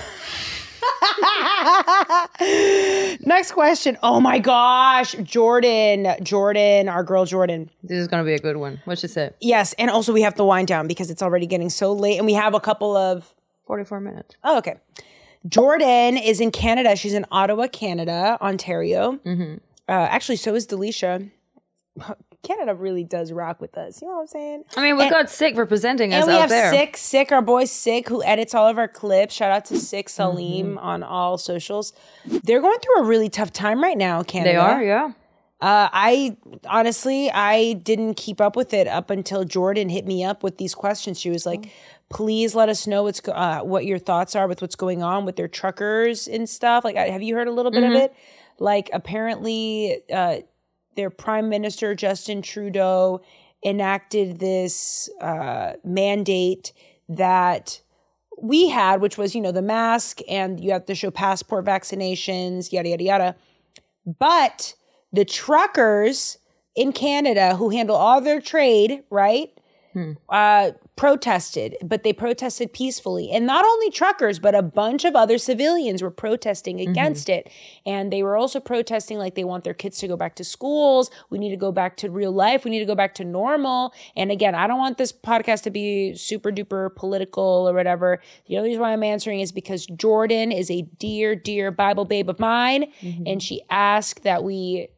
next 3.21 3.51
question. 3.53 3.97
Oh 4.03 4.19
my 4.19 4.39
gosh, 4.39 5.13
Jordan, 5.23 6.07
Jordan, 6.21 6.89
our 6.89 7.03
girl 7.03 7.25
Jordan. 7.25 7.69
this 7.83 7.97
is 7.99 8.07
gonna 8.07 8.23
be 8.25 8.33
a 8.33 8.39
good 8.39 8.57
one. 8.57 8.81
What 8.85 8.99
she 8.99 9.07
say? 9.07 9.31
Yes, 9.39 9.73
and 9.73 9.89
also 9.89 10.11
we 10.11 10.21
have 10.23 10.35
to 10.35 10.43
wind 10.43 10.67
down 10.67 10.87
because 10.87 11.09
it's 11.09 11.21
already 11.21 11.45
getting 11.47 11.69
so 11.69 11.93
late, 11.93 12.17
and 12.17 12.25
we 12.25 12.33
have 12.33 12.53
a 12.53 12.59
couple 12.59 12.95
of. 12.97 13.33
Forty-four 13.65 13.99
minutes. 13.99 14.35
Oh, 14.45 14.57
okay. 14.59 14.75
Jordan 15.47 16.17
is 16.17 16.39
in 16.39 16.51
Canada. 16.51 16.95
She's 16.95 17.13
in 17.13 17.25
Ottawa, 17.31 17.67
Canada, 17.67 18.37
Ontario. 18.41 19.13
Mm-hmm. 19.25 19.55
Uh, 19.87 19.91
actually, 19.91 20.35
so 20.37 20.55
is 20.55 20.67
Delisha. 20.67 21.29
Canada 22.43 22.75
really 22.75 23.03
does 23.03 23.31
rock 23.31 23.59
with 23.59 23.77
us. 23.77 24.01
You 24.01 24.07
know 24.07 24.15
what 24.15 24.21
I'm 24.21 24.27
saying? 24.27 24.63
I 24.77 24.81
mean, 24.83 24.97
we 24.97 25.09
got 25.09 25.29
sick 25.29 25.57
representing 25.57 26.13
us 26.13 26.23
And 26.23 26.27
we 26.27 26.33
out 26.35 26.41
have 26.41 26.49
there. 26.49 26.71
Sick, 26.71 26.95
Sick, 26.95 27.31
our 27.31 27.41
boy 27.41 27.65
Sick, 27.65 28.07
who 28.07 28.23
edits 28.23 28.53
all 28.53 28.67
of 28.67 28.77
our 28.77 28.87
clips. 28.87 29.33
Shout 29.33 29.51
out 29.51 29.65
to 29.65 29.77
Sick 29.79 30.07
Salim 30.07 30.67
Mm-hmm. 30.75 30.77
on 30.77 31.03
all 31.03 31.37
socials. 31.37 31.93
They're 32.25 32.61
going 32.61 32.79
through 32.79 32.99
a 32.99 33.03
really 33.03 33.29
tough 33.29 33.51
time 33.51 33.81
right 33.83 33.97
now, 33.97 34.23
Canada. 34.23 34.51
They 34.51 34.55
are, 34.57 34.83
yeah. 34.83 35.11
Uh, 35.59 35.89
I 35.91 36.37
honestly, 36.69 37.31
I 37.31 37.73
didn't 37.73 38.13
keep 38.13 38.39
up 38.39 38.55
with 38.55 38.73
it 38.75 38.87
up 38.87 39.09
until 39.09 39.43
Jordan 39.43 39.89
hit 39.89 40.05
me 40.05 40.23
up 40.23 40.43
with 40.43 40.57
these 40.59 40.75
questions. 40.75 41.19
She 41.19 41.31
was 41.31 41.47
like, 41.47 41.71
"Please 42.09 42.55
let 42.55 42.69
us 42.69 42.87
know 42.87 43.03
what's 43.03 43.21
uh, 43.27 43.61
what 43.61 43.85
your 43.85 43.99
thoughts 43.99 44.35
are 44.35 44.47
with 44.47 44.61
what's 44.61 44.75
going 44.75 45.03
on 45.03 45.25
with 45.25 45.35
their 45.35 45.47
truckers 45.47 46.27
and 46.27 46.47
stuff." 46.49 46.83
Like, 46.83 46.95
have 46.95 47.21
you 47.21 47.35
heard 47.35 47.47
a 47.47 47.51
little 47.51 47.71
bit 47.71 47.83
of 47.83 47.91
it? 47.93 48.13
Like, 48.59 48.89
apparently, 48.93 50.01
uh, 50.11 50.37
their 50.95 51.09
prime 51.09 51.49
minister 51.49 51.93
Justin 51.95 52.41
Trudeau 52.41 53.21
enacted 53.65 54.39
this 54.39 55.09
uh, 55.21 55.73
mandate 55.83 56.73
that 57.09 57.81
we 58.41 58.69
had, 58.69 59.01
which 59.01 59.17
was 59.17 59.33
you 59.35 59.41
know 59.41 59.51
the 59.51 59.61
mask 59.61 60.19
and 60.29 60.59
you 60.59 60.71
have 60.71 60.85
to 60.85 60.95
show 60.95 61.11
passport 61.11 61.65
vaccinations, 61.65 62.71
yada 62.71 62.89
yada 62.89 63.03
yada. 63.03 63.35
But 64.19 64.75
the 65.11 65.25
truckers 65.25 66.37
in 66.75 66.93
Canada 66.93 67.55
who 67.55 67.69
handle 67.69 67.95
all 67.95 68.21
their 68.21 68.39
trade, 68.39 69.03
right? 69.09 69.49
Uh, 70.29 70.71
protested, 70.97 71.77
but 71.83 72.03
they 72.03 72.11
protested 72.11 72.73
peacefully. 72.73 73.31
And 73.31 73.45
not 73.45 73.63
only 73.63 73.91
truckers, 73.91 74.39
but 74.39 74.55
a 74.55 74.63
bunch 74.63 75.05
of 75.05 75.15
other 75.15 75.37
civilians 75.37 76.01
were 76.01 76.11
protesting 76.11 76.77
mm-hmm. 76.77 76.89
against 76.89 77.29
it. 77.29 77.49
And 77.85 78.11
they 78.11 78.23
were 78.23 78.35
also 78.35 78.59
protesting 78.59 79.19
like 79.19 79.35
they 79.35 79.43
want 79.43 79.63
their 79.63 79.75
kids 79.75 79.99
to 79.99 80.07
go 80.07 80.17
back 80.17 80.35
to 80.35 80.43
schools. 80.43 81.11
We 81.29 81.37
need 81.37 81.51
to 81.51 81.55
go 81.55 81.71
back 81.71 81.97
to 81.97 82.09
real 82.09 82.31
life. 82.31 82.65
We 82.65 82.71
need 82.71 82.79
to 82.79 82.85
go 82.85 82.95
back 82.95 83.13
to 83.15 83.23
normal. 83.23 83.93
And 84.15 84.31
again, 84.31 84.55
I 84.55 84.65
don't 84.65 84.79
want 84.79 84.97
this 84.97 85.13
podcast 85.13 85.61
to 85.63 85.69
be 85.69 86.15
super 86.15 86.51
duper 86.51 86.93
political 86.95 87.69
or 87.69 87.73
whatever. 87.73 88.19
The 88.47 88.57
only 88.57 88.69
reason 88.69 88.81
why 88.81 88.91
I'm 88.91 89.03
answering 89.03 89.39
is 89.39 89.51
because 89.51 89.85
Jordan 89.85 90.51
is 90.51 90.71
a 90.71 90.81
dear, 90.81 91.35
dear 91.35 91.69
Bible 91.69 92.05
babe 92.05 92.27
of 92.27 92.39
mine. 92.39 92.91
Mm-hmm. 93.01 93.23
And 93.27 93.43
she 93.43 93.61
asked 93.69 94.23
that 94.23 94.43
we 94.43 94.89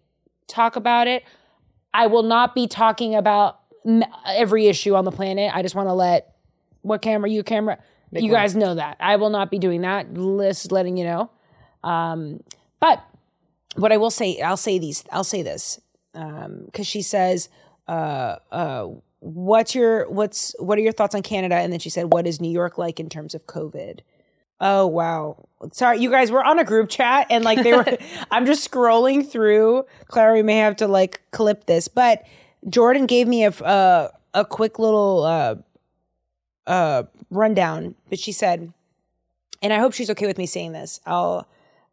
talk 0.48 0.78
about 0.78 1.08
it. 1.08 1.24
I 1.94 2.08
will 2.08 2.24
not 2.24 2.56
be 2.56 2.68
talking 2.68 3.16
about 3.16 3.59
every 4.28 4.68
issue 4.68 4.96
on 4.96 5.06
the 5.06 5.12
planet. 5.12 5.52
I 5.54 5.62
just 5.62 5.76
want 5.76 5.88
to 5.88 5.94
let 5.94 6.36
what 6.82 7.02
camera, 7.02 7.30
you 7.30 7.44
camera, 7.44 7.80
you 8.12 8.32
guys 8.32 8.56
know 8.56 8.76
that. 8.76 8.98
I 9.00 9.18
will 9.18 9.30
not 9.30 9.52
be 9.52 9.60
doing 9.60 9.82
that. 9.82 10.14
List 10.14 10.72
letting 10.72 10.98
you 10.98 11.06
know. 11.06 11.30
Um, 11.84 12.42
but 12.80 13.04
what 13.76 13.92
I 13.92 13.98
will 13.98 14.12
say, 14.12 14.42
I'll 14.42 14.58
say 14.58 14.80
these, 14.80 15.04
I'll 15.12 15.24
say 15.24 15.42
this, 15.44 15.80
because 16.14 16.88
she 16.88 17.02
says, 17.02 17.50
uh, 17.88 18.38
uh, 18.52 18.88
"What's 19.20 19.76
your 19.76 20.10
what's 20.10 20.56
what 20.60 20.78
are 20.78 20.82
your 20.82 20.92
thoughts 20.92 21.16
on 21.16 21.22
Canada?" 21.22 21.56
And 21.56 21.72
then 21.72 21.80
she 21.80 21.90
said, 21.90 22.12
"What 22.14 22.28
is 22.28 22.40
New 22.40 22.52
York 22.52 22.78
like 22.78 23.00
in 23.00 23.10
terms 23.10 23.34
of 23.34 23.48
COVID?" 23.48 24.00
Oh 24.62 24.88
wow. 24.88 25.48
Sorry, 25.72 26.00
you 26.00 26.10
guys 26.10 26.32
were 26.32 26.44
on 26.44 26.60
a 26.60 26.64
group 26.64 26.90
chat 26.90 27.28
and 27.30 27.44
like 27.44 27.64
they 27.64 27.74
were 27.74 27.86
I'm 28.32 28.46
just 28.46 28.70
scrolling 28.70 29.28
through. 29.28 29.86
Clara, 30.08 30.34
we 30.34 30.44
may 30.44 30.58
have 30.58 30.78
to 30.78 30.88
like 30.88 31.22
clip 31.32 31.66
this, 31.66 31.88
but 31.88 32.24
Jordan 32.68 33.06
gave 33.06 33.28
me 33.28 33.46
a 33.46 33.50
uh, 33.50 34.10
a 34.34 34.46
quick 34.46 34.80
little 34.80 35.24
uh 35.24 35.56
uh 36.68 37.04
rundown, 37.30 37.96
but 38.10 38.20
she 38.20 38.32
said 38.32 38.74
and 39.62 39.74
I 39.74 39.80
hope 39.80 39.94
she's 39.94 40.10
okay 40.10 40.28
with 40.28 40.38
me 40.38 40.46
saying 40.46 40.72
this. 40.72 41.00
I'll 41.06 41.48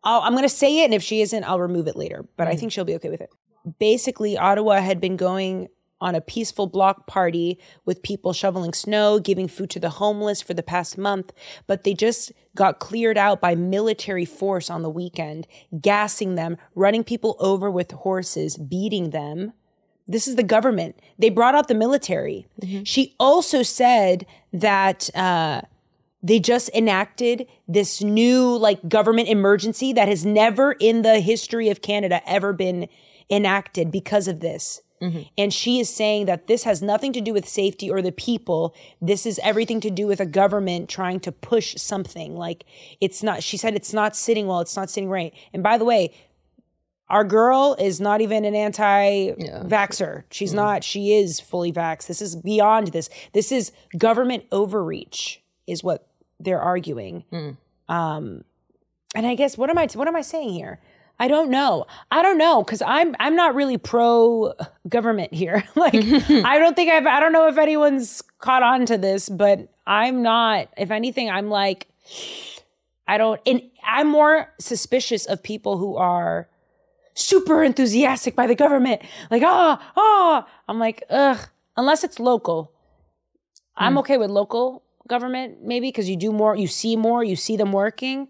I'll 0.04 0.22
I'm 0.22 0.32
going 0.32 0.44
to 0.44 0.48
say 0.48 0.80
it 0.80 0.86
and 0.86 0.94
if 0.94 1.02
she 1.02 1.20
isn't, 1.20 1.44
I'll 1.44 1.60
remove 1.60 1.88
it 1.88 1.96
later, 1.96 2.24
but 2.36 2.48
I 2.48 2.56
think 2.56 2.72
she'll 2.72 2.84
be 2.84 2.94
okay 2.96 3.10
with 3.10 3.20
it. 3.20 3.30
Basically, 3.78 4.38
Ottawa 4.38 4.80
had 4.80 5.00
been 5.00 5.16
going 5.16 5.68
on 6.00 6.14
a 6.14 6.20
peaceful 6.20 6.66
block 6.66 7.06
party 7.06 7.58
with 7.84 8.02
people 8.02 8.32
shoveling 8.32 8.72
snow, 8.74 9.18
giving 9.18 9.48
food 9.48 9.70
to 9.70 9.80
the 9.80 9.88
homeless 9.90 10.42
for 10.42 10.54
the 10.54 10.62
past 10.62 10.98
month, 10.98 11.32
but 11.66 11.84
they 11.84 11.94
just 11.94 12.32
got 12.54 12.78
cleared 12.78 13.16
out 13.16 13.40
by 13.40 13.54
military 13.54 14.24
force 14.24 14.68
on 14.68 14.82
the 14.82 14.90
weekend, 14.90 15.46
gassing 15.80 16.34
them, 16.34 16.58
running 16.74 17.02
people 17.02 17.34
over 17.40 17.70
with 17.70 17.90
horses, 17.92 18.56
beating 18.56 19.10
them. 19.10 19.52
This 20.08 20.28
is 20.28 20.36
the 20.36 20.42
government. 20.42 20.98
They 21.18 21.30
brought 21.30 21.54
out 21.54 21.68
the 21.68 21.74
military. 21.74 22.46
She 22.84 23.14
also 23.18 23.62
said 23.62 24.26
that 24.52 25.10
uh, 25.16 25.62
they 26.22 26.38
just 26.38 26.68
enacted 26.70 27.46
this 27.66 28.02
new 28.02 28.56
like 28.56 28.88
government 28.88 29.28
emergency 29.28 29.92
that 29.92 30.08
has 30.08 30.24
never 30.24 30.72
in 30.78 31.02
the 31.02 31.20
history 31.20 31.68
of 31.70 31.82
Canada 31.82 32.20
ever 32.26 32.52
been 32.52 32.88
enacted 33.30 33.90
because 33.90 34.28
of 34.28 34.40
this. 34.40 34.80
And 35.36 35.52
she 35.52 35.78
is 35.78 35.90
saying 35.90 36.24
that 36.24 36.46
this 36.46 36.62
has 36.64 36.80
nothing 36.80 37.12
to 37.12 37.20
do 37.20 37.34
with 37.34 37.46
safety 37.46 37.90
or 37.90 38.00
the 38.00 38.12
people. 38.12 38.74
This 39.02 39.26
is 39.26 39.38
everything 39.42 39.78
to 39.82 39.90
do 39.90 40.06
with 40.06 40.20
a 40.20 40.26
government 40.26 40.88
trying 40.88 41.20
to 41.20 41.32
push 41.32 41.76
something. 41.76 42.34
Like 42.34 42.64
it's 43.00 43.22
not, 43.22 43.42
she 43.42 43.58
said 43.58 43.74
it's 43.74 43.92
not 43.92 44.16
sitting 44.16 44.46
well, 44.46 44.60
it's 44.60 44.74
not 44.74 44.88
sitting 44.88 45.10
right. 45.10 45.34
And 45.52 45.62
by 45.62 45.76
the 45.76 45.84
way, 45.84 46.14
our 47.08 47.24
girl 47.24 47.76
is 47.78 48.00
not 48.00 48.20
even 48.20 48.44
an 48.44 48.54
anti 48.54 49.30
vaxxer. 49.30 50.24
She's 50.30 50.52
not, 50.52 50.82
she 50.82 51.14
is 51.14 51.38
fully 51.38 51.72
vaxxed. 51.72 52.06
This 52.06 52.20
is 52.20 52.34
beyond 52.36 52.88
this. 52.88 53.08
This 53.32 53.52
is 53.52 53.72
government 53.96 54.44
overreach, 54.50 55.42
is 55.66 55.84
what 55.84 56.08
they're 56.40 56.60
arguing. 56.60 57.24
Um, 57.88 58.44
and 59.14 59.26
I 59.26 59.34
guess 59.34 59.56
what 59.56 59.70
am 59.70 59.78
I 59.78 59.88
what 59.94 60.08
am 60.08 60.16
I 60.16 60.22
saying 60.22 60.50
here? 60.50 60.80
I 61.18 61.28
don't 61.28 61.50
know. 61.50 61.86
I 62.10 62.22
don't 62.22 62.36
know 62.36 62.62
because 62.62 62.82
I'm 62.82 63.14
I'm 63.18 63.36
not 63.36 63.54
really 63.54 63.78
pro 63.78 64.52
government 64.88 65.32
here. 65.32 65.64
like 65.74 65.94
I 65.94 66.58
don't 66.58 66.76
think 66.76 66.90
I've 66.90 67.06
I 67.06 67.20
don't 67.20 67.32
know 67.32 67.48
if 67.48 67.56
anyone's 67.56 68.22
caught 68.38 68.62
on 68.62 68.84
to 68.86 68.98
this, 68.98 69.28
but 69.28 69.68
I'm 69.86 70.22
not. 70.22 70.68
If 70.76 70.90
anything, 70.90 71.30
I'm 71.30 71.48
like 71.48 71.86
I 73.08 73.16
don't. 73.18 73.40
And 73.46 73.62
I'm 73.84 74.08
more 74.08 74.52
suspicious 74.58 75.26
of 75.26 75.42
people 75.42 75.78
who 75.78 75.96
are 75.96 76.48
super 77.16 77.64
enthusiastic 77.64 78.36
by 78.36 78.46
the 78.46 78.54
government. 78.54 79.02
Like 79.30 79.42
ah 79.44 79.82
ah. 79.96 80.46
I'm 80.68 80.78
like 80.78 81.02
ugh. 81.10 81.48
Unless 81.76 82.04
it's 82.04 82.20
local, 82.20 82.72
I'm 83.76 83.98
okay 83.98 84.16
with 84.16 84.30
local 84.30 84.82
government 85.06 85.62
maybe 85.62 85.88
because 85.88 86.08
you 86.08 86.16
do 86.16 86.32
more, 86.32 86.56
you 86.56 86.66
see 86.66 86.96
more, 86.96 87.22
you 87.22 87.36
see 87.36 87.56
them 87.56 87.72
working. 87.72 88.28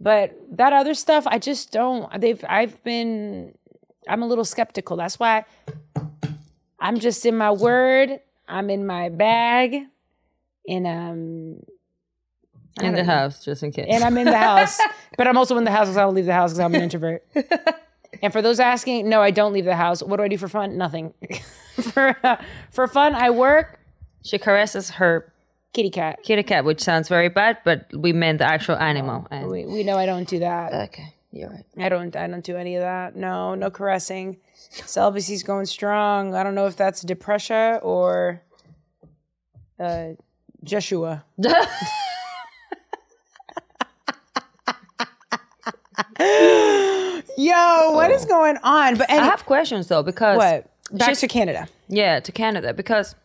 But 0.00 0.36
that 0.52 0.72
other 0.72 0.94
stuff, 0.94 1.26
I 1.26 1.38
just 1.38 1.72
don't. 1.72 2.20
They've. 2.20 2.42
I've 2.48 2.82
been. 2.84 3.54
I'm 4.08 4.22
a 4.22 4.26
little 4.26 4.44
skeptical. 4.44 4.96
That's 4.96 5.18
why 5.18 5.44
I'm 6.78 7.00
just 7.00 7.24
in 7.24 7.36
my 7.36 7.50
word. 7.50 8.20
I'm 8.46 8.70
in 8.70 8.86
my 8.86 9.08
bag, 9.08 9.86
and 10.68 10.86
um, 10.86 11.62
in 12.80 12.94
the 12.94 13.04
house, 13.04 13.44
just 13.44 13.62
in 13.62 13.72
case. 13.72 13.86
and 13.88 14.04
I'm 14.04 14.16
in 14.18 14.26
the 14.26 14.36
house, 14.36 14.78
but 15.16 15.26
I'm 15.26 15.38
also 15.38 15.56
in 15.56 15.64
the 15.64 15.70
house 15.70 15.86
because 15.86 15.96
I 15.96 16.02
don't 16.02 16.14
leave 16.14 16.26
the 16.26 16.34
house 16.34 16.52
because 16.52 16.60
I'm 16.60 16.74
an 16.74 16.82
introvert. 16.82 17.24
and 18.22 18.32
for 18.32 18.42
those 18.42 18.58
asking, 18.60 19.08
no, 19.08 19.20
I 19.22 19.30
don't 19.30 19.52
leave 19.52 19.64
the 19.64 19.76
house. 19.76 20.02
What 20.02 20.16
do 20.18 20.22
I 20.22 20.28
do 20.28 20.38
for 20.38 20.48
fun? 20.48 20.76
Nothing. 20.76 21.14
for 21.92 22.16
uh, 22.24 22.36
for 22.70 22.86
fun, 22.88 23.14
I 23.14 23.30
work. 23.30 23.78
she 24.24 24.38
caresses 24.38 24.90
her 24.90 25.32
Kitty 25.72 25.90
cat. 25.90 26.20
kitty 26.22 26.42
cat, 26.42 26.64
which 26.64 26.80
sounds 26.80 27.08
very 27.08 27.28
bad, 27.28 27.58
but 27.64 27.86
we 27.94 28.12
meant 28.12 28.38
the 28.38 28.46
actual 28.46 28.76
animal. 28.76 29.26
And 29.30 29.48
We, 29.48 29.66
we 29.66 29.82
know 29.84 29.96
I 29.98 30.06
don't 30.06 30.26
do 30.26 30.38
that. 30.38 30.72
okay, 30.88 31.12
you're 31.32 31.50
right. 31.50 31.64
I 31.78 31.88
don't 31.90 32.16
I 32.16 32.26
don't 32.26 32.42
do 32.44 32.56
any 32.56 32.76
of 32.76 32.80
that. 32.82 33.14
No, 33.14 33.54
no 33.54 33.70
caressing. 33.70 34.38
Celibacy's 34.70 35.42
going 35.42 35.66
strong. 35.66 36.34
I 36.34 36.42
don't 36.42 36.54
know 36.54 36.66
if 36.66 36.76
that's 36.76 37.02
depression 37.02 37.78
or 37.82 38.42
uh 39.78 40.14
Joshua. 40.64 41.24
Yo, 47.36 47.90
what 47.92 48.10
is 48.10 48.24
going 48.24 48.56
on? 48.62 48.96
But 48.96 49.10
I 49.10 49.14
have 49.14 49.44
questions 49.44 49.88
though 49.88 50.02
because 50.02 50.38
what? 50.38 50.70
Back 50.92 51.16
to 51.18 51.28
Canada. 51.28 51.68
Yeah, 51.88 52.20
to 52.20 52.32
Canada 52.32 52.72
because, 52.72 53.16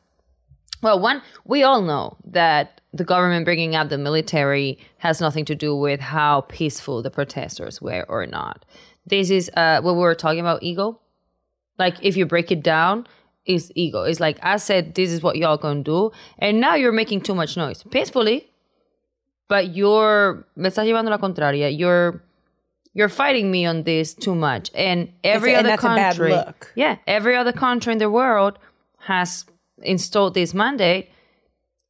well, 0.81 0.99
one, 0.99 1.21
we 1.45 1.63
all 1.63 1.81
know 1.81 2.17
that 2.25 2.81
the 2.93 3.03
government 3.03 3.45
bringing 3.45 3.75
up 3.75 3.89
the 3.89 3.97
military 3.97 4.79
has 4.97 5.21
nothing 5.21 5.45
to 5.45 5.55
do 5.55 5.75
with 5.75 5.99
how 5.99 6.41
peaceful 6.41 7.01
the 7.01 7.11
protesters 7.11 7.81
were 7.81 8.05
or 8.09 8.25
not. 8.25 8.65
This 9.05 9.29
is 9.29 9.49
uh, 9.55 9.81
what 9.81 9.93
we 9.95 10.01
were 10.01 10.15
talking 10.15 10.41
about 10.41 10.63
ego. 10.63 10.99
Like, 11.77 11.95
if 12.01 12.17
you 12.17 12.25
break 12.25 12.51
it 12.51 12.61
down, 12.61 13.07
is 13.45 13.71
ego. 13.75 14.03
It's 14.03 14.19
like, 14.19 14.37
I 14.43 14.57
said, 14.57 14.93
this 14.95 15.11
is 15.11 15.23
what 15.23 15.37
y'all 15.37 15.57
gonna 15.57 15.83
do, 15.83 16.11
and 16.37 16.59
now 16.59 16.75
you're 16.75 16.91
making 16.91 17.21
too 17.21 17.33
much 17.33 17.57
noise 17.57 17.83
peacefully, 17.89 18.51
but 19.47 19.75
you're, 19.75 20.45
me 20.55 20.69
estás 20.69 20.85
llevando 20.85 21.09
la 21.09 21.17
contraria. 21.17 21.75
You're, 21.75 22.21
you're 22.93 23.09
fighting 23.09 23.51
me 23.51 23.65
on 23.65 23.83
this 23.83 24.13
too 24.13 24.35
much. 24.35 24.69
And 24.75 25.11
every 25.23 25.53
and 25.53 25.59
other 25.59 25.69
that's 25.69 25.83
a 25.83 25.87
bad 25.87 26.15
country, 26.15 26.31
look. 26.31 26.71
yeah, 26.75 26.97
every 27.07 27.35
other 27.35 27.53
country 27.53 27.93
in 27.93 27.99
the 27.99 28.09
world 28.09 28.59
has 28.99 29.45
installed 29.81 30.33
this 30.33 30.53
mandate, 30.53 31.09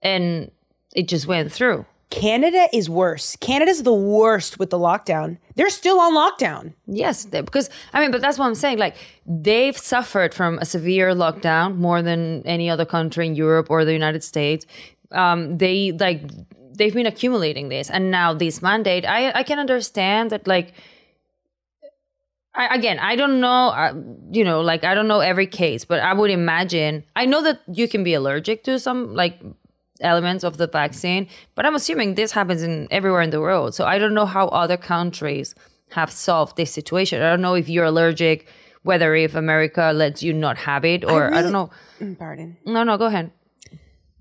and 0.02 0.52
it 0.96 1.08
just 1.08 1.28
went 1.28 1.52
through. 1.52 1.86
Canada 2.12 2.68
is 2.74 2.90
worse. 2.90 3.38
Canada's 3.38 3.84
the 3.84 3.94
worst 3.94 4.60
with 4.60 4.70
the 4.70 4.78
lockdown. 4.78 5.38
They're 5.56 5.70
still 5.70 5.98
on 6.00 6.14
lockdown. 6.14 6.74
Yes, 6.86 7.26
because 7.26 7.70
I 7.94 8.02
mean, 8.02 8.12
but 8.12 8.20
that's 8.22 8.38
what 8.38 8.48
I'm 8.48 8.56
saying. 8.56 8.80
Like 8.80 8.98
they've 9.26 9.78
suffered 9.78 10.34
from 10.34 10.60
a 10.60 10.66
severe 10.66 11.14
lockdown 11.14 11.78
more 11.78 12.02
than 12.02 12.46
any 12.46 12.70
other 12.70 12.86
country 12.86 13.28
in 13.28 13.36
Europe 13.36 13.68
or 13.70 13.86
the 13.86 13.94
United 13.94 14.26
States. 14.26 14.66
Um, 15.12 15.58
they 15.58 15.94
like 15.94 16.24
they've 16.82 16.94
been 17.02 17.06
accumulating 17.06 17.70
this, 17.70 17.90
and 17.90 18.10
now 18.10 18.34
this 18.34 18.62
mandate. 18.62 19.06
I 19.06 19.32
I 19.42 19.44
can 19.44 19.60
understand 19.66 20.32
that. 20.32 20.48
Like 20.48 20.74
I, 22.54 22.76
again, 22.76 23.00
I 23.00 23.16
don't 23.16 23.40
know. 23.40 23.70
Uh, 23.70 23.94
you 24.32 24.44
know, 24.44 24.60
like 24.62 24.84
I 24.84 24.94
don't 24.96 25.08
know 25.08 25.22
every 25.22 25.48
case, 25.48 25.86
but 25.86 26.00
I 26.02 26.14
would 26.14 26.32
imagine. 26.32 27.04
I 27.16 27.26
know 27.26 27.42
that 27.44 27.62
you 27.68 27.88
can 27.88 28.04
be 28.04 28.14
allergic 28.14 28.64
to 28.66 28.78
some 28.80 29.16
like 29.16 29.40
elements 30.02 30.44
of 30.44 30.58
the 30.58 30.68
vaccine, 30.68 31.28
but 31.56 31.66
I'm 31.66 31.76
assuming 31.76 32.16
this 32.16 32.32
happens 32.32 32.62
in 32.64 32.88
everywhere 32.92 33.22
in 33.22 33.30
the 33.30 33.40
world. 33.40 33.74
So 33.76 33.86
I 33.86 33.98
don't 34.00 34.14
know 34.14 34.26
how 34.26 34.48
other 34.50 34.78
countries 34.78 35.56
have 35.92 36.12
solved 36.12 36.58
this 36.58 36.72
situation. 36.72 37.22
I 37.22 37.30
don't 37.30 37.42
know 37.42 37.54
if 37.56 37.70
you're 37.70 37.86
allergic, 37.86 38.48
whether 38.84 39.16
if 39.16 39.36
America 39.36 39.92
lets 39.94 40.24
you 40.24 40.34
not 40.34 40.58
have 40.58 40.84
it, 40.84 41.06
or 41.06 41.24
I, 41.24 41.28
really- 41.28 41.42
don't 41.44 41.52
know. 41.54 41.70
Mm, 42.02 42.18
Pardon. 42.18 42.58
No, 42.66 42.84
no, 42.84 42.98
go 42.98 43.06
ahead. 43.06 43.32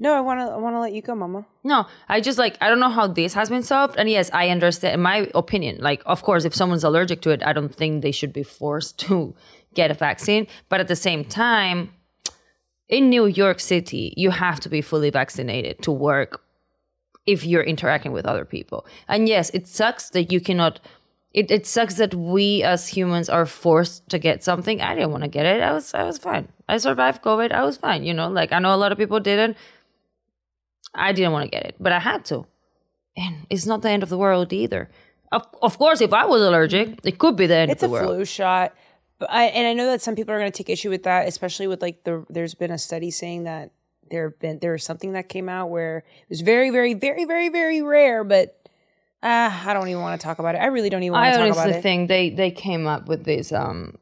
No, 0.03 0.15
I 0.15 0.21
want 0.21 0.41
to. 0.41 0.47
I 0.47 0.57
want 0.57 0.75
to 0.75 0.81
let 0.81 0.95
you 0.95 1.03
go, 1.03 1.15
Mama. 1.15 1.45
No, 1.63 1.87
I 2.09 2.23
just 2.23 2.39
like 2.39 2.57
I 2.63 2.69
don't 2.71 2.81
know 2.81 2.89
how 2.89 3.07
this 3.07 3.35
has 3.35 3.51
been 3.51 3.63
solved. 3.63 3.97
And 3.99 4.09
yes, 4.09 4.31
I 4.33 4.49
understand. 4.49 4.95
In 4.95 5.03
my 5.03 5.31
opinion, 5.35 5.77
like 5.81 6.03
of 6.07 6.23
course, 6.23 6.47
if 6.47 6.55
someone's 6.55 6.85
allergic 6.85 7.21
to 7.23 7.31
it, 7.31 7.43
I 7.45 7.53
don't 7.53 7.75
think 7.75 8.03
they 8.03 8.11
should 8.11 8.33
be 8.33 8.43
forced 8.43 8.99
to 9.07 9.35
get 9.75 9.91
a 9.91 9.95
vaccine. 9.95 10.47
But 10.71 10.81
at 10.81 10.89
the 10.89 10.97
same 10.97 11.23
time, 11.23 11.93
in 12.89 13.11
New 13.11 13.27
York 13.27 13.61
City, 13.61 14.15
you 14.17 14.31
have 14.31 14.59
to 14.61 14.71
be 14.71 14.81
fully 14.81 15.11
vaccinated 15.11 15.83
to 15.83 15.93
work 15.93 16.43
if 17.27 17.45
you're 17.45 17.63
interacting 17.63 18.13
with 18.13 18.25
other 18.25 18.47
people. 18.47 18.87
And 19.07 19.29
yes, 19.29 19.51
it 19.51 19.69
sucks 19.69 20.09
that 20.11 20.33
you 20.33 20.41
cannot. 20.41 20.81
It, 21.33 21.51
it 21.51 21.67
sucks 21.67 21.95
that 21.95 22.15
we 22.15 22.63
as 22.65 22.89
humans 22.89 23.29
are 23.29 23.47
forced 23.47 24.09
to 24.09 24.19
get 24.19 24.43
something. 24.43 24.81
I 24.81 24.95
didn't 24.95 25.13
want 25.13 25.23
to 25.25 25.29
get 25.29 25.45
it. 25.45 25.63
I 25.63 25.73
was 25.73 25.93
I 25.93 26.05
was 26.05 26.17
fine. 26.17 26.49
I 26.71 26.79
survived 26.79 27.23
COVID. 27.23 27.53
I 27.53 27.65
was 27.65 27.77
fine. 27.77 28.03
You 28.03 28.15
know, 28.15 28.31
like 28.31 28.51
I 28.51 28.59
know 28.59 28.75
a 28.75 28.81
lot 28.81 28.93
of 28.93 28.99
people 28.99 29.21
didn't. 29.21 29.59
I 30.95 31.13
didn't 31.13 31.33
want 31.33 31.45
to 31.45 31.51
get 31.51 31.65
it, 31.67 31.77
but 31.79 31.93
I 31.93 31.99
had 32.01 32.25
to. 32.27 32.47
And 33.17 33.47
it's 33.51 33.67
not 33.67 33.83
the 33.83 33.91
end 33.91 34.03
of 34.03 34.09
the 34.09 34.19
world 34.19 34.53
either. 34.53 34.89
Of, 35.33 35.47
of 35.63 35.79
course, 35.79 36.01
if 36.01 36.13
I 36.13 36.25
was 36.27 36.43
allergic, 36.43 36.99
it 37.05 37.19
could 37.19 37.37
be 37.37 37.47
the 37.47 37.57
end 37.57 37.71
It's 37.71 37.83
of 37.83 37.91
a 37.91 37.95
the 37.95 38.01
world. 38.01 38.15
flu 38.17 38.25
shot, 38.25 38.75
but 39.19 39.31
I 39.31 39.45
and 39.45 39.67
I 39.67 39.75
know 39.75 39.87
that 39.87 40.01
some 40.03 40.17
people 40.17 40.35
are 40.35 40.39
going 40.39 40.51
to 40.51 40.57
take 40.57 40.69
issue 40.71 40.91
with 40.91 41.05
that, 41.05 41.29
especially 41.29 41.67
with 41.67 41.83
like 41.83 42.03
the. 42.05 42.25
There's 42.29 42.55
been 42.55 42.71
a 42.71 42.79
study 42.79 43.11
saying 43.11 43.45
that 43.45 43.71
there 44.11 44.31
have 44.31 44.39
been 44.41 44.59
there 44.61 44.73
was 44.73 44.83
something 44.83 45.13
that 45.13 45.29
came 45.29 45.49
out 45.49 45.71
where 45.71 45.99
it 45.99 46.29
was 46.29 46.41
very, 46.41 46.71
very, 46.71 46.95
very, 46.95 47.25
very, 47.25 47.49
very 47.49 47.83
rare, 47.83 48.25
but. 48.25 48.57
Uh, 49.23 49.53
I 49.67 49.75
don't 49.75 49.87
even 49.89 50.01
want 50.01 50.19
to 50.19 50.25
talk 50.25 50.39
about 50.39 50.55
it. 50.55 50.59
I 50.63 50.69
really 50.69 50.89
don't 50.89 51.03
even 51.03 51.13
want 51.13 51.27
to 51.27 51.31
talk 51.33 51.41
about 51.41 51.47
it. 51.53 51.59
I 51.59 51.63
honestly 51.65 51.83
think 51.83 52.09
they 52.09 52.31
they 52.31 52.51
came 52.51 52.87
up 52.87 53.07
with 53.07 53.25
this. 53.25 53.53
Um, 53.53 53.99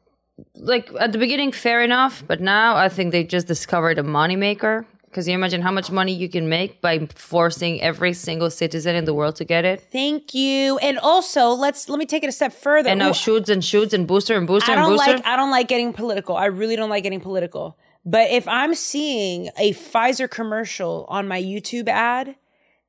like 0.55 0.89
at 0.97 1.11
the 1.11 1.17
beginning, 1.17 1.51
fair 1.51 1.83
enough, 1.83 2.23
but 2.25 2.39
now 2.39 2.77
I 2.77 2.87
think 2.87 3.11
they 3.11 3.25
just 3.25 3.45
discovered 3.45 3.99
a 3.99 4.03
moneymaker. 4.03 4.85
Because 5.09 5.27
you 5.27 5.33
imagine 5.33 5.61
how 5.61 5.71
much 5.71 5.89
money 5.91 6.13
you 6.13 6.29
can 6.29 6.47
make 6.49 6.81
by 6.81 7.07
forcing 7.15 7.81
every 7.81 8.13
single 8.13 8.49
citizen 8.51 8.95
in 8.95 9.05
the 9.05 9.13
world 9.13 9.35
to 9.37 9.43
get 9.45 9.65
it, 9.65 9.81
Thank 9.91 10.33
you. 10.35 10.77
And 10.77 10.99
also, 10.99 11.49
let's 11.49 11.89
let 11.89 11.97
me 11.97 12.05
take 12.05 12.23
it 12.23 12.27
a 12.27 12.31
step 12.31 12.53
further. 12.53 12.89
and 12.89 12.99
now 12.99 13.09
Ooh, 13.09 13.13
shoots 13.13 13.49
and 13.49 13.65
shoots 13.65 13.93
and 13.93 14.07
booster 14.07 14.37
and 14.37 14.45
booster 14.45 14.71
I 14.71 14.75
don't 14.75 14.89
booster. 14.91 15.13
like 15.13 15.25
I 15.25 15.35
don't 15.35 15.51
like 15.51 15.67
getting 15.67 15.93
political. 15.93 16.37
I 16.37 16.45
really 16.45 16.75
don't 16.75 16.89
like 16.91 17.03
getting 17.03 17.21
political. 17.21 17.77
But 18.05 18.29
if 18.29 18.47
I'm 18.47 18.75
seeing 18.75 19.49
a 19.57 19.73
Pfizer 19.73 20.29
commercial 20.29 21.05
on 21.09 21.27
my 21.27 21.41
YouTube 21.41 21.87
ad, 21.89 22.35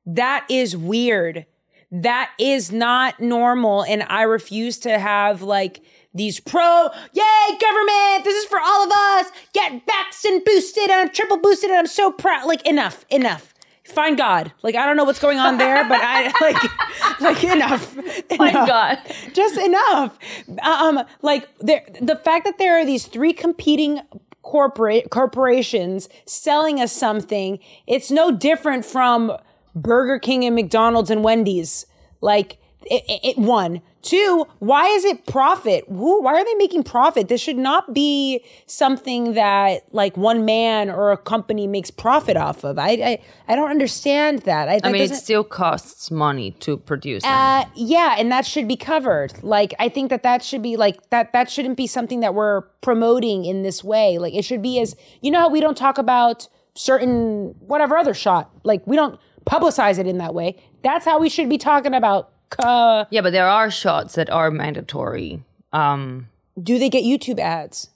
that 0.05 0.45
is 0.49 0.77
weird. 0.77 1.45
That 1.91 2.31
is 2.39 2.71
not 2.71 3.19
normal 3.19 3.83
and 3.83 4.03
I 4.03 4.21
refuse 4.23 4.77
to 4.79 4.97
have 4.97 5.41
like 5.41 5.81
these 6.13 6.39
pro, 6.39 6.89
yay, 7.13 7.57
government, 7.59 8.25
this 8.25 8.43
is 8.43 8.45
for 8.45 8.59
all 8.59 8.85
of 8.85 8.91
us. 8.91 9.31
Get 9.53 9.85
vaxxed 9.85 10.25
and 10.25 10.43
boosted 10.43 10.83
and 10.83 10.93
I'm 10.93 11.09
triple 11.09 11.37
boosted 11.37 11.69
and 11.69 11.79
I'm 11.79 11.87
so 11.87 12.11
proud. 12.11 12.47
Like 12.47 12.65
enough, 12.67 13.05
enough. 13.09 13.53
Find 13.85 14.17
God. 14.17 14.53
Like 14.61 14.75
I 14.75 14.85
don't 14.85 14.97
know 14.97 15.03
what's 15.03 15.19
going 15.19 15.37
on 15.37 15.57
there, 15.57 15.83
but 15.87 15.99
I 16.01 16.31
like 16.41 17.21
like 17.21 17.43
enough. 17.43 17.97
Enough 17.97 18.67
God. 18.67 18.99
just 19.33 19.57
enough. 19.57 20.17
Um, 20.63 21.03
like 21.21 21.47
there, 21.59 21.85
the 22.01 22.15
fact 22.15 22.45
that 22.45 22.57
there 22.57 22.79
are 22.79 22.85
these 22.85 23.07
three 23.07 23.33
competing 23.33 24.01
corporate 24.41 25.09
corporations 25.09 26.09
selling 26.25 26.79
us 26.79 26.91
something, 26.91 27.59
it's 27.87 28.11
no 28.11 28.31
different 28.31 28.85
from 28.85 29.31
Burger 29.75 30.19
King 30.19 30.45
and 30.45 30.55
McDonald's 30.55 31.09
and 31.09 31.23
Wendy's. 31.23 31.85
Like 32.21 32.57
it, 32.85 33.03
it, 33.07 33.29
it 33.29 33.37
one. 33.37 33.81
Two, 34.01 34.47
why 34.57 34.87
is 34.87 35.05
it 35.05 35.27
profit? 35.27 35.85
Who, 35.87 36.23
why 36.23 36.33
are 36.33 36.43
they 36.43 36.55
making 36.55 36.83
profit? 36.83 37.27
This 37.27 37.39
should 37.39 37.57
not 37.57 37.93
be 37.93 38.43
something 38.65 39.33
that 39.33 39.83
like 39.93 40.17
one 40.17 40.43
man 40.43 40.89
or 40.89 41.11
a 41.11 41.17
company 41.17 41.67
makes 41.67 41.91
profit 41.91 42.35
off 42.35 42.63
of. 42.63 42.79
I 42.79 42.89
I, 42.89 43.21
I 43.47 43.55
don't 43.55 43.69
understand 43.69 44.39
that. 44.43 44.69
I, 44.69 44.73
I 44.73 44.79
that 44.79 44.91
mean, 44.91 45.01
it 45.03 45.15
still 45.15 45.43
costs 45.43 46.09
money 46.09 46.51
to 46.61 46.77
produce 46.77 47.23
uh, 47.23 47.65
yeah, 47.75 48.15
and 48.17 48.31
that 48.31 48.45
should 48.45 48.67
be 48.67 48.75
covered. 48.75 49.43
Like, 49.43 49.73
I 49.79 49.87
think 49.87 50.09
that 50.09 50.23
that 50.23 50.43
should 50.43 50.63
be 50.63 50.77
like 50.77 51.09
that. 51.11 51.31
That 51.33 51.49
shouldn't 51.49 51.77
be 51.77 51.85
something 51.85 52.21
that 52.21 52.33
we're 52.33 52.61
promoting 52.81 53.45
in 53.45 53.61
this 53.61 53.83
way. 53.83 54.17
Like, 54.17 54.33
it 54.33 54.43
should 54.43 54.61
be 54.63 54.79
as 54.79 54.95
you 55.21 55.29
know 55.29 55.39
how 55.39 55.49
we 55.49 55.59
don't 55.59 55.77
talk 55.77 55.99
about 55.99 56.47
certain 56.73 57.55
whatever 57.59 57.97
other 57.97 58.15
shot. 58.15 58.49
Like, 58.63 58.85
we 58.87 58.95
don't 58.95 59.19
publicize 59.45 59.99
it 59.99 60.07
in 60.07 60.17
that 60.17 60.33
way. 60.33 60.57
That's 60.83 61.05
how 61.05 61.19
we 61.19 61.29
should 61.29 61.49
be 61.49 61.59
talking 61.59 61.93
about. 61.93 62.31
Uh, 62.59 63.05
yeah, 63.09 63.21
but 63.21 63.31
there 63.31 63.47
are 63.47 63.71
shots 63.71 64.15
that 64.15 64.29
are 64.29 64.51
mandatory. 64.51 65.43
Um, 65.73 66.27
do 66.61 66.77
they 66.79 66.89
get 66.89 67.03
YouTube 67.03 67.39
ads? 67.39 67.89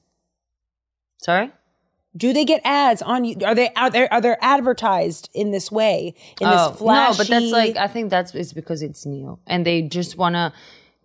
sorry. 1.21 1.51
Do 2.17 2.31
they 2.31 2.45
get 2.45 2.61
ads 2.63 3.01
on 3.01 3.25
you? 3.25 3.35
Are 3.45 3.53
they 3.53 3.69
are 3.75 3.89
they 3.89 4.07
are 4.07 4.21
they 4.21 4.35
advertised 4.39 5.29
in 5.33 5.51
this 5.51 5.69
way 5.69 6.15
in 6.39 6.49
this 6.49 6.77
flashy? 6.77 7.09
Oh, 7.09 7.11
no, 7.11 7.17
but 7.17 7.27
that's 7.27 7.51
like 7.51 7.75
I 7.75 7.87
think 7.87 8.09
that's 8.09 8.33
it's 8.33 8.53
because 8.53 8.81
it's 8.81 9.05
new, 9.05 9.37
and 9.45 9.65
they 9.65 9.81
just 9.81 10.17
want 10.17 10.35
to 10.35 10.53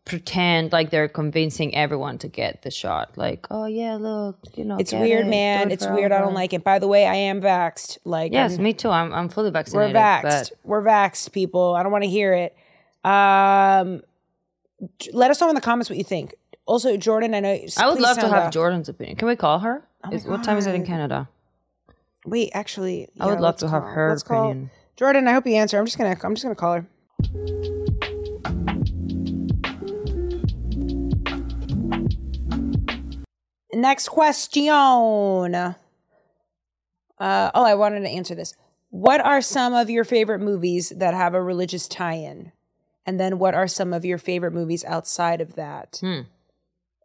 pretend 0.05 0.72
like 0.72 0.90
they're 0.90 1.09
convincing 1.09 1.74
everyone 1.74 2.18
to 2.18 2.28
get 2.28 2.62
the 2.62 2.70
shot. 2.70 3.16
Like, 3.16 3.46
oh 3.51 3.66
yeah, 3.66 3.96
look, 3.96 4.38
you 4.55 4.64
know, 4.64 4.76
it's 4.78 4.92
weird, 4.92 5.26
it, 5.26 5.30
man. 5.30 5.70
it 5.70 5.74
It's 5.74 5.86
weird. 5.86 6.12
I 6.12 6.20
don't 6.20 6.34
like 6.34 6.53
it. 6.53 6.62
By 6.62 6.78
the 6.78 6.86
way, 6.86 7.07
I 7.07 7.16
am 7.16 7.40
vaxxed. 7.40 7.98
Like, 8.05 8.32
Yes, 8.32 8.53
I'm- 8.53 8.62
me 8.62 8.72
too. 8.72 8.90
I'm 8.90 9.12
I'm 9.12 9.28
fully 9.28 9.51
vaccinated. 9.51 9.94
We're 9.94 10.01
vaxxed. 10.01 10.53
We're 10.62 10.82
vaxxed, 10.82 11.32
people. 11.32 11.74
I 11.74 11.82
don't 11.82 11.90
want 11.92 12.05
to 12.05 12.11
hear 12.11 12.32
it. 12.34 12.57
Um, 13.05 14.03
let 15.12 15.30
us 15.30 15.40
know 15.40 15.48
in 15.48 15.55
the 15.55 15.61
comments 15.61 15.88
what 15.90 15.96
you 15.98 16.05
think. 16.05 16.34
Also, 16.66 16.96
Jordan, 16.96 17.34
I 17.34 17.40
know. 17.40 17.59
I 17.78 17.88
would 17.88 18.01
love 18.01 18.18
to 18.18 18.28
have. 18.28 18.53
Jordan's 18.53 18.88
opinion. 18.88 19.16
Can 19.16 19.28
we 19.28 19.36
call 19.36 19.59
her? 19.61 19.86
Is- 20.12 20.24
what 20.24 20.44
time 20.44 20.57
is 20.57 20.66
it 20.66 20.74
in 20.74 20.84
Canada? 20.86 21.28
Wait, 22.26 22.51
actually, 22.53 23.09
I 23.18 23.26
would 23.26 23.40
love 23.40 23.57
to 23.59 23.68
have 23.68 23.82
her 23.82 24.11
let's 24.11 24.22
call- 24.22 24.51
opinion. 24.51 24.70
Jordan, 24.96 25.26
I 25.26 25.32
hope 25.32 25.46
you 25.46 25.55
answer. 25.55 25.78
I'm 25.78 25.86
just 25.86 25.96
gonna. 25.96 26.16
I'm 26.22 26.34
just 26.34 26.42
gonna 26.42 26.55
call 26.55 26.74
her. 26.74 26.86
Next 33.72 34.09
question. 34.09 35.55
Uh, 35.55 35.74
oh, 37.18 37.64
I 37.64 37.74
wanted 37.74 38.01
to 38.01 38.09
answer 38.09 38.34
this. 38.34 38.55
What 38.90 39.20
are 39.20 39.40
some 39.40 39.74
of 39.74 39.88
your 39.88 40.05
favorite 40.05 40.40
movies 40.40 40.90
that 40.96 41.14
have 41.14 41.34
a 41.34 41.42
religious 41.42 41.86
tie 41.86 42.14
in? 42.14 42.53
And 43.11 43.18
then 43.18 43.40
what 43.40 43.56
are 43.56 43.66
some 43.66 43.92
of 43.92 44.04
your 44.04 44.18
favorite 44.18 44.52
movies 44.52 44.84
outside 44.84 45.40
of 45.40 45.56
that? 45.56 45.98
Hmm. 46.00 46.20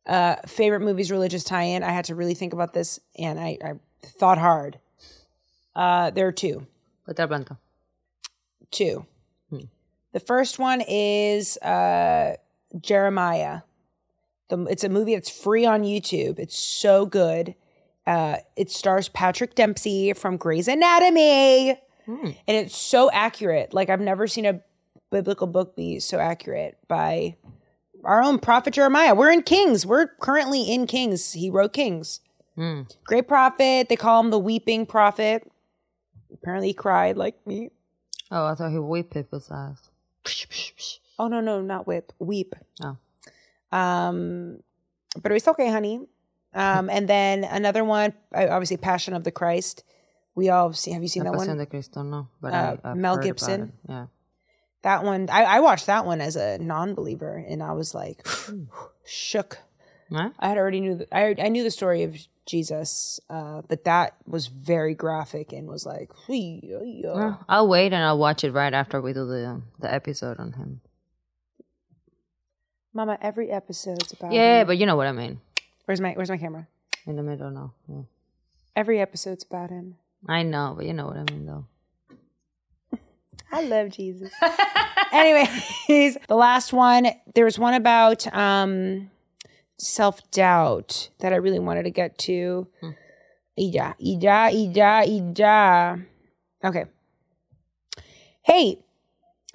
Uh, 0.05 0.35
favorite 0.45 0.81
movies, 0.81 1.09
religious 1.09 1.43
tie 1.43 1.63
in. 1.63 1.81
I 1.81 1.93
had 1.93 2.05
to 2.05 2.13
really 2.13 2.35
think 2.35 2.53
about 2.53 2.75
this 2.75 2.99
and 3.17 3.39
I, 3.39 3.57
I 3.59 3.73
thought 4.05 4.37
hard. 4.37 4.77
Uh, 5.75 6.11
there 6.11 6.27
are 6.27 6.31
two. 6.31 6.67
Hotel 7.07 7.25
Blanca. 7.25 7.57
Two. 8.69 9.07
The 10.11 10.19
first 10.19 10.59
one 10.59 10.81
is 10.87 11.57
uh, 11.57 12.35
Jeremiah. 12.79 13.61
The, 14.49 14.63
it's 14.65 14.83
a 14.83 14.89
movie 14.89 15.15
that's 15.15 15.31
free 15.31 15.65
on 15.65 15.81
YouTube. 15.81 16.37
It's 16.37 16.55
so 16.55 17.07
good. 17.07 17.55
Uh, 18.05 18.37
it 18.55 18.69
stars 18.69 19.09
Patrick 19.09 19.55
Dempsey 19.55 20.13
from 20.13 20.37
Grey's 20.37 20.67
Anatomy, 20.67 21.71
and 22.47 22.57
it's 22.57 22.77
so 22.77 23.09
accurate. 23.11 23.73
Like 23.73 23.89
I've 23.89 23.99
never 23.99 24.27
seen 24.27 24.45
a 24.45 24.61
biblical 25.15 25.47
book 25.47 25.75
be 25.77 25.97
so 25.99 26.19
accurate 26.19 26.77
by 26.89 27.35
our 28.03 28.21
own 28.21 28.37
prophet 28.37 28.73
Jeremiah. 28.73 29.15
We're 29.15 29.31
in 29.31 29.43
Kings. 29.43 29.85
We're 29.85 30.07
currently 30.19 30.63
in 30.63 30.87
Kings. 30.87 31.31
He 31.31 31.49
wrote 31.49 31.71
Kings. 31.71 32.19
Great 33.05 33.27
prophet. 33.27 33.87
They 33.87 33.95
call 33.95 34.19
him 34.21 34.29
the 34.29 34.39
weeping 34.39 34.85
prophet. 34.85 35.49
Apparently, 36.33 36.67
he 36.67 36.73
cried 36.73 37.15
like 37.15 37.35
me. 37.47 37.69
Oh, 38.29 38.45
I 38.45 38.55
thought 38.55 38.71
he 38.71 38.77
whipped 38.79 39.13
people's 39.13 39.49
ass. 39.49 39.89
Oh 41.17 41.27
no, 41.29 41.39
no, 41.39 41.61
not 41.61 41.87
whip, 41.87 42.11
weep. 42.19 42.55
Oh. 42.83 42.97
Um, 43.71 44.59
but 45.21 45.31
it's 45.31 45.47
okay, 45.47 45.69
honey. 45.69 46.01
Um, 46.53 46.89
and 46.89 47.07
then 47.07 47.43
another 47.45 47.83
one, 47.85 48.13
obviously, 48.33 48.77
Passion 48.77 49.13
of 49.13 49.23
the 49.23 49.31
Christ. 49.31 49.83
We 50.35 50.49
all 50.49 50.73
see. 50.73 50.91
Have 50.91 51.01
you 51.01 51.07
seen 51.07 51.23
La 51.23 51.31
that 51.31 51.37
Pasión 51.39 51.47
one? 51.47 51.57
de 51.57 51.65
Cristo, 51.65 52.03
no. 52.03 52.27
But 52.41 52.53
Uh, 52.53 52.77
I, 52.83 52.93
Mel 52.95 53.17
Gibson. 53.17 53.71
Yeah. 53.87 54.07
That 54.85 55.03
one, 55.03 55.29
I, 55.31 55.45
I 55.45 55.59
watched 55.61 55.87
that 55.87 56.05
one 56.05 56.21
as 56.21 56.35
a 56.35 56.59
non-believer, 56.59 57.43
and 57.49 57.63
I 57.63 57.71
was 57.71 57.95
like 57.95 58.23
shook. 59.03 59.57
Huh? 60.13 60.29
I 60.37 60.47
had 60.47 60.59
already 60.59 60.79
knew. 60.79 60.97
The, 60.97 61.07
I 61.11 61.33
I 61.39 61.49
knew 61.49 61.63
the 61.63 61.71
story 61.71 62.03
of 62.03 62.15
Jesus, 62.45 63.19
uh, 63.27 63.63
but 63.67 63.85
that 63.85 64.13
was 64.27 64.45
very 64.45 64.93
graphic 64.93 65.51
and 65.53 65.67
was 65.67 65.87
like, 65.87 66.11
uh, 66.29 66.33
yeah." 66.33 67.13
Well, 67.15 67.45
I'll 67.49 67.67
wait 67.67 67.93
and 67.93 68.03
I'll 68.03 68.19
watch 68.19 68.43
it 68.43 68.51
right 68.51 68.71
after 68.71 69.01
we 69.01 69.11
do 69.11 69.25
the 69.25 69.63
the 69.79 69.91
episode 69.91 70.39
on 70.39 70.53
him. 70.53 70.81
Mama, 72.93 73.17
every 73.23 73.49
episode's 73.49 74.13
about. 74.13 74.33
Yeah, 74.33 74.61
him. 74.61 74.67
but 74.67 74.77
you 74.77 74.85
know 74.85 74.95
what 74.95 75.07
I 75.07 75.13
mean. 75.13 75.41
where's 75.85 75.99
my 75.99 76.11
Where's 76.11 76.29
my 76.29 76.37
camera? 76.37 76.67
In 77.07 77.15
the 77.15 77.23
middle, 77.23 77.49
now 77.49 77.73
Yeah. 77.89 78.03
Every 78.75 79.01
episode's 79.01 79.43
about 79.43 79.71
him. 79.71 79.95
I 80.29 80.43
know, 80.43 80.75
but 80.77 80.85
you 80.85 80.93
know 80.93 81.07
what 81.07 81.17
I 81.17 81.23
mean, 81.23 81.47
though. 81.47 81.65
I 83.51 83.63
love 83.63 83.89
Jesus. 83.89 84.31
Anyways, 85.11 86.17
the 86.27 86.35
last 86.35 86.73
one, 86.73 87.07
there 87.33 87.45
was 87.45 87.57
one 87.59 87.73
about 87.73 88.25
um 88.33 89.09
self-doubt 89.77 91.09
that 91.19 91.33
I 91.33 91.37
really 91.37 91.59
wanted 91.59 91.83
to 91.83 91.91
get 91.91 92.17
to. 92.19 92.67
Ija, 93.59 93.95
ija, 93.99 94.51
ija, 94.51 95.05
ija. 95.05 96.05
Okay. 96.63 96.85
Hey, 98.43 98.79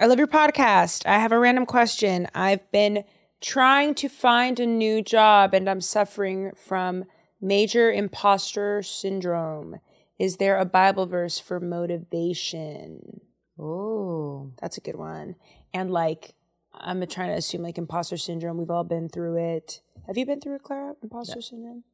I 0.00 0.06
love 0.06 0.18
your 0.18 0.26
podcast. 0.26 1.06
I 1.06 1.18
have 1.18 1.32
a 1.32 1.38
random 1.38 1.66
question. 1.66 2.26
I've 2.34 2.70
been 2.70 3.04
trying 3.40 3.94
to 3.94 4.08
find 4.08 4.58
a 4.60 4.66
new 4.66 5.02
job 5.02 5.54
and 5.54 5.68
I'm 5.68 5.80
suffering 5.80 6.52
from 6.56 7.04
major 7.40 7.90
imposter 7.90 8.82
syndrome. 8.82 9.80
Is 10.18 10.36
there 10.36 10.58
a 10.58 10.64
Bible 10.64 11.06
verse 11.06 11.38
for 11.38 11.60
motivation? 11.60 13.20
Oh. 13.60 14.52
That's 14.60 14.78
a 14.78 14.80
good 14.80 14.96
one. 14.96 15.36
And 15.74 15.90
like, 15.90 16.34
I'm 16.72 17.06
trying 17.06 17.28
to 17.28 17.34
assume 17.34 17.62
like 17.62 17.78
imposter 17.78 18.16
syndrome. 18.16 18.56
We've 18.58 18.70
all 18.70 18.84
been 18.84 19.08
through 19.08 19.36
it. 19.36 19.80
Have 20.06 20.16
you 20.16 20.24
been 20.24 20.40
through 20.40 20.56
it, 20.56 20.62
Clara? 20.62 20.94
Imposter 21.02 21.42
syndrome? 21.42 21.84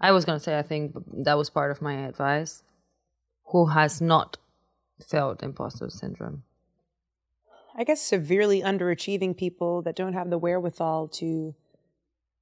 I 0.00 0.10
was 0.10 0.24
going 0.24 0.38
to 0.38 0.44
say, 0.44 0.58
I 0.58 0.62
think 0.62 0.94
that 1.24 1.38
was 1.38 1.48
part 1.50 1.70
of 1.70 1.80
my 1.80 1.94
advice. 1.94 2.62
Who 3.46 3.66
has 3.66 4.00
not 4.00 4.38
felt 5.06 5.42
imposter 5.42 5.88
syndrome? 5.90 6.42
I 7.76 7.84
guess 7.84 8.00
severely 8.00 8.62
underachieving 8.62 9.36
people 9.36 9.82
that 9.82 9.96
don't 9.96 10.12
have 10.12 10.30
the 10.30 10.38
wherewithal 10.38 11.08
to 11.08 11.54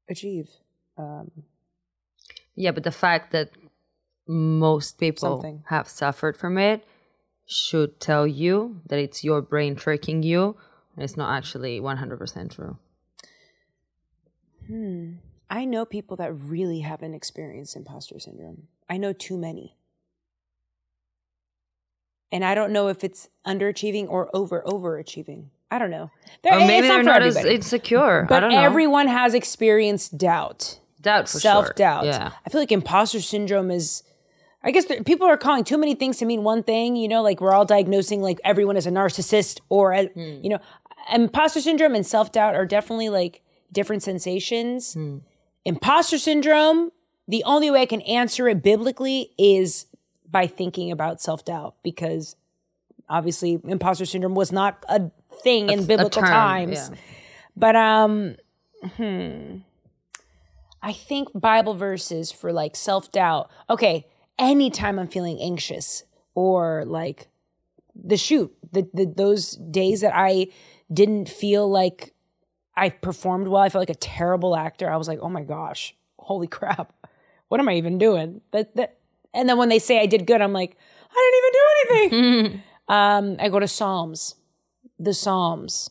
achieve. 0.09 0.51
Um, 0.97 1.31
Yeah, 2.55 2.71
but 2.73 2.85
the 2.85 2.93
fact 2.93 3.33
that 3.33 3.51
most 4.27 4.99
people 4.99 5.41
Something. 5.41 5.65
have 5.67 5.89
suffered 5.89 6.37
from 6.37 6.59
it 6.59 6.85
should 7.47 8.01
tell 8.01 8.27
you 8.27 8.81
that 8.87 8.99
it's 8.99 9.23
your 9.25 9.43
brain 9.43 9.75
tricking 9.77 10.23
you 10.23 10.57
and 10.95 11.05
it's 11.05 11.17
not 11.17 11.37
actually 11.37 11.81
100% 11.81 12.51
true. 12.55 12.77
Hmm. 14.67 15.15
I 15.51 15.65
know 15.65 15.85
people 15.85 16.17
that 16.17 16.33
really 16.33 16.81
haven't 16.81 17.15
experienced 17.15 17.77
imposter 17.77 18.19
syndrome. 18.19 18.69
I 18.89 18.97
know 18.97 19.13
too 19.13 19.37
many. 19.37 19.77
And 22.31 22.45
I 22.45 22.55
don't 22.55 22.73
know 22.73 22.89
if 22.89 23.05
it's 23.05 23.29
underachieving 23.47 24.09
or 24.09 24.31
over 24.35 24.63
overachieving. 24.67 25.47
I 25.71 25.79
don't 25.79 25.91
know. 25.91 26.11
There- 26.43 26.55
Or 26.55 26.59
maybe 26.61 26.89
not 26.89 26.95
they're 26.95 27.03
not 27.05 27.23
as 27.23 27.37
insecure. 27.45 28.23
I 28.25 28.27
But 28.27 28.41
don't 28.41 28.53
know. 28.53 28.61
everyone 28.63 29.09
has 29.09 29.35
experienced 29.35 30.17
doubt. 30.17 30.79
doubt 31.01 31.29
for 31.29 31.41
self 31.41 31.75
doubt. 31.75 32.05
Sure. 32.05 32.13
Yeah. 32.13 32.31
I 32.47 32.51
feel 32.51 32.61
like 32.61 32.73
imposter 32.73 33.21
syndrome 33.21 33.71
is. 33.71 34.03
I 34.65 34.71
guess 34.71 34.85
there, 34.85 35.03
people 35.03 35.27
are 35.27 35.37
calling 35.37 35.65
too 35.65 35.77
many 35.79 35.95
things 35.95 36.19
to 36.19 36.25
mean 36.25 36.43
one 36.45 36.63
thing. 36.63 36.97
You 36.97 37.09
know, 37.09 37.23
like 37.23 37.41
we're 37.41 37.53
all 37.53 37.65
diagnosing 37.65 38.23
like 38.23 38.41
everyone 38.45 38.77
as 38.77 38.87
a 38.87 38.91
narcissist 38.91 39.61
or 39.69 39.93
a, 39.93 40.07
Hmm. 40.07 40.41
you 40.43 40.49
know, 40.51 40.59
imposter 41.13 41.61
syndrome 41.61 41.95
and 41.95 42.07
self 42.07 42.31
doubt 42.33 42.55
are 42.55 42.67
definitely 42.67 43.09
like 43.09 43.43
different 43.73 44.03
sensations. 44.03 44.95
Hmm. 44.95 45.19
Imposter 45.65 46.19
syndrome. 46.19 46.93
The 47.29 47.43
only 47.45 47.71
way 47.71 47.83
I 47.83 47.87
can 47.87 48.01
answer 48.03 48.49
it 48.49 48.63
biblically 48.63 49.31
is 49.39 49.87
by 50.31 50.47
thinking 50.47 50.91
about 50.91 51.21
self 51.21 51.45
doubt 51.45 51.75
because 51.83 52.37
obviously 53.09 53.61
imposter 53.65 54.05
syndrome 54.07 54.35
was 54.35 54.51
not 54.53 54.85
a 54.89 55.11
thing 55.43 55.69
in 55.71 55.81
a 55.81 55.83
biblical 55.83 56.23
term, 56.23 56.31
times. 56.31 56.91
yeah. 56.91 56.97
But 57.57 57.77
um 57.77 58.37
hmm 58.97 59.59
I 60.83 60.93
think 60.93 61.29
Bible 61.33 61.75
verses 61.75 62.33
for 62.33 62.53
like 62.53 62.75
self-doubt. 62.75 63.49
Okay, 63.71 64.07
anytime 64.39 64.99
I'm 64.99 65.09
feeling 65.09 65.39
anxious 65.41 66.05
or 66.35 66.85
like 66.87 67.29
the 67.95 68.17
shoot, 68.17 68.53
the, 68.73 68.89
the 68.93 69.07
those 69.07 69.53
days 69.53 70.01
that 70.01 70.13
I 70.15 70.49
didn't 70.93 71.29
feel 71.29 71.69
like 71.71 72.15
I 72.77 72.89
performed 72.89 73.49
well, 73.49 73.63
I 73.63 73.69
felt 73.69 73.83
like 73.83 73.97
a 73.97 73.99
terrible 73.99 74.57
actor. 74.57 74.91
I 74.91 74.97
was 74.97 75.09
like, 75.09 75.19
"Oh 75.21 75.29
my 75.29 75.43
gosh, 75.43 75.95
holy 76.19 76.47
crap. 76.47 76.93
What 77.49 77.61
am 77.61 77.69
I 77.69 77.75
even 77.75 77.99
doing?" 77.99 78.41
That 78.53 78.75
that 78.77 78.99
and 79.35 79.49
then 79.49 79.59
when 79.59 79.69
they 79.69 79.79
say 79.79 80.01
I 80.01 80.07
did 80.07 80.27
good, 80.27 80.41
I'm 80.41 80.53
like, 80.53 80.77
"I 81.11 81.31
didn't 81.31 81.39
even 81.39 81.53
do 81.53 82.49
anything." 82.49 82.63
um 82.89 83.37
I 83.39 83.49
go 83.49 83.61
to 83.61 83.69
Psalms. 83.69 84.37
The 84.99 85.15
Psalms. 85.15 85.91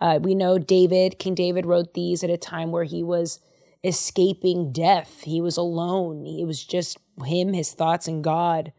Uh, 0.00 0.18
we 0.20 0.34
know 0.34 0.58
David, 0.58 1.18
King 1.18 1.34
David 1.34 1.64
wrote 1.64 1.94
these 1.94 2.22
at 2.22 2.28
a 2.28 2.36
time 2.36 2.72
where 2.72 2.84
he 2.84 3.02
was 3.02 3.40
escaping 3.84 4.72
death. 4.72 5.22
He 5.22 5.40
was 5.40 5.56
alone. 5.56 6.26
He 6.26 6.44
was 6.44 6.64
just 6.64 6.98
him, 7.24 7.52
his 7.52 7.72
thoughts, 7.72 8.08
and 8.08 8.24
God. 8.24 8.72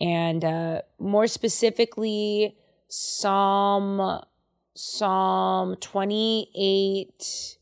And 0.00 0.44
uh, 0.44 0.82
more 0.98 1.26
specifically, 1.26 2.56
Psalm 2.88 4.20
Psalm 4.74 5.76
28 5.76 7.58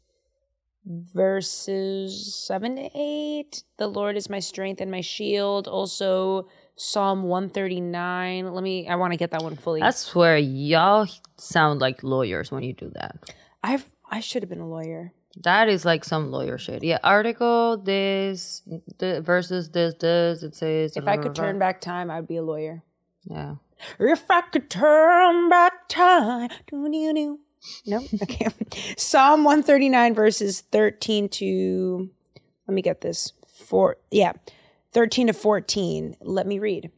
verses 0.87 2.35
7 2.47 2.77
to 2.77 2.91
8. 2.95 3.63
The 3.79 3.87
Lord 3.87 4.17
is 4.17 4.29
my 4.29 4.41
strength 4.41 4.81
and 4.81 4.91
my 4.91 5.01
shield. 5.01 5.67
Also 5.69 6.49
Psalm 6.77 7.23
139. 7.23 8.53
Let 8.53 8.63
me 8.63 8.89
I 8.89 8.97
want 8.97 9.13
to 9.13 9.17
get 9.17 9.31
that 9.31 9.43
one 9.43 9.57
fully. 9.57 9.83
I 9.83 9.91
swear, 9.91 10.37
y'all 10.37 11.09
sound 11.37 11.81
like 11.81 12.03
lawyers 12.03 12.51
when 12.51 12.63
you 12.63 12.73
do 12.73 12.91
that. 12.95 13.31
I've 13.63 13.91
I 14.11 14.21
should 14.21 14.43
have 14.43 14.51
been 14.51 14.61
a 14.61 14.69
lawyer. 14.69 15.13
That 15.43 15.69
is 15.69 15.85
like 15.85 16.05
some 16.05 16.31
lawyer 16.31 16.59
shit. 16.59 16.85
Yeah, 16.85 16.99
article 17.03 17.77
this, 17.77 18.63
the 18.99 19.21
versus 19.21 19.71
this, 19.71 19.95
this. 19.95 20.43
It 20.43 20.55
says. 20.55 20.97
If 20.97 21.09
I 21.09 21.17
could 21.17 21.35
turn 21.35 21.59
back 21.59 21.81
time, 21.81 22.11
I'd 22.11 22.29
be 22.29 22.37
a 22.37 22.43
lawyer. 22.43 22.83
Yeah. 23.25 23.57
If 23.99 24.31
I 24.31 24.43
could 24.43 24.71
turn 24.71 25.49
back 25.49 25.89
time. 25.89 26.51
doo-doo-doo. 26.67 27.41
No? 27.87 28.05
Okay. 28.23 28.49
Psalm 28.97 29.45
139, 29.45 30.15
verses 30.15 30.61
13 30.73 31.29
to, 31.31 32.11
let 32.67 32.75
me 32.75 32.83
get 32.83 33.01
this. 33.01 33.33
Four, 33.49 33.97
yeah, 34.11 34.33
13 34.93 35.29
to 35.29 35.33
14. 35.33 36.17
Let 36.21 36.47
me 36.47 36.59
read. 36.59 36.91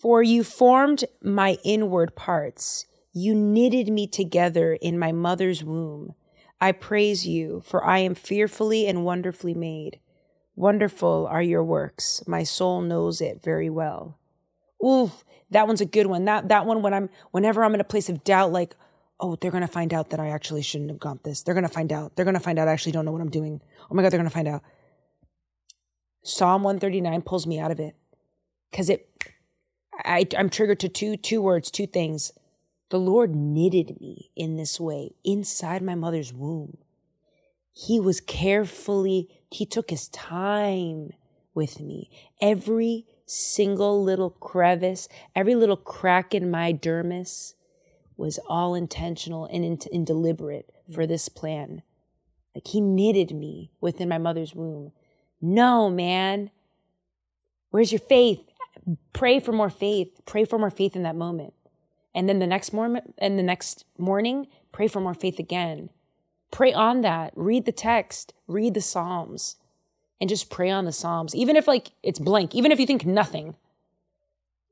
For 0.00 0.22
you 0.22 0.44
formed 0.44 1.04
my 1.22 1.58
inward 1.64 2.14
parts. 2.14 2.86
You 3.12 3.34
knitted 3.34 3.88
me 3.88 4.06
together 4.06 4.74
in 4.74 4.98
my 4.98 5.10
mother's 5.10 5.64
womb. 5.64 6.14
I 6.60 6.72
praise 6.72 7.26
you, 7.26 7.62
for 7.64 7.84
I 7.84 7.98
am 7.98 8.14
fearfully 8.14 8.86
and 8.86 9.04
wonderfully 9.04 9.54
made. 9.54 10.00
Wonderful 10.56 11.28
are 11.30 11.42
your 11.42 11.62
works. 11.62 12.22
My 12.26 12.42
soul 12.42 12.80
knows 12.80 13.20
it 13.20 13.42
very 13.42 13.70
well. 13.70 14.18
Ooh, 14.84 15.12
that 15.50 15.66
one's 15.66 15.80
a 15.80 15.86
good 15.86 16.06
one. 16.06 16.24
That 16.24 16.48
that 16.48 16.66
one 16.66 16.82
when 16.82 16.92
I'm 16.92 17.10
whenever 17.30 17.62
I'm 17.62 17.74
in 17.74 17.80
a 17.80 17.84
place 17.84 18.08
of 18.08 18.24
doubt, 18.24 18.50
like, 18.52 18.74
oh, 19.20 19.36
they're 19.36 19.52
gonna 19.52 19.68
find 19.68 19.94
out 19.94 20.10
that 20.10 20.20
I 20.20 20.30
actually 20.30 20.62
shouldn't 20.62 20.90
have 20.90 20.98
got 20.98 21.22
this. 21.22 21.42
They're 21.42 21.54
gonna 21.54 21.68
find 21.68 21.92
out. 21.92 22.16
They're 22.16 22.24
gonna 22.24 22.40
find 22.40 22.58
out 22.58 22.66
I 22.66 22.72
actually 22.72 22.92
don't 22.92 23.04
know 23.04 23.12
what 23.12 23.20
I'm 23.20 23.30
doing. 23.30 23.60
Oh 23.88 23.94
my 23.94 24.02
god, 24.02 24.10
they're 24.10 24.18
gonna 24.18 24.30
find 24.30 24.48
out. 24.48 24.62
Psalm 26.24 26.64
139 26.64 27.22
pulls 27.22 27.46
me 27.46 27.60
out 27.60 27.70
of 27.70 27.78
it. 27.78 27.94
Cause 28.72 28.88
it 28.88 29.08
I, 30.04 30.26
I'm 30.36 30.50
triggered 30.50 30.80
to 30.80 30.88
two 30.88 31.16
two 31.16 31.40
words, 31.40 31.70
two 31.70 31.86
things. 31.86 32.32
The 32.90 32.98
Lord 32.98 33.34
knitted 33.34 34.00
me 34.00 34.30
in 34.34 34.56
this 34.56 34.80
way 34.80 35.14
inside 35.24 35.82
my 35.82 35.94
mother's 35.94 36.32
womb. 36.32 36.78
He 37.72 38.00
was 38.00 38.20
carefully, 38.20 39.28
he 39.50 39.66
took 39.66 39.90
his 39.90 40.08
time 40.08 41.12
with 41.54 41.80
me. 41.80 42.10
Every 42.40 43.06
single 43.26 44.02
little 44.02 44.30
crevice, 44.30 45.08
every 45.36 45.54
little 45.54 45.76
crack 45.76 46.34
in 46.34 46.50
my 46.50 46.72
dermis 46.72 47.54
was 48.16 48.38
all 48.48 48.74
intentional 48.74 49.44
and, 49.44 49.64
in, 49.64 49.78
and 49.92 50.06
deliberate 50.06 50.70
for 50.92 51.06
this 51.06 51.28
plan. 51.28 51.82
Like 52.54 52.66
he 52.66 52.80
knitted 52.80 53.32
me 53.32 53.70
within 53.80 54.08
my 54.08 54.18
mother's 54.18 54.54
womb. 54.54 54.92
No, 55.40 55.90
man. 55.90 56.50
Where's 57.70 57.92
your 57.92 58.00
faith? 58.00 58.40
Pray 59.12 59.38
for 59.38 59.52
more 59.52 59.70
faith. 59.70 60.20
Pray 60.24 60.44
for 60.44 60.58
more 60.58 60.70
faith 60.70 60.96
in 60.96 61.02
that 61.02 61.14
moment. 61.14 61.52
And 62.14 62.28
then 62.28 62.38
the 62.38 62.46
next 62.46 62.72
morning, 62.72 63.02
and 63.18 63.38
the 63.38 63.42
next 63.42 63.84
morning, 63.96 64.46
pray 64.72 64.88
for 64.88 65.00
more 65.00 65.14
faith 65.14 65.38
again. 65.38 65.90
Pray 66.50 66.72
on 66.72 67.02
that. 67.02 67.32
Read 67.36 67.66
the 67.66 67.72
text. 67.72 68.32
Read 68.46 68.74
the 68.74 68.80
Psalms, 68.80 69.56
and 70.20 70.30
just 70.30 70.50
pray 70.50 70.70
on 70.70 70.86
the 70.86 70.92
Psalms. 70.92 71.34
Even 71.34 71.54
if 71.54 71.68
like 71.68 71.90
it's 72.02 72.18
blank, 72.18 72.54
even 72.54 72.72
if 72.72 72.80
you 72.80 72.86
think 72.86 73.04
nothing, 73.04 73.56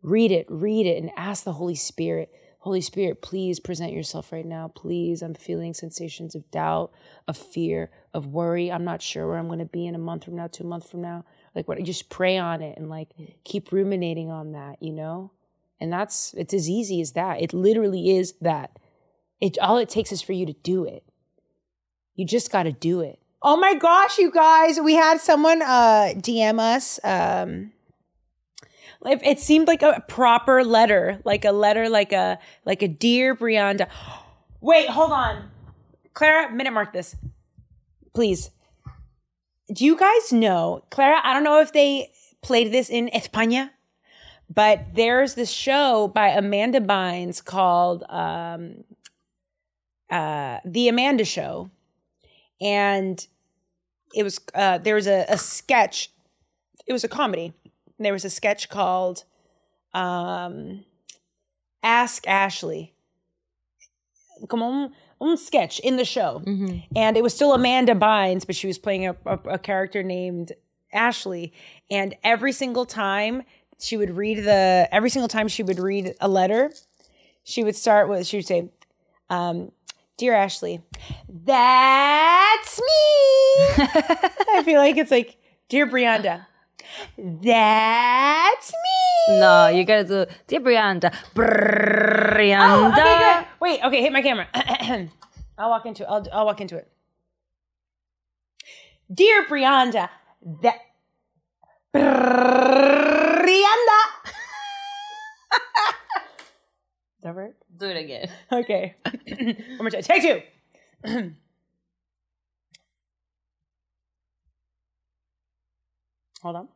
read 0.03 0.33
it. 0.33 0.47
Read 0.49 0.87
it, 0.87 0.97
and 1.01 1.11
ask 1.17 1.45
the 1.45 1.53
Holy 1.53 1.75
Spirit. 1.75 2.33
Holy 2.61 2.81
Spirit, 2.81 3.23
please 3.23 3.61
present 3.61 3.93
yourself 3.93 4.33
right 4.33 4.45
now. 4.47 4.67
Please, 4.75 5.23
I'm 5.23 5.35
feeling 5.35 5.73
sensations 5.73 6.35
of 6.35 6.51
doubt, 6.51 6.91
of 7.29 7.37
fear, 7.37 7.91
of 8.13 8.27
worry. 8.27 8.73
I'm 8.73 8.85
not 8.85 9.03
sure 9.03 9.29
where 9.29 9.37
I'm 9.37 9.47
going 9.47 9.61
to 9.61 9.67
be 9.67 9.87
in 9.87 9.95
a 9.95 9.99
month 9.99 10.25
from 10.25 10.35
now, 10.35 10.49
two 10.49 10.65
months 10.65 10.91
from 10.91 11.03
now. 11.03 11.25
Like 11.55 11.69
what? 11.69 11.81
Just 11.85 12.09
pray 12.09 12.39
on 12.39 12.63
it 12.63 12.77
and 12.77 12.89
like 12.89 13.11
keep 13.45 13.71
ruminating 13.71 14.31
on 14.31 14.53
that. 14.53 14.83
You 14.83 14.95
know. 14.95 15.31
And 15.81 15.93
that's, 15.93 16.35
it's 16.35 16.55
as 16.55 16.69
easy 16.69 17.01
as 17.01 17.13
that. 17.13 17.43
It 17.43 17.53
literally 17.53 18.17
is 18.17 18.35
that. 18.41 18.79
It, 19.41 19.59
all 19.59 19.77
it 19.77 19.89
takes 19.89 20.13
is 20.13 20.23
for 20.23 20.33
you 20.33 20.47
to 20.47 20.55
do 20.55 20.85
it. 20.85 21.05
You 22.15 22.25
just 22.25 22.51
got 22.51 22.63
to 22.63 22.73
do 22.73 23.01
it. 23.01 23.19
Oh 23.43 23.57
my 23.57 23.75
gosh, 23.75 24.19
you 24.19 24.31
guys, 24.31 24.81
we 24.81 24.95
had 24.95 25.21
someone 25.21 25.61
uh, 25.63 26.15
DM 26.17 26.59
us. 26.59 26.99
Um, 27.05 27.73
it, 29.05 29.21
it 29.23 29.41
seemed 29.41 29.69
like 29.69 29.83
a 29.83 30.03
proper 30.09 30.65
letter, 30.65 31.21
like 31.25 31.45
a 31.45 31.53
letter, 31.53 31.89
like 31.89 32.13
a 32.13 32.39
like 32.65 32.83
a 32.83 32.89
dear 32.89 33.37
Brianda. 33.37 33.89
Wait, 34.61 34.89
hold 34.89 35.13
on, 35.13 35.51
Clara. 36.15 36.51
Minute 36.51 36.73
mark 36.73 36.93
this, 36.93 37.15
please. 38.15 38.51
Do 39.73 39.85
you 39.85 39.97
guys 39.97 40.33
know, 40.33 40.85
Clara? 40.91 41.21
I 41.23 41.35
don't 41.35 41.45
know 41.45 41.61
if 41.61 41.73
they 41.73 42.11
played 42.43 42.73
this 42.73 42.89
in 42.89 43.09
España. 43.09 43.71
But 44.57 44.95
there's 44.95 45.35
this 45.35 45.51
show 45.51 46.09
by 46.09 46.29
Amanda 46.29 46.81
Bynes 46.81 47.45
called 47.45 48.03
um, 48.09 48.85
uh, 50.11 50.59
The 50.65 50.89
Amanda 50.89 51.27
Show. 51.27 51.71
And 52.61 53.25
it 54.15 54.23
was, 54.23 54.41
uh, 54.55 54.79
there 54.79 54.95
was 54.95 55.07
a, 55.07 55.27
a 55.29 55.37
sketch, 55.37 56.11
it 56.87 56.95
was 56.95 57.05
a 57.05 57.09
comedy. 57.09 57.53
There 57.99 58.15
was 58.15 58.25
a 58.25 58.31
sketch 58.31 58.71
called 58.71 59.25
um, 59.93 60.85
Ask 61.83 62.27
Ashley. 62.27 62.95
Come 64.49 64.63
on 64.63 64.93
un 65.21 65.37
sketch 65.37 65.81
in 65.81 65.97
the 65.97 66.05
show. 66.05 66.43
Mm-hmm. 66.47 66.79
And 66.95 67.17
it 67.17 67.23
was 67.23 67.35
still 67.35 67.53
Amanda 67.53 67.95
Bynes, 67.95 68.47
but 68.47 68.57
she 68.57 68.67
was 68.67 68.79
playing 68.79 69.07
a, 69.07 69.17
a, 69.25 69.39
a, 69.51 69.59
character 69.59 70.03
named 70.03 70.53
Ashley. 70.93 71.53
And 71.91 72.15
every 72.23 72.53
single 72.53 72.85
time 72.85 73.43
she 73.79 73.97
would 73.97 74.17
read 74.17 74.45
the 74.45 74.89
every 74.93 75.11
single 75.11 75.29
time 75.29 75.49
she 75.49 75.63
would 75.63 75.79
read 75.79 76.15
a 76.21 76.29
letter, 76.29 76.73
she 77.45 77.63
would 77.65 77.77
start 77.77 78.09
with 78.09 78.27
she 78.27 78.39
would 78.39 78.47
say, 78.47 78.71
um, 79.31 79.73
"Dear 80.17 80.35
Ashley, 80.35 80.81
that's 81.29 82.79
me." 82.81 82.87
I 84.55 84.63
feel 84.65 84.79
like 84.79 84.97
it's 84.97 85.11
like, 85.11 85.37
"Dear 85.69 85.87
Brianda." 85.87 86.47
That's 87.19 88.73
me. 88.73 89.39
No, 89.41 89.69
you 89.69 89.85
gotta 89.85 90.05
do 90.05 90.27
Dear 90.47 90.61
Brianda. 90.61 91.13
Brianda. 91.35 92.71
Oh, 92.71 92.93
okay, 92.93 93.19
good. 93.19 93.47
Wait, 93.61 93.85
okay, 93.85 94.03
hit 94.03 94.13
my 94.13 94.23
camera. 94.23 94.49
I'll 95.59 95.71
walk 95.71 95.87
into 95.87 96.05
it. 96.05 96.07
I'll, 96.09 96.27
I'll 96.33 96.47
walk 96.47 96.61
into 96.61 96.77
it. 96.77 96.91
Dear 99.13 99.45
Brianda, 99.47 100.09
that 100.63 100.79
Rihanna. 103.47 104.01
Is 107.17 107.23
that 107.23 107.35
right? 107.35 107.55
Do 107.77 107.87
it 107.87 107.97
again. 107.97 108.31
Okay. 108.53 108.95
One 109.05 109.79
more 109.81 109.91
time. 109.91 110.03
Take 110.03 110.23
two. 110.23 110.43
Hold 116.43 116.57
on. 116.57 116.69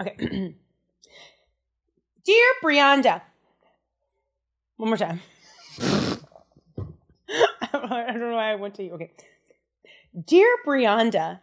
Okay. 0.00 0.16
Dear 2.24 2.46
Brianda. 2.62 3.22
One 4.76 4.88
more 4.88 4.96
time. 4.96 5.20
I 7.72 8.06
don't 8.12 8.20
know 8.20 8.34
why 8.34 8.52
I 8.52 8.54
went 8.56 8.74
to 8.76 8.84
you. 8.84 8.92
Okay. 8.92 9.10
Dear 10.26 10.56
Brianda, 10.66 11.40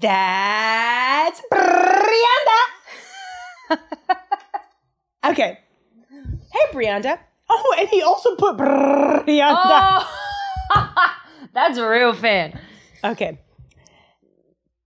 that's 0.00 1.42
Brianda. 1.52 2.60
okay. 5.30 5.58
Hey, 6.10 6.72
Brianda. 6.72 7.18
Oh, 7.50 7.76
and 7.78 7.88
he 7.88 8.00
also 8.02 8.34
put 8.36 8.56
Brianda. 8.56 10.04
Oh, 10.72 11.10
that's 11.52 11.76
a 11.76 11.86
real 11.86 12.14
fan. 12.14 12.58
Okay. 13.02 13.38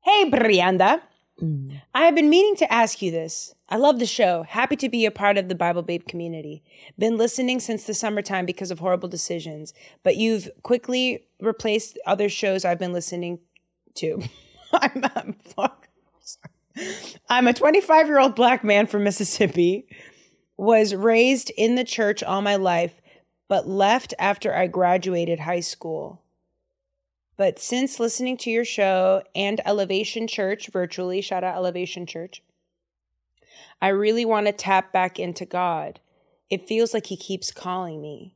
Hey, 0.03 0.31
Brianda. 0.31 1.01
Mm. 1.41 1.81
I 1.95 2.07
have 2.07 2.17
been 2.17 2.29
meaning 2.29 2.57
to 2.57 2.73
ask 2.73 3.01
you 3.01 3.13
this. 3.13 3.55
I 3.69 3.77
love 3.77 4.01
the 4.01 4.07
show. 4.07 4.43
Happy 4.43 4.75
to 4.77 4.89
be 4.89 5.07
a 5.07 5.11
part 5.13 5.39
of 5.39 5.49
the 5.49 5.55
Bible 5.55 5.83
Babe 5.83 6.07
community. 6.09 6.65
Been 6.99 7.17
listening 7.17 7.61
since 7.61 7.85
the 7.85 7.95
summertime 7.95 8.47
because 8.47 8.73
of 8.73 8.81
horrible 8.81 9.09
decisions, 9.09 9.75
but 10.03 10.17
you've 10.17 10.49
quickly 10.63 11.25
replaced 11.41 11.99
other 12.07 12.29
shows 12.29 12.65
I've 12.65 12.79
been 12.79 12.93
listening 12.93 13.39
to. 13.97 14.23
I'm, 14.73 15.05
I'm, 15.17 15.37
I'm 17.29 17.47
a 17.49 17.53
25 17.53 18.07
year 18.07 18.19
old 18.19 18.35
black 18.35 18.65
man 18.65 18.87
from 18.87 19.05
Mississippi, 19.05 19.87
was 20.57 20.95
raised 20.95 21.51
in 21.57 21.75
the 21.75 21.85
church 21.85 22.23
all 22.23 22.43
my 22.43 22.57
life, 22.57 23.01
but 23.49 23.69
left 23.69 24.15
after 24.19 24.55
I 24.55 24.67
graduated 24.67 25.41
high 25.41 25.61
school. 25.61 26.23
But 27.37 27.61
since 27.61 28.01
listening 28.01 28.37
to 28.39 28.51
your 28.51 28.65
show 28.65 29.23
and 29.35 29.61
Elevation 29.65 30.27
Church 30.27 30.69
virtually, 30.73 31.21
shout 31.21 31.45
out 31.45 31.55
Elevation 31.55 32.05
Church, 32.05 32.43
I 33.81 33.89
really 33.89 34.25
want 34.25 34.47
to 34.47 34.53
tap 34.53 34.93
back 34.93 35.21
into 35.21 35.47
God. 35.47 36.01
It 36.51 36.67
feels 36.67 36.93
like 36.93 37.07
He 37.07 37.17
keeps 37.17 37.53
calling 37.53 38.03
me. 38.03 38.35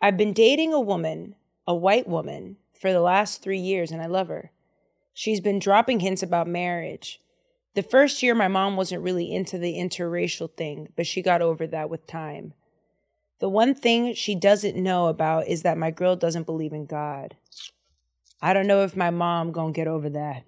I've 0.00 0.16
been 0.16 0.32
dating 0.32 0.72
a 0.72 0.80
woman, 0.80 1.34
a 1.66 1.74
white 1.74 2.08
woman, 2.08 2.56
for 2.72 2.92
the 2.92 3.00
last 3.00 3.42
three 3.42 3.58
years, 3.58 3.90
and 3.90 4.00
I 4.00 4.06
love 4.06 4.28
her. 4.28 4.52
She's 5.18 5.40
been 5.40 5.58
dropping 5.58 5.98
hints 5.98 6.22
about 6.22 6.46
marriage. 6.46 7.20
The 7.74 7.82
first 7.82 8.22
year, 8.22 8.36
my 8.36 8.46
mom 8.46 8.76
wasn't 8.76 9.02
really 9.02 9.34
into 9.34 9.58
the 9.58 9.74
interracial 9.74 10.48
thing, 10.48 10.92
but 10.94 11.08
she 11.08 11.22
got 11.22 11.42
over 11.42 11.66
that 11.66 11.90
with 11.90 12.06
time. 12.06 12.54
The 13.40 13.48
one 13.48 13.74
thing 13.74 14.14
she 14.14 14.36
doesn't 14.36 14.76
know 14.76 15.08
about 15.08 15.48
is 15.48 15.62
that 15.62 15.76
my 15.76 15.90
girl 15.90 16.14
doesn't 16.14 16.46
believe 16.46 16.72
in 16.72 16.86
God. 16.86 17.34
I 18.40 18.52
don't 18.52 18.68
know 18.68 18.84
if 18.84 18.94
my 18.94 19.10
mom 19.10 19.50
gonna 19.50 19.72
get 19.72 19.88
over 19.88 20.08
that. 20.08 20.44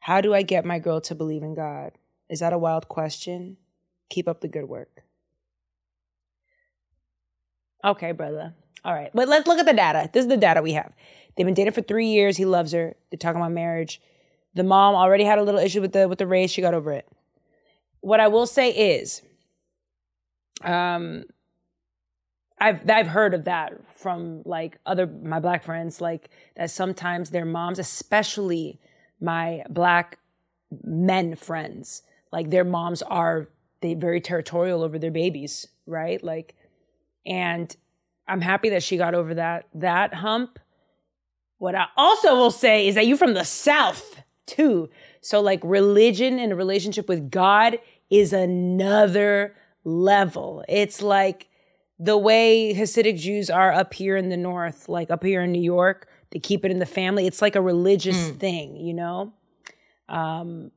How 0.00 0.20
do 0.20 0.34
I 0.34 0.42
get 0.42 0.66
my 0.66 0.78
girl 0.78 1.00
to 1.00 1.14
believe 1.14 1.42
in 1.42 1.54
God? 1.54 1.92
Is 2.28 2.40
that 2.40 2.52
a 2.52 2.58
wild 2.58 2.88
question? 2.88 3.56
Keep 4.10 4.28
up 4.28 4.42
the 4.42 4.48
good 4.48 4.68
work. 4.68 5.02
Okay, 7.82 8.12
brother. 8.12 8.52
All 8.84 8.92
right. 8.92 9.10
But 9.14 9.28
let's 9.28 9.46
look 9.46 9.58
at 9.58 9.66
the 9.66 9.72
data. 9.72 10.10
This 10.12 10.24
is 10.24 10.28
the 10.28 10.36
data 10.36 10.60
we 10.60 10.72
have. 10.72 10.92
They've 11.38 11.46
been 11.46 11.54
dating 11.54 11.72
for 11.72 11.82
three 11.82 12.08
years. 12.08 12.36
He 12.36 12.44
loves 12.44 12.72
her. 12.72 12.96
They're 13.10 13.16
talking 13.16 13.40
about 13.40 13.52
marriage. 13.52 14.02
The 14.54 14.64
mom 14.64 14.96
already 14.96 15.22
had 15.22 15.38
a 15.38 15.44
little 15.44 15.60
issue 15.60 15.80
with 15.80 15.92
the 15.92 16.08
with 16.08 16.18
the 16.18 16.26
race. 16.26 16.50
She 16.50 16.60
got 16.60 16.74
over 16.74 16.90
it. 16.90 17.06
What 18.00 18.18
I 18.18 18.26
will 18.26 18.46
say 18.46 18.70
is, 18.70 19.22
um, 20.62 21.26
I've 22.58 22.90
I've 22.90 23.06
heard 23.06 23.34
of 23.34 23.44
that 23.44 23.72
from 23.94 24.42
like 24.46 24.78
other 24.84 25.06
my 25.06 25.38
black 25.38 25.62
friends, 25.62 26.00
like 26.00 26.28
that 26.56 26.72
sometimes 26.72 27.30
their 27.30 27.44
moms, 27.44 27.78
especially 27.78 28.80
my 29.20 29.62
black 29.70 30.18
men 30.82 31.36
friends, 31.36 32.02
like 32.32 32.50
their 32.50 32.64
moms 32.64 33.00
are 33.02 33.48
they 33.80 33.94
very 33.94 34.20
territorial 34.20 34.82
over 34.82 34.98
their 34.98 35.12
babies, 35.12 35.68
right? 35.86 36.20
Like, 36.20 36.56
and 37.24 37.76
I'm 38.26 38.40
happy 38.40 38.70
that 38.70 38.82
she 38.82 38.96
got 38.96 39.14
over 39.14 39.34
that 39.34 39.68
that 39.74 40.14
hump. 40.14 40.58
What 41.58 41.74
I 41.74 41.86
also 41.96 42.34
will 42.36 42.50
say 42.50 42.86
is 42.88 42.94
that 42.94 43.06
you're 43.06 43.16
from 43.16 43.34
the 43.34 43.44
South 43.44 44.22
too. 44.46 44.88
So 45.20 45.40
like 45.40 45.60
religion 45.62 46.38
and 46.38 46.52
a 46.52 46.56
relationship 46.56 47.08
with 47.08 47.30
God 47.30 47.78
is 48.10 48.32
another 48.32 49.54
level. 49.84 50.64
It's 50.68 51.02
like 51.02 51.48
the 51.98 52.16
way 52.16 52.74
Hasidic 52.74 53.18
Jews 53.18 53.50
are 53.50 53.72
up 53.72 53.92
here 53.92 54.16
in 54.16 54.28
the 54.28 54.36
North, 54.36 54.88
like 54.88 55.10
up 55.10 55.24
here 55.24 55.42
in 55.42 55.52
New 55.52 55.62
York, 55.62 56.08
they 56.30 56.38
keep 56.38 56.64
it 56.64 56.70
in 56.70 56.78
the 56.78 56.86
family. 56.86 57.26
It's 57.26 57.42
like 57.42 57.56
a 57.56 57.60
religious 57.60 58.30
thing, 58.30 58.76
you 58.76 58.94
know? 58.94 59.32
Um, 60.08 60.70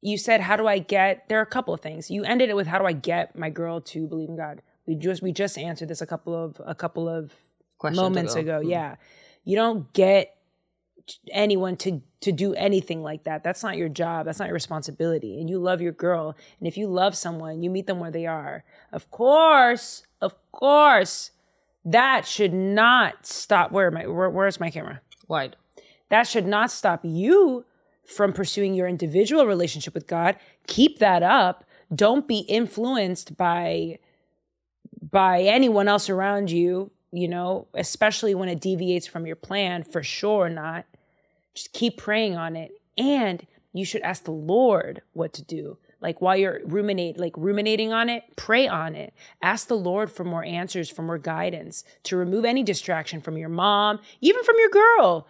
you 0.00 0.16
said, 0.16 0.40
how 0.40 0.56
do 0.56 0.66
I 0.66 0.78
get, 0.78 1.28
there 1.28 1.38
are 1.38 1.42
a 1.42 1.46
couple 1.46 1.74
of 1.74 1.80
things. 1.80 2.10
You 2.10 2.24
ended 2.24 2.48
it 2.48 2.56
with, 2.56 2.66
how 2.66 2.78
do 2.78 2.86
I 2.86 2.92
get 2.92 3.36
my 3.36 3.50
girl 3.50 3.80
to 3.82 4.06
believe 4.06 4.30
in 4.30 4.36
God? 4.36 4.62
We 4.86 4.94
just, 4.94 5.22
we 5.22 5.30
just 5.30 5.58
answered 5.58 5.88
this 5.88 6.00
a 6.00 6.06
couple 6.06 6.34
of, 6.34 6.60
a 6.64 6.74
couple 6.74 7.08
of 7.08 7.32
Questions 7.78 8.00
moments 8.00 8.34
ago. 8.34 8.60
ago. 8.60 8.68
Yeah. 8.68 8.96
You 9.44 9.56
don't 9.56 9.92
get 9.92 10.36
anyone 11.32 11.76
to 11.78 12.02
to 12.20 12.32
do 12.32 12.54
anything 12.54 13.02
like 13.02 13.24
that. 13.24 13.42
That's 13.42 13.62
not 13.62 13.78
your 13.78 13.88
job. 13.88 14.26
That's 14.26 14.38
not 14.38 14.48
your 14.48 14.54
responsibility. 14.54 15.40
And 15.40 15.48
you 15.48 15.58
love 15.58 15.80
your 15.80 15.92
girl. 15.92 16.36
And 16.58 16.68
if 16.68 16.76
you 16.76 16.86
love 16.86 17.16
someone, 17.16 17.62
you 17.62 17.70
meet 17.70 17.86
them 17.86 17.98
where 17.98 18.10
they 18.10 18.26
are. 18.26 18.62
Of 18.92 19.10
course, 19.10 20.02
of 20.20 20.34
course, 20.52 21.30
that 21.84 22.26
should 22.26 22.52
not 22.52 23.24
stop. 23.26 23.72
Where 23.72 23.86
am 23.86 23.96
I? 23.96 24.06
Where, 24.06 24.28
where's 24.28 24.60
my 24.60 24.70
camera? 24.70 25.00
Wide. 25.28 25.56
That 26.10 26.24
should 26.24 26.46
not 26.46 26.70
stop 26.70 27.00
you 27.04 27.64
from 28.04 28.32
pursuing 28.32 28.74
your 28.74 28.88
individual 28.88 29.46
relationship 29.46 29.94
with 29.94 30.06
God. 30.06 30.36
Keep 30.66 30.98
that 30.98 31.22
up. 31.22 31.64
Don't 31.94 32.28
be 32.28 32.40
influenced 32.40 33.36
by 33.36 33.98
by 35.10 35.42
anyone 35.42 35.88
else 35.88 36.10
around 36.10 36.50
you, 36.50 36.90
you 37.12 37.28
know, 37.28 37.66
especially 37.74 38.34
when 38.34 38.48
it 38.48 38.60
deviates 38.60 39.06
from 39.06 39.26
your 39.26 39.36
plan, 39.36 39.84
for 39.84 40.02
sure 40.02 40.48
not. 40.48 40.86
Just 41.54 41.72
keep 41.72 41.96
praying 41.96 42.36
on 42.36 42.56
it. 42.56 42.72
And 42.96 43.46
you 43.72 43.84
should 43.84 44.02
ask 44.02 44.24
the 44.24 44.30
Lord 44.30 45.02
what 45.12 45.32
to 45.34 45.42
do. 45.42 45.78
Like 46.00 46.20
while 46.20 46.36
you're 46.36 46.60
ruminate, 46.64 47.18
like 47.18 47.34
ruminating 47.36 47.92
on 47.92 48.08
it, 48.08 48.24
pray 48.36 48.66
on 48.66 48.94
it. 48.94 49.12
Ask 49.42 49.68
the 49.68 49.76
Lord 49.76 50.10
for 50.10 50.24
more 50.24 50.44
answers, 50.44 50.88
for 50.88 51.02
more 51.02 51.18
guidance, 51.18 51.84
to 52.04 52.16
remove 52.16 52.44
any 52.44 52.62
distraction 52.62 53.20
from 53.20 53.36
your 53.36 53.50
mom, 53.50 54.00
even 54.20 54.42
from 54.44 54.56
your 54.58 54.70
girl. 54.70 55.26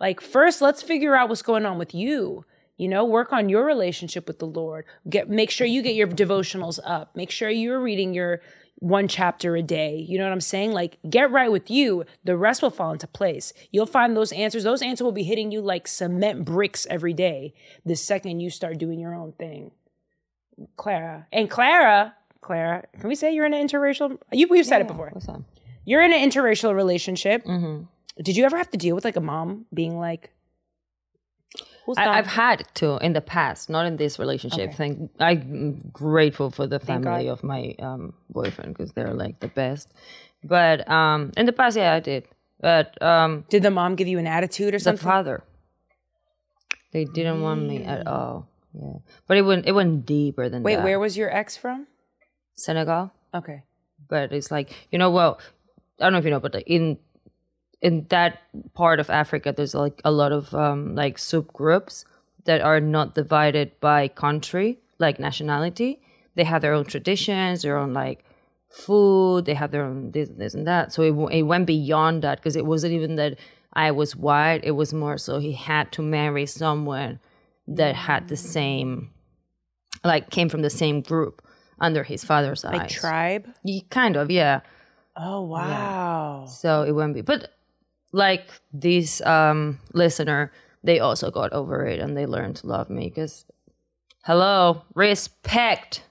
Like 0.00 0.20
first, 0.20 0.62
let's 0.62 0.82
figure 0.82 1.14
out 1.14 1.28
what's 1.28 1.42
going 1.42 1.66
on 1.66 1.78
with 1.78 1.94
you. 1.94 2.44
You 2.76 2.88
know, 2.88 3.04
work 3.04 3.32
on 3.32 3.48
your 3.48 3.64
relationship 3.64 4.26
with 4.26 4.40
the 4.40 4.46
Lord. 4.46 4.84
Get 5.08 5.30
make 5.30 5.50
sure 5.50 5.66
you 5.66 5.82
get 5.82 5.94
your 5.94 6.08
devotionals 6.08 6.80
up. 6.84 7.14
Make 7.14 7.30
sure 7.30 7.48
you're 7.48 7.80
reading 7.80 8.14
your 8.14 8.40
one 8.76 9.08
chapter 9.08 9.56
a 9.56 9.62
day. 9.62 9.96
You 9.96 10.18
know 10.18 10.24
what 10.24 10.32
I'm 10.32 10.40
saying? 10.40 10.72
Like 10.72 10.98
get 11.08 11.30
right 11.30 11.50
with 11.50 11.70
you. 11.70 12.04
The 12.24 12.36
rest 12.36 12.62
will 12.62 12.70
fall 12.70 12.92
into 12.92 13.06
place. 13.06 13.52
You'll 13.70 13.86
find 13.86 14.16
those 14.16 14.32
answers. 14.32 14.64
Those 14.64 14.82
answers 14.82 15.04
will 15.04 15.12
be 15.12 15.22
hitting 15.22 15.50
you 15.50 15.60
like 15.60 15.88
cement 15.88 16.44
bricks 16.44 16.86
every 16.90 17.12
day 17.12 17.54
the 17.84 17.96
second 17.96 18.40
you 18.40 18.50
start 18.50 18.78
doing 18.78 19.00
your 19.00 19.14
own 19.14 19.32
thing. 19.32 19.70
Clara. 20.76 21.26
And 21.32 21.50
Clara, 21.50 22.14
Clara, 22.40 22.84
can 22.98 23.08
we 23.08 23.14
say 23.14 23.34
you're 23.34 23.46
in 23.46 23.54
an 23.54 23.66
interracial 23.66 24.18
you 24.32 24.48
we've 24.48 24.66
said 24.66 24.80
it 24.80 24.88
before. 24.88 25.08
What's 25.12 25.26
that? 25.26 25.40
You're 25.84 26.02
in 26.02 26.12
an 26.12 26.30
interracial 26.30 26.74
relationship. 26.74 27.44
Mm-hmm. 27.44 27.84
Did 28.22 28.36
you 28.36 28.44
ever 28.44 28.56
have 28.56 28.70
to 28.70 28.78
deal 28.78 28.94
with 28.94 29.04
like 29.04 29.16
a 29.16 29.20
mom 29.20 29.66
being 29.72 29.98
like 29.98 30.30
Who's 31.84 31.98
I, 31.98 32.06
I've 32.18 32.26
had 32.26 32.66
to 32.76 32.96
in 32.98 33.12
the 33.12 33.20
past, 33.20 33.68
not 33.68 33.86
in 33.86 33.96
this 33.96 34.18
relationship. 34.18 34.70
Okay. 34.70 34.76
Thank 34.76 35.10
I'm 35.20 35.90
grateful 35.92 36.50
for 36.50 36.66
the 36.66 36.80
family 36.80 37.24
God. 37.26 37.32
of 37.32 37.44
my 37.44 37.74
um, 37.78 38.14
boyfriend 38.30 38.76
because 38.76 38.92
they're 38.92 39.12
like 39.14 39.40
the 39.40 39.48
best. 39.48 39.92
But 40.42 40.88
um, 40.90 41.32
in 41.36 41.46
the 41.46 41.52
past, 41.52 41.76
yeah, 41.76 41.92
I 41.94 42.00
did. 42.00 42.26
But 42.60 43.00
um, 43.02 43.44
Did 43.50 43.62
the 43.62 43.70
mom 43.70 43.94
give 43.96 44.08
you 44.08 44.18
an 44.18 44.26
attitude 44.26 44.74
or 44.74 44.78
something? 44.78 45.04
the 45.04 45.10
father, 45.12 45.44
they 46.92 47.04
didn't 47.04 47.42
want 47.42 47.62
me 47.66 47.84
at 47.84 48.06
all. 48.06 48.48
Yeah, 48.72 48.98
but 49.28 49.36
it 49.36 49.42
went 49.42 49.66
it 49.66 49.72
went 49.72 50.06
deeper 50.06 50.48
than 50.48 50.62
Wait, 50.62 50.76
that. 50.76 50.84
Wait, 50.84 50.90
where 50.90 50.98
was 50.98 51.16
your 51.16 51.30
ex 51.34 51.56
from? 51.56 51.86
Senegal? 52.54 53.12
Okay. 53.34 53.62
but 54.08 54.32
it's 54.32 54.50
like 54.50 54.70
you 54.92 54.98
know 54.98 55.10
well 55.10 55.40
i 55.98 56.04
don't 56.04 56.12
know 56.12 56.18
if 56.18 56.24
you 56.24 56.30
know 56.30 56.38
but 56.40 56.54
in 56.66 56.98
in 57.84 58.06
that 58.08 58.32
part 58.74 58.98
of 58.98 59.08
africa 59.10 59.52
there's 59.56 59.74
like 59.74 60.00
a 60.04 60.10
lot 60.10 60.32
of 60.32 60.54
um 60.54 60.94
like 60.94 61.16
subgroups 61.16 62.04
that 62.44 62.60
are 62.60 62.80
not 62.80 63.14
divided 63.14 63.68
by 63.80 64.08
country 64.08 64.78
like 64.98 65.18
nationality 65.18 66.00
they 66.34 66.44
have 66.44 66.62
their 66.62 66.72
own 66.72 66.84
traditions 66.84 67.62
their 67.62 67.76
own 67.76 67.92
like 67.92 68.24
food 68.68 69.44
they 69.44 69.54
have 69.54 69.70
their 69.70 69.84
own 69.84 70.10
this, 70.10 70.28
this 70.30 70.54
and 70.54 70.66
that 70.66 70.92
so 70.92 71.02
it, 71.02 71.14
it 71.38 71.42
went 71.42 71.66
beyond 71.66 72.22
that 72.22 72.38
because 72.38 72.56
it 72.56 72.66
wasn't 72.66 72.92
even 72.92 73.16
that 73.16 73.38
i 73.72 73.90
was 73.90 74.16
white 74.16 74.60
it 74.64 74.72
was 74.72 74.92
more 74.92 75.18
so 75.18 75.38
he 75.38 75.52
had 75.52 75.92
to 75.92 76.02
marry 76.02 76.46
someone 76.46 77.20
that 77.68 77.94
had 77.94 78.28
the 78.28 78.36
same 78.36 79.10
like 80.04 80.30
came 80.30 80.48
from 80.48 80.62
the 80.62 80.70
same 80.70 81.00
group 81.00 81.42
under 81.80 82.02
his 82.02 82.24
father's 82.24 82.64
Like 82.64 82.82
eyes 82.82 82.92
tribe? 82.92 83.48
Ye- 83.64 83.86
kind 83.90 84.16
of, 84.16 84.30
yeah. 84.30 84.60
Oh 85.16 85.42
wow. 85.42 86.46
So 86.46 86.82
it 86.82 86.92
won't 86.92 87.14
be. 87.14 87.20
But 87.20 87.52
like 88.14 88.48
this 88.72 89.20
um, 89.22 89.80
listener, 89.92 90.52
they 90.84 91.00
also 91.00 91.30
got 91.30 91.52
over 91.52 91.84
it 91.84 91.98
and 91.98 92.16
they 92.16 92.26
learned 92.26 92.56
to 92.56 92.66
love 92.68 92.88
me 92.88 93.08
because, 93.08 93.44
hello, 94.24 94.82
respect. 94.94 96.04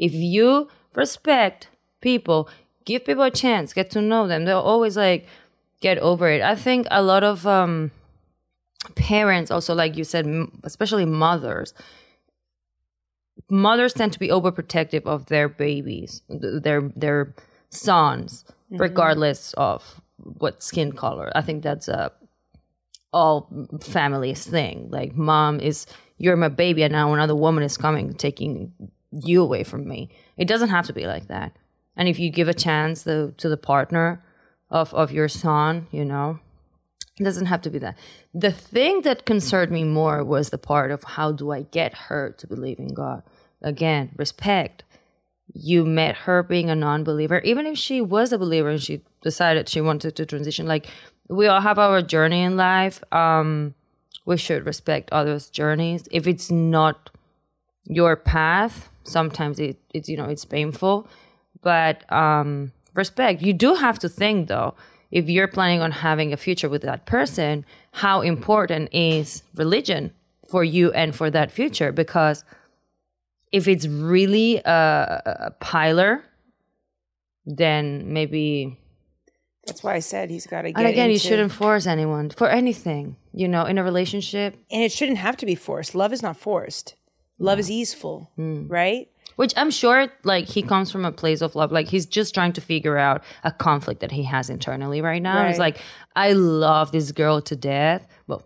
If 0.00 0.12
you 0.12 0.68
respect 0.94 1.68
people, 2.00 2.48
give 2.84 3.04
people 3.04 3.22
a 3.22 3.30
chance, 3.30 3.72
get 3.72 3.90
to 3.92 4.00
know 4.02 4.26
them, 4.26 4.44
they'll 4.44 4.58
always 4.58 4.96
like 4.96 5.26
get 5.80 5.98
over 5.98 6.28
it. 6.28 6.42
I 6.42 6.56
think 6.56 6.86
a 6.90 7.02
lot 7.02 7.22
of 7.22 7.46
um, 7.46 7.92
parents, 8.96 9.50
also, 9.52 9.74
like 9.74 9.96
you 9.96 10.04
said, 10.04 10.26
m- 10.26 10.60
especially 10.64 11.04
mothers, 11.04 11.72
mothers 13.48 13.92
tend 13.94 14.12
to 14.12 14.18
be 14.18 14.28
overprotective 14.28 15.06
of 15.06 15.26
their 15.26 15.48
babies, 15.48 16.22
th- 16.28 16.62
their 16.62 16.80
their 16.96 17.34
sons, 17.70 18.44
regardless 18.70 19.54
of 19.56 20.00
what 20.38 20.62
skin 20.62 20.92
color. 20.92 21.30
I 21.34 21.42
think 21.42 21.62
that's 21.62 21.88
a 21.88 22.12
all 23.12 23.48
families 23.80 24.46
thing. 24.46 24.88
Like 24.90 25.14
mom 25.14 25.60
is 25.60 25.86
you're 26.18 26.36
my 26.36 26.48
baby 26.48 26.82
and 26.82 26.92
now 26.92 27.12
another 27.14 27.34
woman 27.34 27.64
is 27.64 27.76
coming 27.76 28.12
taking 28.14 28.72
you 29.10 29.42
away 29.42 29.64
from 29.64 29.88
me. 29.88 30.10
It 30.36 30.46
doesn't 30.48 30.68
have 30.68 30.86
to 30.86 30.92
be 30.92 31.06
like 31.06 31.28
that. 31.28 31.56
And 31.96 32.08
if 32.08 32.18
you 32.18 32.30
give 32.30 32.48
a 32.48 32.54
chance 32.54 33.04
to 33.04 33.32
the 33.36 33.56
partner 33.56 34.22
of 34.70 34.92
of 34.94 35.10
your 35.10 35.28
son, 35.28 35.86
you 35.90 36.04
know, 36.04 36.38
it 37.18 37.24
doesn't 37.24 37.46
have 37.46 37.62
to 37.62 37.70
be 37.70 37.78
that. 37.78 37.96
The 38.34 38.52
thing 38.52 39.02
that 39.02 39.26
concerned 39.26 39.72
me 39.72 39.84
more 39.84 40.22
was 40.22 40.50
the 40.50 40.58
part 40.58 40.90
of 40.90 41.02
how 41.02 41.32
do 41.32 41.50
I 41.50 41.62
get 41.62 41.94
her 41.94 42.34
to 42.38 42.46
believe 42.46 42.78
in 42.78 42.94
God? 42.94 43.22
Again, 43.62 44.12
respect. 44.16 44.84
You 45.52 45.84
met 45.84 46.14
her 46.16 46.42
being 46.42 46.70
a 46.70 46.74
non 46.74 47.04
believer, 47.04 47.40
even 47.40 47.66
if 47.66 47.78
she 47.78 48.00
was 48.00 48.32
a 48.32 48.38
believer 48.38 48.68
and 48.68 48.82
she 48.82 49.02
decided 49.22 49.68
she 49.68 49.80
wanted 49.80 50.16
to 50.16 50.26
transition. 50.26 50.66
Like, 50.66 50.86
we 51.28 51.46
all 51.46 51.60
have 51.60 51.78
our 51.78 52.02
journey 52.02 52.42
in 52.42 52.56
life. 52.56 53.02
Um, 53.12 53.74
we 54.24 54.36
should 54.36 54.66
respect 54.66 55.08
others' 55.10 55.48
journeys. 55.48 56.06
If 56.10 56.26
it's 56.26 56.50
not 56.50 57.10
your 57.84 58.16
path, 58.16 58.90
sometimes 59.04 59.58
it, 59.58 59.78
it's, 59.94 60.08
you 60.08 60.16
know, 60.16 60.26
it's 60.26 60.44
painful. 60.44 61.08
But 61.62 62.10
um, 62.12 62.72
respect. 62.94 63.42
You 63.42 63.52
do 63.52 63.74
have 63.74 63.98
to 64.00 64.08
think, 64.08 64.48
though, 64.48 64.74
if 65.10 65.28
you're 65.28 65.48
planning 65.48 65.80
on 65.80 65.90
having 65.90 66.32
a 66.32 66.36
future 66.36 66.68
with 66.68 66.82
that 66.82 67.06
person, 67.06 67.64
how 67.92 68.20
important 68.20 68.90
is 68.92 69.42
religion 69.54 70.12
for 70.48 70.62
you 70.62 70.92
and 70.92 71.16
for 71.16 71.30
that 71.30 71.50
future? 71.50 71.92
Because 71.92 72.44
if 73.52 73.66
it's 73.68 73.86
really 73.86 74.56
a, 74.64 75.22
a 75.46 75.50
piler, 75.60 76.22
then 77.46 78.12
maybe. 78.12 78.78
That's 79.66 79.82
why 79.82 79.94
I 79.94 79.98
said 79.98 80.30
he's 80.30 80.46
got 80.46 80.62
to 80.62 80.72
get 80.72 80.78
And 80.78 80.86
again, 80.88 81.10
you 81.10 81.18
shouldn't 81.18 81.52
force 81.52 81.86
anyone 81.86 82.30
for 82.30 82.48
anything. 82.48 83.16
You 83.32 83.48
know, 83.48 83.64
in 83.64 83.78
a 83.78 83.84
relationship, 83.84 84.56
And 84.70 84.82
it 84.82 84.92
shouldn't 84.92 85.18
have 85.18 85.36
to 85.38 85.46
be 85.46 85.54
forced. 85.54 85.94
Love 85.94 86.12
is 86.12 86.22
not 86.22 86.36
forced. 86.36 86.94
Love 87.38 87.58
is 87.60 87.70
easeful, 87.70 88.30
right? 88.36 89.08
which 89.36 89.54
I'm 89.56 89.70
sure, 89.70 90.08
like 90.24 90.46
he 90.46 90.62
comes 90.62 90.90
from 90.90 91.04
a 91.04 91.12
place 91.12 91.40
of 91.42 91.54
love. 91.54 91.70
Like 91.70 91.86
he's 91.86 92.04
just 92.06 92.34
trying 92.34 92.52
to 92.54 92.60
figure 92.60 92.98
out 92.98 93.22
a 93.44 93.52
conflict 93.52 94.00
that 94.00 94.10
he 94.10 94.24
has 94.24 94.50
internally 94.50 95.00
right 95.00 95.22
now. 95.22 95.46
It's 95.46 95.58
Right. 95.60 95.74
like 95.76 95.78
I 96.16 96.32
love 96.32 96.90
this 96.90 97.12
girl 97.12 97.40
to 97.42 97.54
death. 97.54 98.04
Well, 98.26 98.42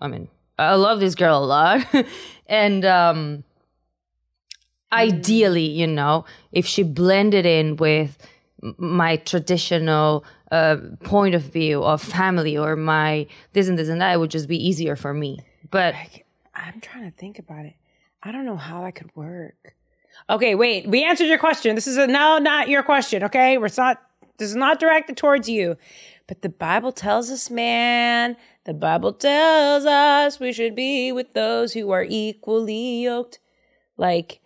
I 0.00 0.08
mean, 0.08 0.26
I 0.58 0.74
love 0.74 0.98
this 0.98 1.14
girl 1.14 1.44
a 1.44 1.46
lot, 1.46 1.86
and 2.48 2.84
um, 2.84 3.44
ideally, 4.92 5.66
you 5.66 5.86
know, 5.86 6.24
if 6.52 6.66
she 6.66 6.82
blended 6.82 7.46
in 7.46 7.76
with 7.76 8.18
my 8.78 9.16
traditional 9.16 10.24
uh, 10.50 10.76
point 11.04 11.34
of 11.34 11.42
view 11.42 11.82
of 11.82 12.00
family 12.00 12.56
or 12.56 12.76
my 12.76 13.26
this 13.52 13.68
and 13.68 13.78
this 13.78 13.88
and 13.88 14.00
that, 14.00 14.14
it 14.14 14.18
would 14.18 14.30
just 14.30 14.48
be 14.48 14.56
easier 14.56 14.96
for 14.96 15.12
me. 15.12 15.40
But 15.70 15.94
I'm 16.54 16.80
trying 16.80 17.04
to 17.10 17.16
think 17.16 17.38
about 17.38 17.66
it. 17.66 17.74
I 18.22 18.32
don't 18.32 18.46
know 18.46 18.56
how 18.56 18.82
that 18.82 18.94
could 18.94 19.14
work. 19.14 19.74
Okay, 20.28 20.54
wait. 20.54 20.88
We 20.88 21.04
answered 21.04 21.26
your 21.26 21.38
question. 21.38 21.74
This 21.74 21.86
is 21.86 21.96
a 21.96 22.06
no, 22.06 22.38
not 22.38 22.68
your 22.68 22.82
question. 22.82 23.22
Okay, 23.24 23.58
we're 23.58 23.68
not. 23.76 24.02
This 24.38 24.50
is 24.50 24.56
not 24.56 24.80
directed 24.80 25.16
towards 25.16 25.48
you, 25.48 25.76
but 26.26 26.42
the 26.42 26.48
Bible 26.48 26.92
tells 26.92 27.30
us, 27.30 27.50
man. 27.50 28.36
The 28.64 28.74
Bible 28.74 29.12
tells 29.12 29.86
us 29.86 30.40
we 30.40 30.52
should 30.52 30.74
be 30.74 31.12
with 31.12 31.32
those 31.32 31.72
who 31.72 31.90
are 31.90 32.04
equally 32.06 33.02
yoked. 33.02 33.38
Like 33.96 34.40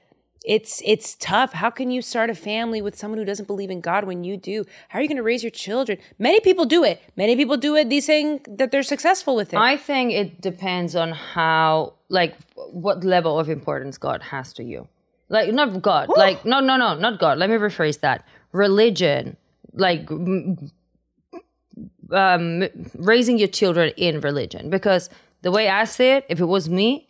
it's 0.44 0.80
it's 0.84 1.16
tough. 1.16 1.52
How 1.52 1.68
can 1.70 1.90
you 1.90 2.00
start 2.00 2.30
a 2.30 2.34
family 2.34 2.80
with 2.80 2.96
someone 2.96 3.18
who 3.18 3.24
doesn't 3.24 3.46
believe 3.46 3.70
in 3.70 3.80
God 3.80 4.04
when 4.04 4.24
you 4.24 4.36
do? 4.36 4.64
How 4.88 4.98
are 4.98 5.02
you 5.02 5.08
going 5.08 5.18
to 5.18 5.22
raise 5.22 5.42
your 5.42 5.50
children? 5.50 5.98
Many 6.18 6.40
people 6.40 6.64
do 6.64 6.82
it. 6.82 7.00
Many 7.14 7.36
people 7.36 7.56
do 7.58 7.76
it. 7.76 7.90
These 7.90 8.06
saying 8.06 8.40
that 8.48 8.70
they're 8.70 8.82
successful 8.82 9.36
with 9.36 9.52
it. 9.52 9.58
I 9.58 9.76
think 9.76 10.12
it 10.12 10.40
depends 10.40 10.96
on 10.96 11.12
how, 11.12 11.94
like, 12.08 12.36
what 12.54 13.04
level 13.04 13.38
of 13.38 13.50
importance 13.50 13.98
God 13.98 14.22
has 14.22 14.52
to 14.54 14.64
you. 14.64 14.88
Like, 15.28 15.52
not 15.52 15.82
God. 15.82 16.08
Like, 16.08 16.44
no, 16.44 16.60
no, 16.60 16.76
no, 16.76 16.94
not 16.94 17.20
God. 17.20 17.38
Let 17.38 17.50
me 17.50 17.56
rephrase 17.56 18.00
that. 18.00 18.26
Religion, 18.52 19.36
like, 19.74 20.10
um, 22.10 22.68
raising 22.96 23.38
your 23.38 23.48
children 23.48 23.92
in 23.96 24.20
religion. 24.20 24.70
Because 24.70 25.10
the 25.42 25.50
way 25.50 25.68
I 25.68 25.84
see 25.84 26.08
it, 26.08 26.26
if 26.28 26.40
it 26.40 26.46
was 26.46 26.68
me, 26.68 27.08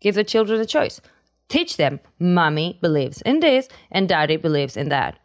give 0.00 0.14
the 0.14 0.24
children 0.24 0.60
a 0.60 0.66
choice. 0.66 1.00
Teach 1.50 1.76
them, 1.76 1.98
mommy 2.20 2.78
believes 2.80 3.20
in 3.22 3.40
this 3.40 3.68
and 3.90 4.08
daddy 4.08 4.36
believes 4.36 4.76
in 4.76 4.88
that. 4.88 5.18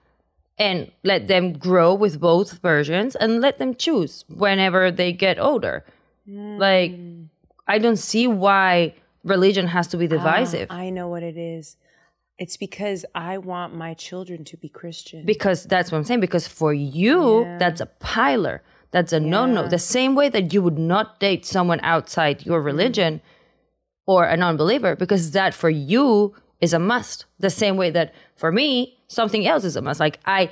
And 0.58 0.92
let 1.04 1.28
them 1.28 1.54
grow 1.54 1.94
with 1.94 2.20
both 2.20 2.60
versions 2.62 3.16
and 3.16 3.42
let 3.42 3.60
them 3.60 3.76
choose 3.76 4.26
whenever 4.28 4.90
they 4.90 5.14
get 5.14 5.38
older. 5.38 5.86
Mm. 6.28 6.58
Like, 6.58 6.98
I 7.68 7.78
don't 7.78 7.98
see 7.98 8.26
why 8.26 8.96
religion 9.24 9.68
has 9.68 9.88
to 9.90 9.98
be 9.98 10.06
ah, 10.06 10.18
divisive. 10.18 10.68
I 10.72 10.90
know 10.90 11.08
what 11.08 11.22
it 11.22 11.38
is. 11.38 11.78
It's 12.40 12.58
because 12.58 13.06
I 13.14 13.38
want 13.38 13.76
my 13.76 13.94
children 13.94 14.44
to 14.46 14.58
be 14.58 14.68
Christian. 14.68 15.26
because 15.26 15.66
that's 15.66 15.92
what 15.92 16.00
I'm 16.00 16.04
saying. 16.06 16.22
Because 16.22 16.48
for 16.48 16.74
you, 16.74 17.46
that's 17.60 17.82
a 17.82 17.86
piler. 18.00 18.62
That's 18.90 19.14
a 19.14 19.20
no 19.20 19.46
no. 19.46 19.68
The 19.68 19.80
same 19.80 20.16
way 20.16 20.30
that 20.30 20.54
you 20.54 20.64
would 20.64 20.80
not 20.80 21.20
date 21.20 21.46
someone 21.46 21.80
outside 21.84 22.46
your 22.46 22.62
mm. 22.62 22.66
religion 22.66 23.22
or 24.06 24.26
a 24.26 24.38
non 24.38 24.58
believer, 24.58 24.96
because 24.96 25.32
that 25.32 25.54
for 25.54 25.70
you 25.70 26.36
is 26.62 26.74
a 26.74 26.80
must. 26.80 27.26
The 27.40 27.50
same 27.50 27.78
way 27.78 27.90
that 27.92 28.14
for 28.36 28.52
me, 28.52 28.98
something 29.08 29.46
else 29.48 29.64
is 29.64 29.76
a 29.76 29.82
must. 29.82 30.00
Like 30.00 30.20
I 30.26 30.50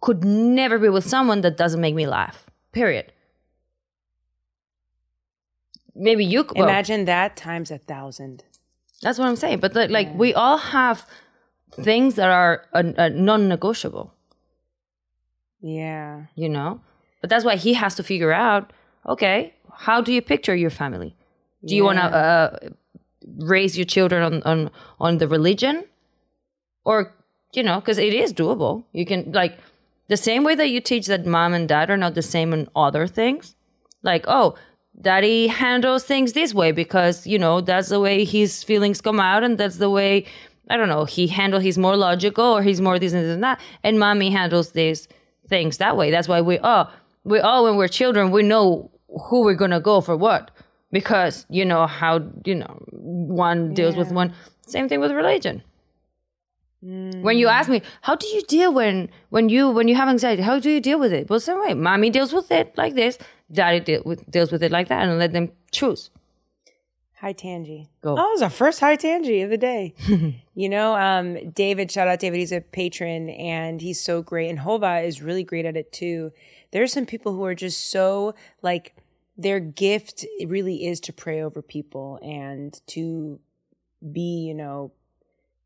could 0.00 0.24
never 0.24 0.78
be 0.78 0.88
with 0.88 1.06
someone 1.08 1.40
that 1.42 1.56
doesn't 1.56 1.80
make 1.80 1.94
me 1.94 2.06
laugh. 2.06 2.46
Period. 2.72 3.12
Maybe 5.94 6.24
you 6.24 6.44
could. 6.44 6.58
well, 6.58 6.68
Imagine 6.68 7.04
that 7.04 7.36
times 7.36 7.70
a 7.70 7.78
thousand. 7.78 8.44
that's 9.02 9.18
what 9.18 9.28
I'm 9.28 9.36
saying. 9.36 9.60
But 9.60 9.74
like, 9.74 9.90
like 9.90 10.14
we 10.14 10.34
all 10.34 10.58
have 10.58 11.06
things 11.72 12.14
that 12.16 12.28
are 12.30 12.64
uh, 12.72 12.82
uh, 12.96 13.08
non-negotiable. 13.10 14.12
Yeah. 15.60 16.26
you 16.34 16.48
know 16.50 16.80
but 17.22 17.30
that's 17.30 17.42
why 17.42 17.56
he 17.56 17.72
has 17.72 17.94
to 17.94 18.02
figure 18.02 18.32
out 18.32 18.70
okay 19.06 19.54
how 19.72 20.02
do 20.02 20.12
you 20.12 20.20
picture 20.20 20.54
your 20.54 20.68
family 20.68 21.16
do 21.64 21.74
you 21.74 21.84
want 21.84 21.98
to 21.98 22.04
uh, 22.04 22.58
raise 23.38 23.76
your 23.76 23.86
children 23.86 24.22
on, 24.22 24.42
on 24.42 24.70
on 25.00 25.18
the 25.18 25.28
religion? 25.28 25.84
Or 26.84 27.14
you 27.52 27.62
know 27.62 27.80
because 27.80 27.98
it 27.98 28.14
is 28.14 28.32
doable. 28.32 28.84
You 28.92 29.06
can 29.06 29.32
like 29.32 29.58
the 30.08 30.16
same 30.16 30.44
way 30.44 30.54
that 30.54 30.68
you 30.68 30.80
teach 30.80 31.06
that 31.06 31.26
mom 31.26 31.54
and 31.54 31.68
dad 31.68 31.90
are 31.90 31.96
not 31.96 32.14
the 32.14 32.22
same 32.22 32.52
on 32.52 32.68
other 32.76 33.06
things 33.06 33.56
like 34.02 34.26
oh 34.28 34.54
daddy 35.00 35.46
handles 35.48 36.04
things 36.04 36.34
this 36.34 36.52
way 36.52 36.70
because 36.70 37.26
you 37.26 37.38
know 37.38 37.62
that's 37.62 37.88
the 37.88 37.98
way 37.98 38.22
his 38.22 38.62
feelings 38.62 39.00
come 39.00 39.18
out 39.18 39.42
and 39.42 39.56
that's 39.56 39.78
the 39.78 39.88
way 39.88 40.26
i 40.68 40.76
don't 40.76 40.90
know 40.90 41.06
he 41.06 41.26
handle 41.26 41.58
he's 41.58 41.78
more 41.78 41.96
logical 41.96 42.44
or 42.44 42.62
he's 42.62 42.82
more 42.82 42.98
this 42.98 43.14
and 43.14 43.24
this 43.24 43.32
and 43.32 43.42
that 43.42 43.58
and 43.82 43.98
mommy 43.98 44.28
handles 44.30 44.72
these 44.72 45.08
things 45.48 45.78
that 45.78 45.96
way. 45.96 46.10
That's 46.10 46.28
why 46.28 46.40
we 46.40 46.58
oh 46.62 46.90
we 47.24 47.40
all 47.40 47.64
when 47.64 47.76
we're 47.76 47.88
children 47.88 48.30
we 48.30 48.42
know 48.42 48.90
who 49.28 49.42
we're 49.42 49.54
gonna 49.54 49.80
go 49.80 50.00
for 50.00 50.16
what 50.16 50.50
because 50.94 51.44
you 51.50 51.64
know 51.64 51.86
how 51.88 52.22
you 52.44 52.54
know 52.54 52.72
one 52.92 53.74
deals 53.74 53.96
with 53.96 54.12
one 54.12 54.32
same 54.74 54.88
thing 54.88 55.00
with 55.00 55.10
religion 55.10 55.62
when 57.26 57.36
you 57.36 57.48
ask 57.48 57.68
me 57.68 57.82
how 58.02 58.14
do 58.14 58.26
you 58.28 58.42
deal 58.42 58.72
when 58.72 59.08
when 59.30 59.48
you 59.48 59.70
when 59.70 59.88
you 59.88 59.96
have 59.96 60.08
anxiety 60.08 60.42
how 60.50 60.58
do 60.58 60.70
you 60.70 60.80
deal 60.80 61.00
with 61.04 61.12
it 61.12 61.28
well 61.28 61.40
same 61.40 61.60
way 61.60 61.74
mommy 61.74 62.10
deals 62.10 62.32
with 62.32 62.50
it 62.52 62.72
like 62.76 62.94
this 62.94 63.18
daddy 63.50 63.80
deal 63.80 64.02
with, 64.04 64.24
deals 64.30 64.52
with 64.52 64.62
it 64.62 64.70
like 64.70 64.88
that 64.88 65.02
and 65.08 65.18
let 65.18 65.32
them 65.32 65.50
choose 65.70 66.10
Hi 67.24 67.32
Tangi. 67.32 67.88
Go. 68.02 68.16
Oh, 68.18 68.28
it 68.28 68.32
was 68.32 68.42
our 68.42 68.50
first 68.50 68.80
hi 68.80 68.96
Tangi 68.96 69.40
of 69.40 69.48
the 69.48 69.56
day. 69.56 69.94
you 70.54 70.68
know, 70.68 70.94
um, 70.94 71.52
David, 71.52 71.90
shout 71.90 72.06
out 72.06 72.18
David. 72.18 72.38
He's 72.38 72.52
a 72.52 72.60
patron 72.60 73.30
and 73.30 73.80
he's 73.80 73.98
so 73.98 74.20
great. 74.20 74.50
And 74.50 74.58
Hova 74.58 75.00
is 75.00 75.22
really 75.22 75.42
great 75.42 75.64
at 75.64 75.74
it 75.74 75.90
too. 75.90 76.32
There 76.72 76.82
are 76.82 76.86
some 76.86 77.06
people 77.06 77.32
who 77.32 77.42
are 77.44 77.54
just 77.54 77.90
so 77.90 78.34
like 78.60 78.92
their 79.36 79.60
gift 79.60 80.24
really 80.46 80.86
is 80.86 81.00
to 81.00 81.12
pray 81.12 81.42
over 81.42 81.62
people 81.62 82.18
and 82.22 82.80
to 82.88 83.40
be, 84.12 84.46
you 84.46 84.54
know, 84.54 84.92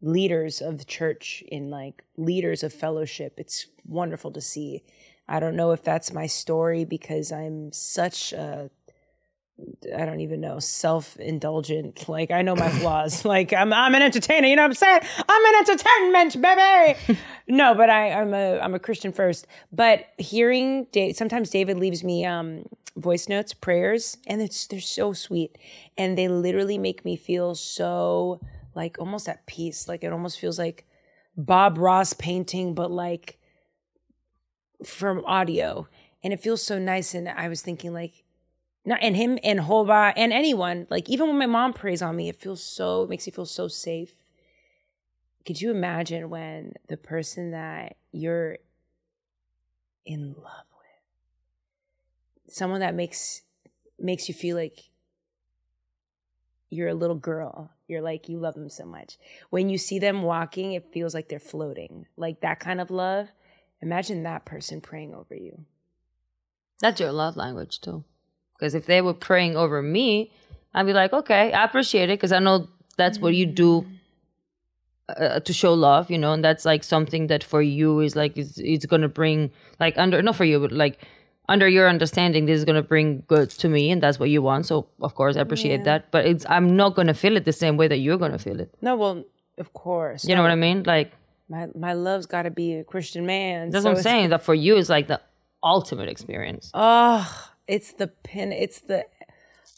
leaders 0.00 0.60
of 0.60 0.78
the 0.78 0.84
church 0.84 1.42
in 1.48 1.70
like 1.70 2.04
leaders 2.16 2.62
of 2.62 2.72
fellowship. 2.72 3.34
It's 3.36 3.66
wonderful 3.84 4.30
to 4.32 4.40
see. 4.40 4.84
I 5.28 5.40
don't 5.40 5.56
know 5.56 5.72
if 5.72 5.82
that's 5.82 6.12
my 6.12 6.26
story 6.26 6.84
because 6.84 7.30
I'm 7.32 7.72
such 7.72 8.32
a 8.32 8.70
I 9.96 10.04
don't 10.06 10.20
even 10.20 10.40
know, 10.40 10.60
self-indulgent. 10.60 12.08
Like 12.08 12.30
I 12.30 12.42
know 12.42 12.54
my 12.54 12.68
flaws. 12.68 13.24
like 13.24 13.52
I'm 13.52 13.72
I'm 13.72 13.94
an 13.94 14.02
entertainer, 14.02 14.46
you 14.46 14.56
know 14.56 14.62
what 14.62 14.70
I'm 14.70 14.74
saying? 14.74 15.00
I'm 15.28 15.44
an 15.46 15.54
entertainment, 15.68 16.42
baby. 16.42 17.18
no, 17.48 17.74
but 17.74 17.90
I, 17.90 18.12
I'm 18.12 18.34
a 18.34 18.58
I'm 18.60 18.74
a 18.74 18.78
Christian 18.78 19.12
first. 19.12 19.46
But 19.72 20.06
hearing 20.18 20.86
Dave, 20.92 21.16
sometimes 21.16 21.50
David 21.50 21.78
leaves 21.78 22.04
me 22.04 22.24
um 22.24 22.66
voice 22.96 23.28
notes, 23.28 23.52
prayers, 23.52 24.18
and 24.26 24.40
it's 24.40 24.66
they're 24.66 24.80
so 24.80 25.12
sweet. 25.12 25.58
And 25.96 26.16
they 26.16 26.28
literally 26.28 26.78
make 26.78 27.04
me 27.04 27.16
feel 27.16 27.54
so 27.54 28.40
like 28.74 28.98
almost 28.98 29.28
at 29.28 29.46
peace. 29.46 29.88
Like 29.88 30.04
it 30.04 30.12
almost 30.12 30.38
feels 30.38 30.58
like 30.58 30.86
Bob 31.36 31.78
Ross 31.78 32.12
painting, 32.12 32.74
but 32.74 32.90
like 32.90 33.38
from 34.84 35.24
audio. 35.24 35.88
And 36.22 36.32
it 36.32 36.40
feels 36.40 36.62
so 36.62 36.78
nice. 36.78 37.14
And 37.14 37.28
I 37.28 37.48
was 37.48 37.62
thinking 37.62 37.92
like 37.92 38.24
not 38.88 39.00
and 39.02 39.14
him 39.14 39.38
and 39.44 39.60
Hova 39.60 40.14
and 40.16 40.32
anyone. 40.32 40.86
Like 40.88 41.10
even 41.10 41.28
when 41.28 41.38
my 41.38 41.46
mom 41.46 41.74
prays 41.74 42.00
on 42.00 42.16
me, 42.16 42.30
it 42.30 42.40
feels 42.40 42.64
so 42.64 43.02
it 43.02 43.10
makes 43.10 43.26
me 43.26 43.32
feel 43.32 43.44
so 43.44 43.68
safe. 43.68 44.14
Could 45.44 45.60
you 45.60 45.70
imagine 45.70 46.30
when 46.30 46.72
the 46.88 46.96
person 46.96 47.50
that 47.50 47.96
you're 48.12 48.56
in 50.06 50.28
love 50.28 50.66
with, 52.46 52.54
someone 52.54 52.80
that 52.80 52.94
makes 52.94 53.42
makes 53.98 54.26
you 54.26 54.34
feel 54.34 54.56
like 54.56 54.88
you're 56.70 56.88
a 56.88 56.94
little 56.94 57.16
girl. 57.16 57.70
You're 57.88 58.02
like 58.02 58.28
you 58.28 58.38
love 58.38 58.54
them 58.54 58.70
so 58.70 58.86
much. 58.86 59.18
When 59.50 59.68
you 59.68 59.76
see 59.76 59.98
them 59.98 60.22
walking, 60.22 60.72
it 60.72 60.92
feels 60.92 61.12
like 61.12 61.28
they're 61.28 61.38
floating. 61.38 62.06
Like 62.16 62.40
that 62.40 62.58
kind 62.58 62.80
of 62.80 62.90
love. 62.90 63.28
Imagine 63.82 64.22
that 64.22 64.46
person 64.46 64.80
praying 64.80 65.14
over 65.14 65.34
you. 65.34 65.66
that's 66.80 67.00
your 67.00 67.12
love 67.12 67.36
language 67.36 67.80
too 67.80 68.04
because 68.58 68.74
if 68.74 68.86
they 68.86 69.00
were 69.00 69.14
praying 69.14 69.56
over 69.56 69.80
me 69.82 70.30
i'd 70.74 70.86
be 70.86 70.92
like 70.92 71.12
okay 71.12 71.52
i 71.52 71.64
appreciate 71.64 72.10
it 72.10 72.18
because 72.18 72.32
i 72.32 72.38
know 72.38 72.68
that's 72.96 73.18
what 73.18 73.34
you 73.34 73.46
do 73.46 73.86
uh, 75.16 75.40
to 75.40 75.52
show 75.52 75.72
love 75.72 76.10
you 76.10 76.18
know 76.18 76.32
and 76.32 76.44
that's 76.44 76.64
like 76.64 76.84
something 76.84 77.28
that 77.28 77.42
for 77.42 77.62
you 77.62 78.00
is 78.00 78.14
like 78.14 78.36
it's, 78.36 78.58
it's 78.58 78.84
gonna 78.86 79.08
bring 79.08 79.50
like 79.80 79.96
under 79.96 80.20
not 80.20 80.36
for 80.36 80.44
you 80.44 80.60
but 80.60 80.70
like 80.72 80.98
under 81.48 81.66
your 81.66 81.88
understanding 81.88 82.44
this 82.44 82.58
is 82.58 82.64
gonna 82.66 82.82
bring 82.82 83.22
goods 83.26 83.56
to 83.56 83.68
me 83.70 83.90
and 83.90 84.02
that's 84.02 84.18
what 84.18 84.28
you 84.28 84.42
want 84.42 84.66
so 84.66 84.86
of 85.00 85.14
course 85.14 85.36
i 85.36 85.40
appreciate 85.40 85.84
that 85.84 86.10
but 86.10 86.26
it's 86.26 86.44
i'm 86.50 86.76
not 86.76 86.94
gonna 86.94 87.14
feel 87.14 87.36
it 87.38 87.44
the 87.46 87.52
same 87.54 87.78
way 87.78 87.88
that 87.88 87.98
you're 87.98 88.18
gonna 88.18 88.38
feel 88.38 88.60
it 88.60 88.70
No, 88.82 88.96
well, 88.96 89.24
of 89.56 89.72
course. 89.72 90.24
you 90.28 90.34
know 90.36 90.42
what 90.42 90.50
i 90.50 90.56
mean 90.56 90.82
like 90.84 91.12
my 91.48 91.68
my 91.74 91.94
love's 91.94 92.26
got 92.26 92.42
to 92.42 92.50
be 92.50 92.74
a 92.74 92.84
Christian 92.84 93.24
man. 93.24 93.70
that's 93.70 93.84
so 93.84 93.90
what 93.90 93.96
i'm 93.96 94.02
saying 94.02 94.28
that 94.28 94.42
for 94.42 94.54
you 94.54 94.76
is 94.76 94.90
like 94.90 95.06
the 95.08 95.18
ultimate 95.62 96.10
experience 96.10 96.70
Oh, 96.74 97.50
it's 97.68 97.92
the 97.92 98.08
pin. 98.08 98.52
It's 98.52 98.80
the. 98.80 99.04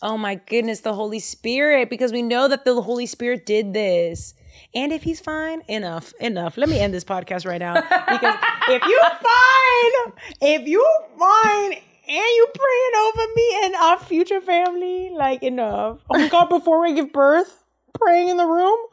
Oh 0.03 0.17
my 0.17 0.37
goodness, 0.37 0.81
the 0.81 0.95
Holy 0.95 1.19
Spirit, 1.19 1.91
because 1.91 2.11
we 2.11 2.23
know 2.23 2.49
that 2.49 2.65
the 2.65 2.81
Holy 2.81 3.05
Spirit 3.05 3.45
did 3.45 3.75
this. 3.75 4.33
And 4.75 4.93
if 4.93 5.03
he's 5.03 5.21
fine, 5.21 5.63
enough, 5.69 6.15
enough. 6.21 6.57
Let 6.57 6.71
me 6.71 6.81
end 6.81 6.95
this 6.95 7.05
podcast 7.05 7.47
right 7.47 7.59
now. 7.59 7.75
Because 7.75 8.37
if 8.69 8.83
you 8.85 9.01
fine, 9.03 10.13
if 10.41 10.67
you 10.67 10.87
fine, 11.19 11.73
and 11.73 12.17
you 12.17 12.47
praying 12.55 12.93
over 13.07 13.35
me 13.37 13.61
and 13.65 13.75
our 13.77 13.99
future 13.99 14.41
family, 14.41 15.11
like 15.11 15.43
enough. 15.43 15.99
Oh 16.11 16.19
my 16.19 16.29
God, 16.29 16.49
before 16.49 16.81
we 16.81 16.95
give 16.95 17.13
birth, 17.13 17.60
praying 18.01 18.29
in 18.29 18.37
the 18.37 18.47
room. 18.47 18.79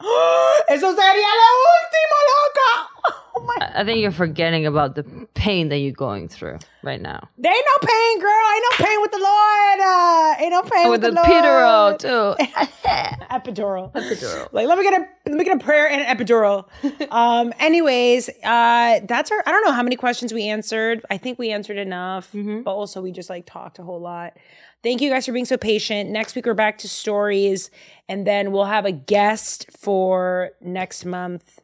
Eso 0.68 0.94
sería 0.94 1.30
la 1.42 1.50
última, 1.70 2.18
loca. 2.30 2.88
Oh 3.36 3.44
my 3.44 3.72
I 3.80 3.84
think 3.84 4.00
you're 4.00 4.10
forgetting 4.10 4.66
about 4.66 4.94
the 4.96 5.04
pain 5.34 5.68
that 5.68 5.78
you're 5.78 5.92
going 5.92 6.28
through 6.28 6.58
right 6.82 7.00
now. 7.00 7.28
There 7.38 7.52
ain't 7.54 7.66
no 7.66 7.86
pain, 7.88 8.20
girl. 8.20 8.46
Ain't 8.54 8.64
no 8.70 8.86
pain 8.86 9.00
with 9.00 9.10
the 9.12 9.18
Lord. 9.18 9.80
Uh, 9.80 10.34
ain't 10.40 10.50
no 10.50 10.62
pain 10.62 10.90
with, 10.90 11.02
With 11.02 11.14
the 11.14 11.20
the, 11.20 11.20
epidural 11.20 11.98
too. 11.98 12.44
epidural. 13.30 13.92
Epidural. 13.92 14.48
Like, 14.52 14.66
let 14.66 14.78
me 14.78 14.84
get 14.84 15.00
a 15.00 15.06
let 15.26 15.38
me 15.38 15.44
get 15.44 15.60
a 15.60 15.64
prayer 15.64 15.88
and 15.88 16.02
an 16.02 16.16
epidural. 16.16 16.64
um. 17.12 17.52
Anyways, 17.60 18.28
uh, 18.28 19.00
that's 19.06 19.30
our. 19.30 19.42
I 19.46 19.52
don't 19.52 19.64
know 19.64 19.72
how 19.72 19.82
many 19.82 19.96
questions 19.96 20.32
we 20.34 20.44
answered. 20.48 21.04
I 21.10 21.18
think 21.18 21.38
we 21.38 21.50
answered 21.50 21.78
enough, 21.78 22.30
but 22.32 22.72
also 22.72 23.00
we 23.00 23.12
just 23.12 23.30
like 23.30 23.46
talked 23.46 23.78
a 23.78 23.82
whole 23.84 24.00
lot. 24.00 24.36
Thank 24.82 25.00
you 25.00 25.10
guys 25.10 25.26
for 25.26 25.32
being 25.32 25.44
so 25.44 25.56
patient. 25.56 26.10
Next 26.10 26.36
week 26.36 26.46
we're 26.46 26.54
back 26.54 26.78
to 26.78 26.88
stories, 26.88 27.70
and 28.08 28.26
then 28.26 28.52
we'll 28.52 28.66
have 28.66 28.84
a 28.84 28.92
guest 28.92 29.66
for 29.76 30.50
next 30.60 31.04
month 31.04 31.58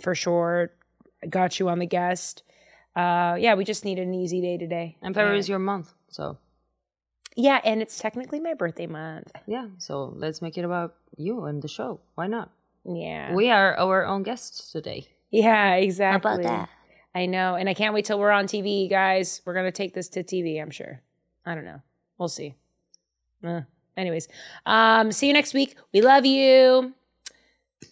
for 0.00 0.14
sure. 0.14 0.72
I 1.22 1.26
got 1.26 1.58
you 1.58 1.68
on 1.68 1.78
the 1.78 1.86
guest. 1.86 2.42
Uh, 2.94 3.36
yeah, 3.38 3.54
we 3.54 3.64
just 3.64 3.84
needed 3.84 4.06
an 4.06 4.14
easy 4.14 4.40
day 4.42 4.58
today. 4.58 4.96
And 5.00 5.14
February 5.14 5.38
is 5.38 5.48
your 5.48 5.58
month, 5.58 5.94
so 6.08 6.36
Yeah, 7.36 7.60
and 7.64 7.80
it's 7.80 7.98
technically 7.98 8.40
my 8.40 8.54
birthday 8.54 8.86
month. 8.86 9.32
yeah. 9.46 9.68
So 9.78 10.12
let's 10.16 10.42
make 10.42 10.58
it 10.58 10.64
about 10.64 10.96
you 11.16 11.44
and 11.46 11.62
the 11.62 11.68
show. 11.68 12.00
Why 12.14 12.26
not? 12.26 12.50
Yeah. 12.84 13.34
We 13.34 13.50
are 13.50 13.74
our 13.78 14.04
own 14.04 14.22
guests 14.22 14.70
today. 14.70 15.06
yeah, 15.30 15.74
exactly. 15.76 16.30
About 16.30 16.42
that? 16.42 16.68
I 17.14 17.26
know. 17.26 17.54
And 17.54 17.68
I 17.68 17.74
can't 17.74 17.94
wait 17.94 18.04
till 18.04 18.18
we're 18.18 18.30
on 18.30 18.46
TV, 18.46 18.88
guys. 18.88 19.40
We're 19.44 19.54
going 19.54 19.66
to 19.66 19.72
take 19.72 19.94
this 19.94 20.08
to 20.10 20.22
TV, 20.22 20.60
I'm 20.60 20.70
sure. 20.70 21.00
I 21.46 21.54
don't 21.54 21.64
know. 21.64 21.80
We'll 22.20 22.28
see. 22.28 22.54
Uh, 23.42 23.62
anyways, 23.96 24.28
um, 24.66 25.10
see 25.10 25.26
you 25.26 25.32
next 25.32 25.54
week. 25.54 25.74
We 25.94 26.02
love 26.02 26.26
you. 26.26 26.92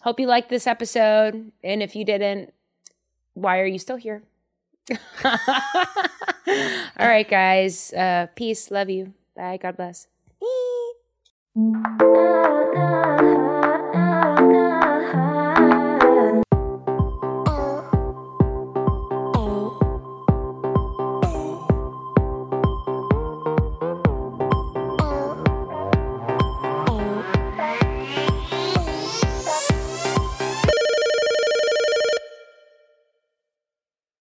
Hope 0.01 0.19
you 0.19 0.27
liked 0.27 0.49
this 0.49 0.67
episode. 0.67 1.51
And 1.63 1.81
if 1.81 1.95
you 1.95 2.05
didn't, 2.05 2.53
why 3.33 3.59
are 3.59 3.65
you 3.65 3.79
still 3.79 3.97
here? 3.97 4.21
All 5.25 5.33
right, 6.99 7.27
guys. 7.27 7.91
Uh, 7.91 8.27
peace. 8.35 8.69
Love 8.69 8.91
you. 8.91 9.13
Bye. 9.35 9.57
God 9.57 9.75
bless. 9.75 10.07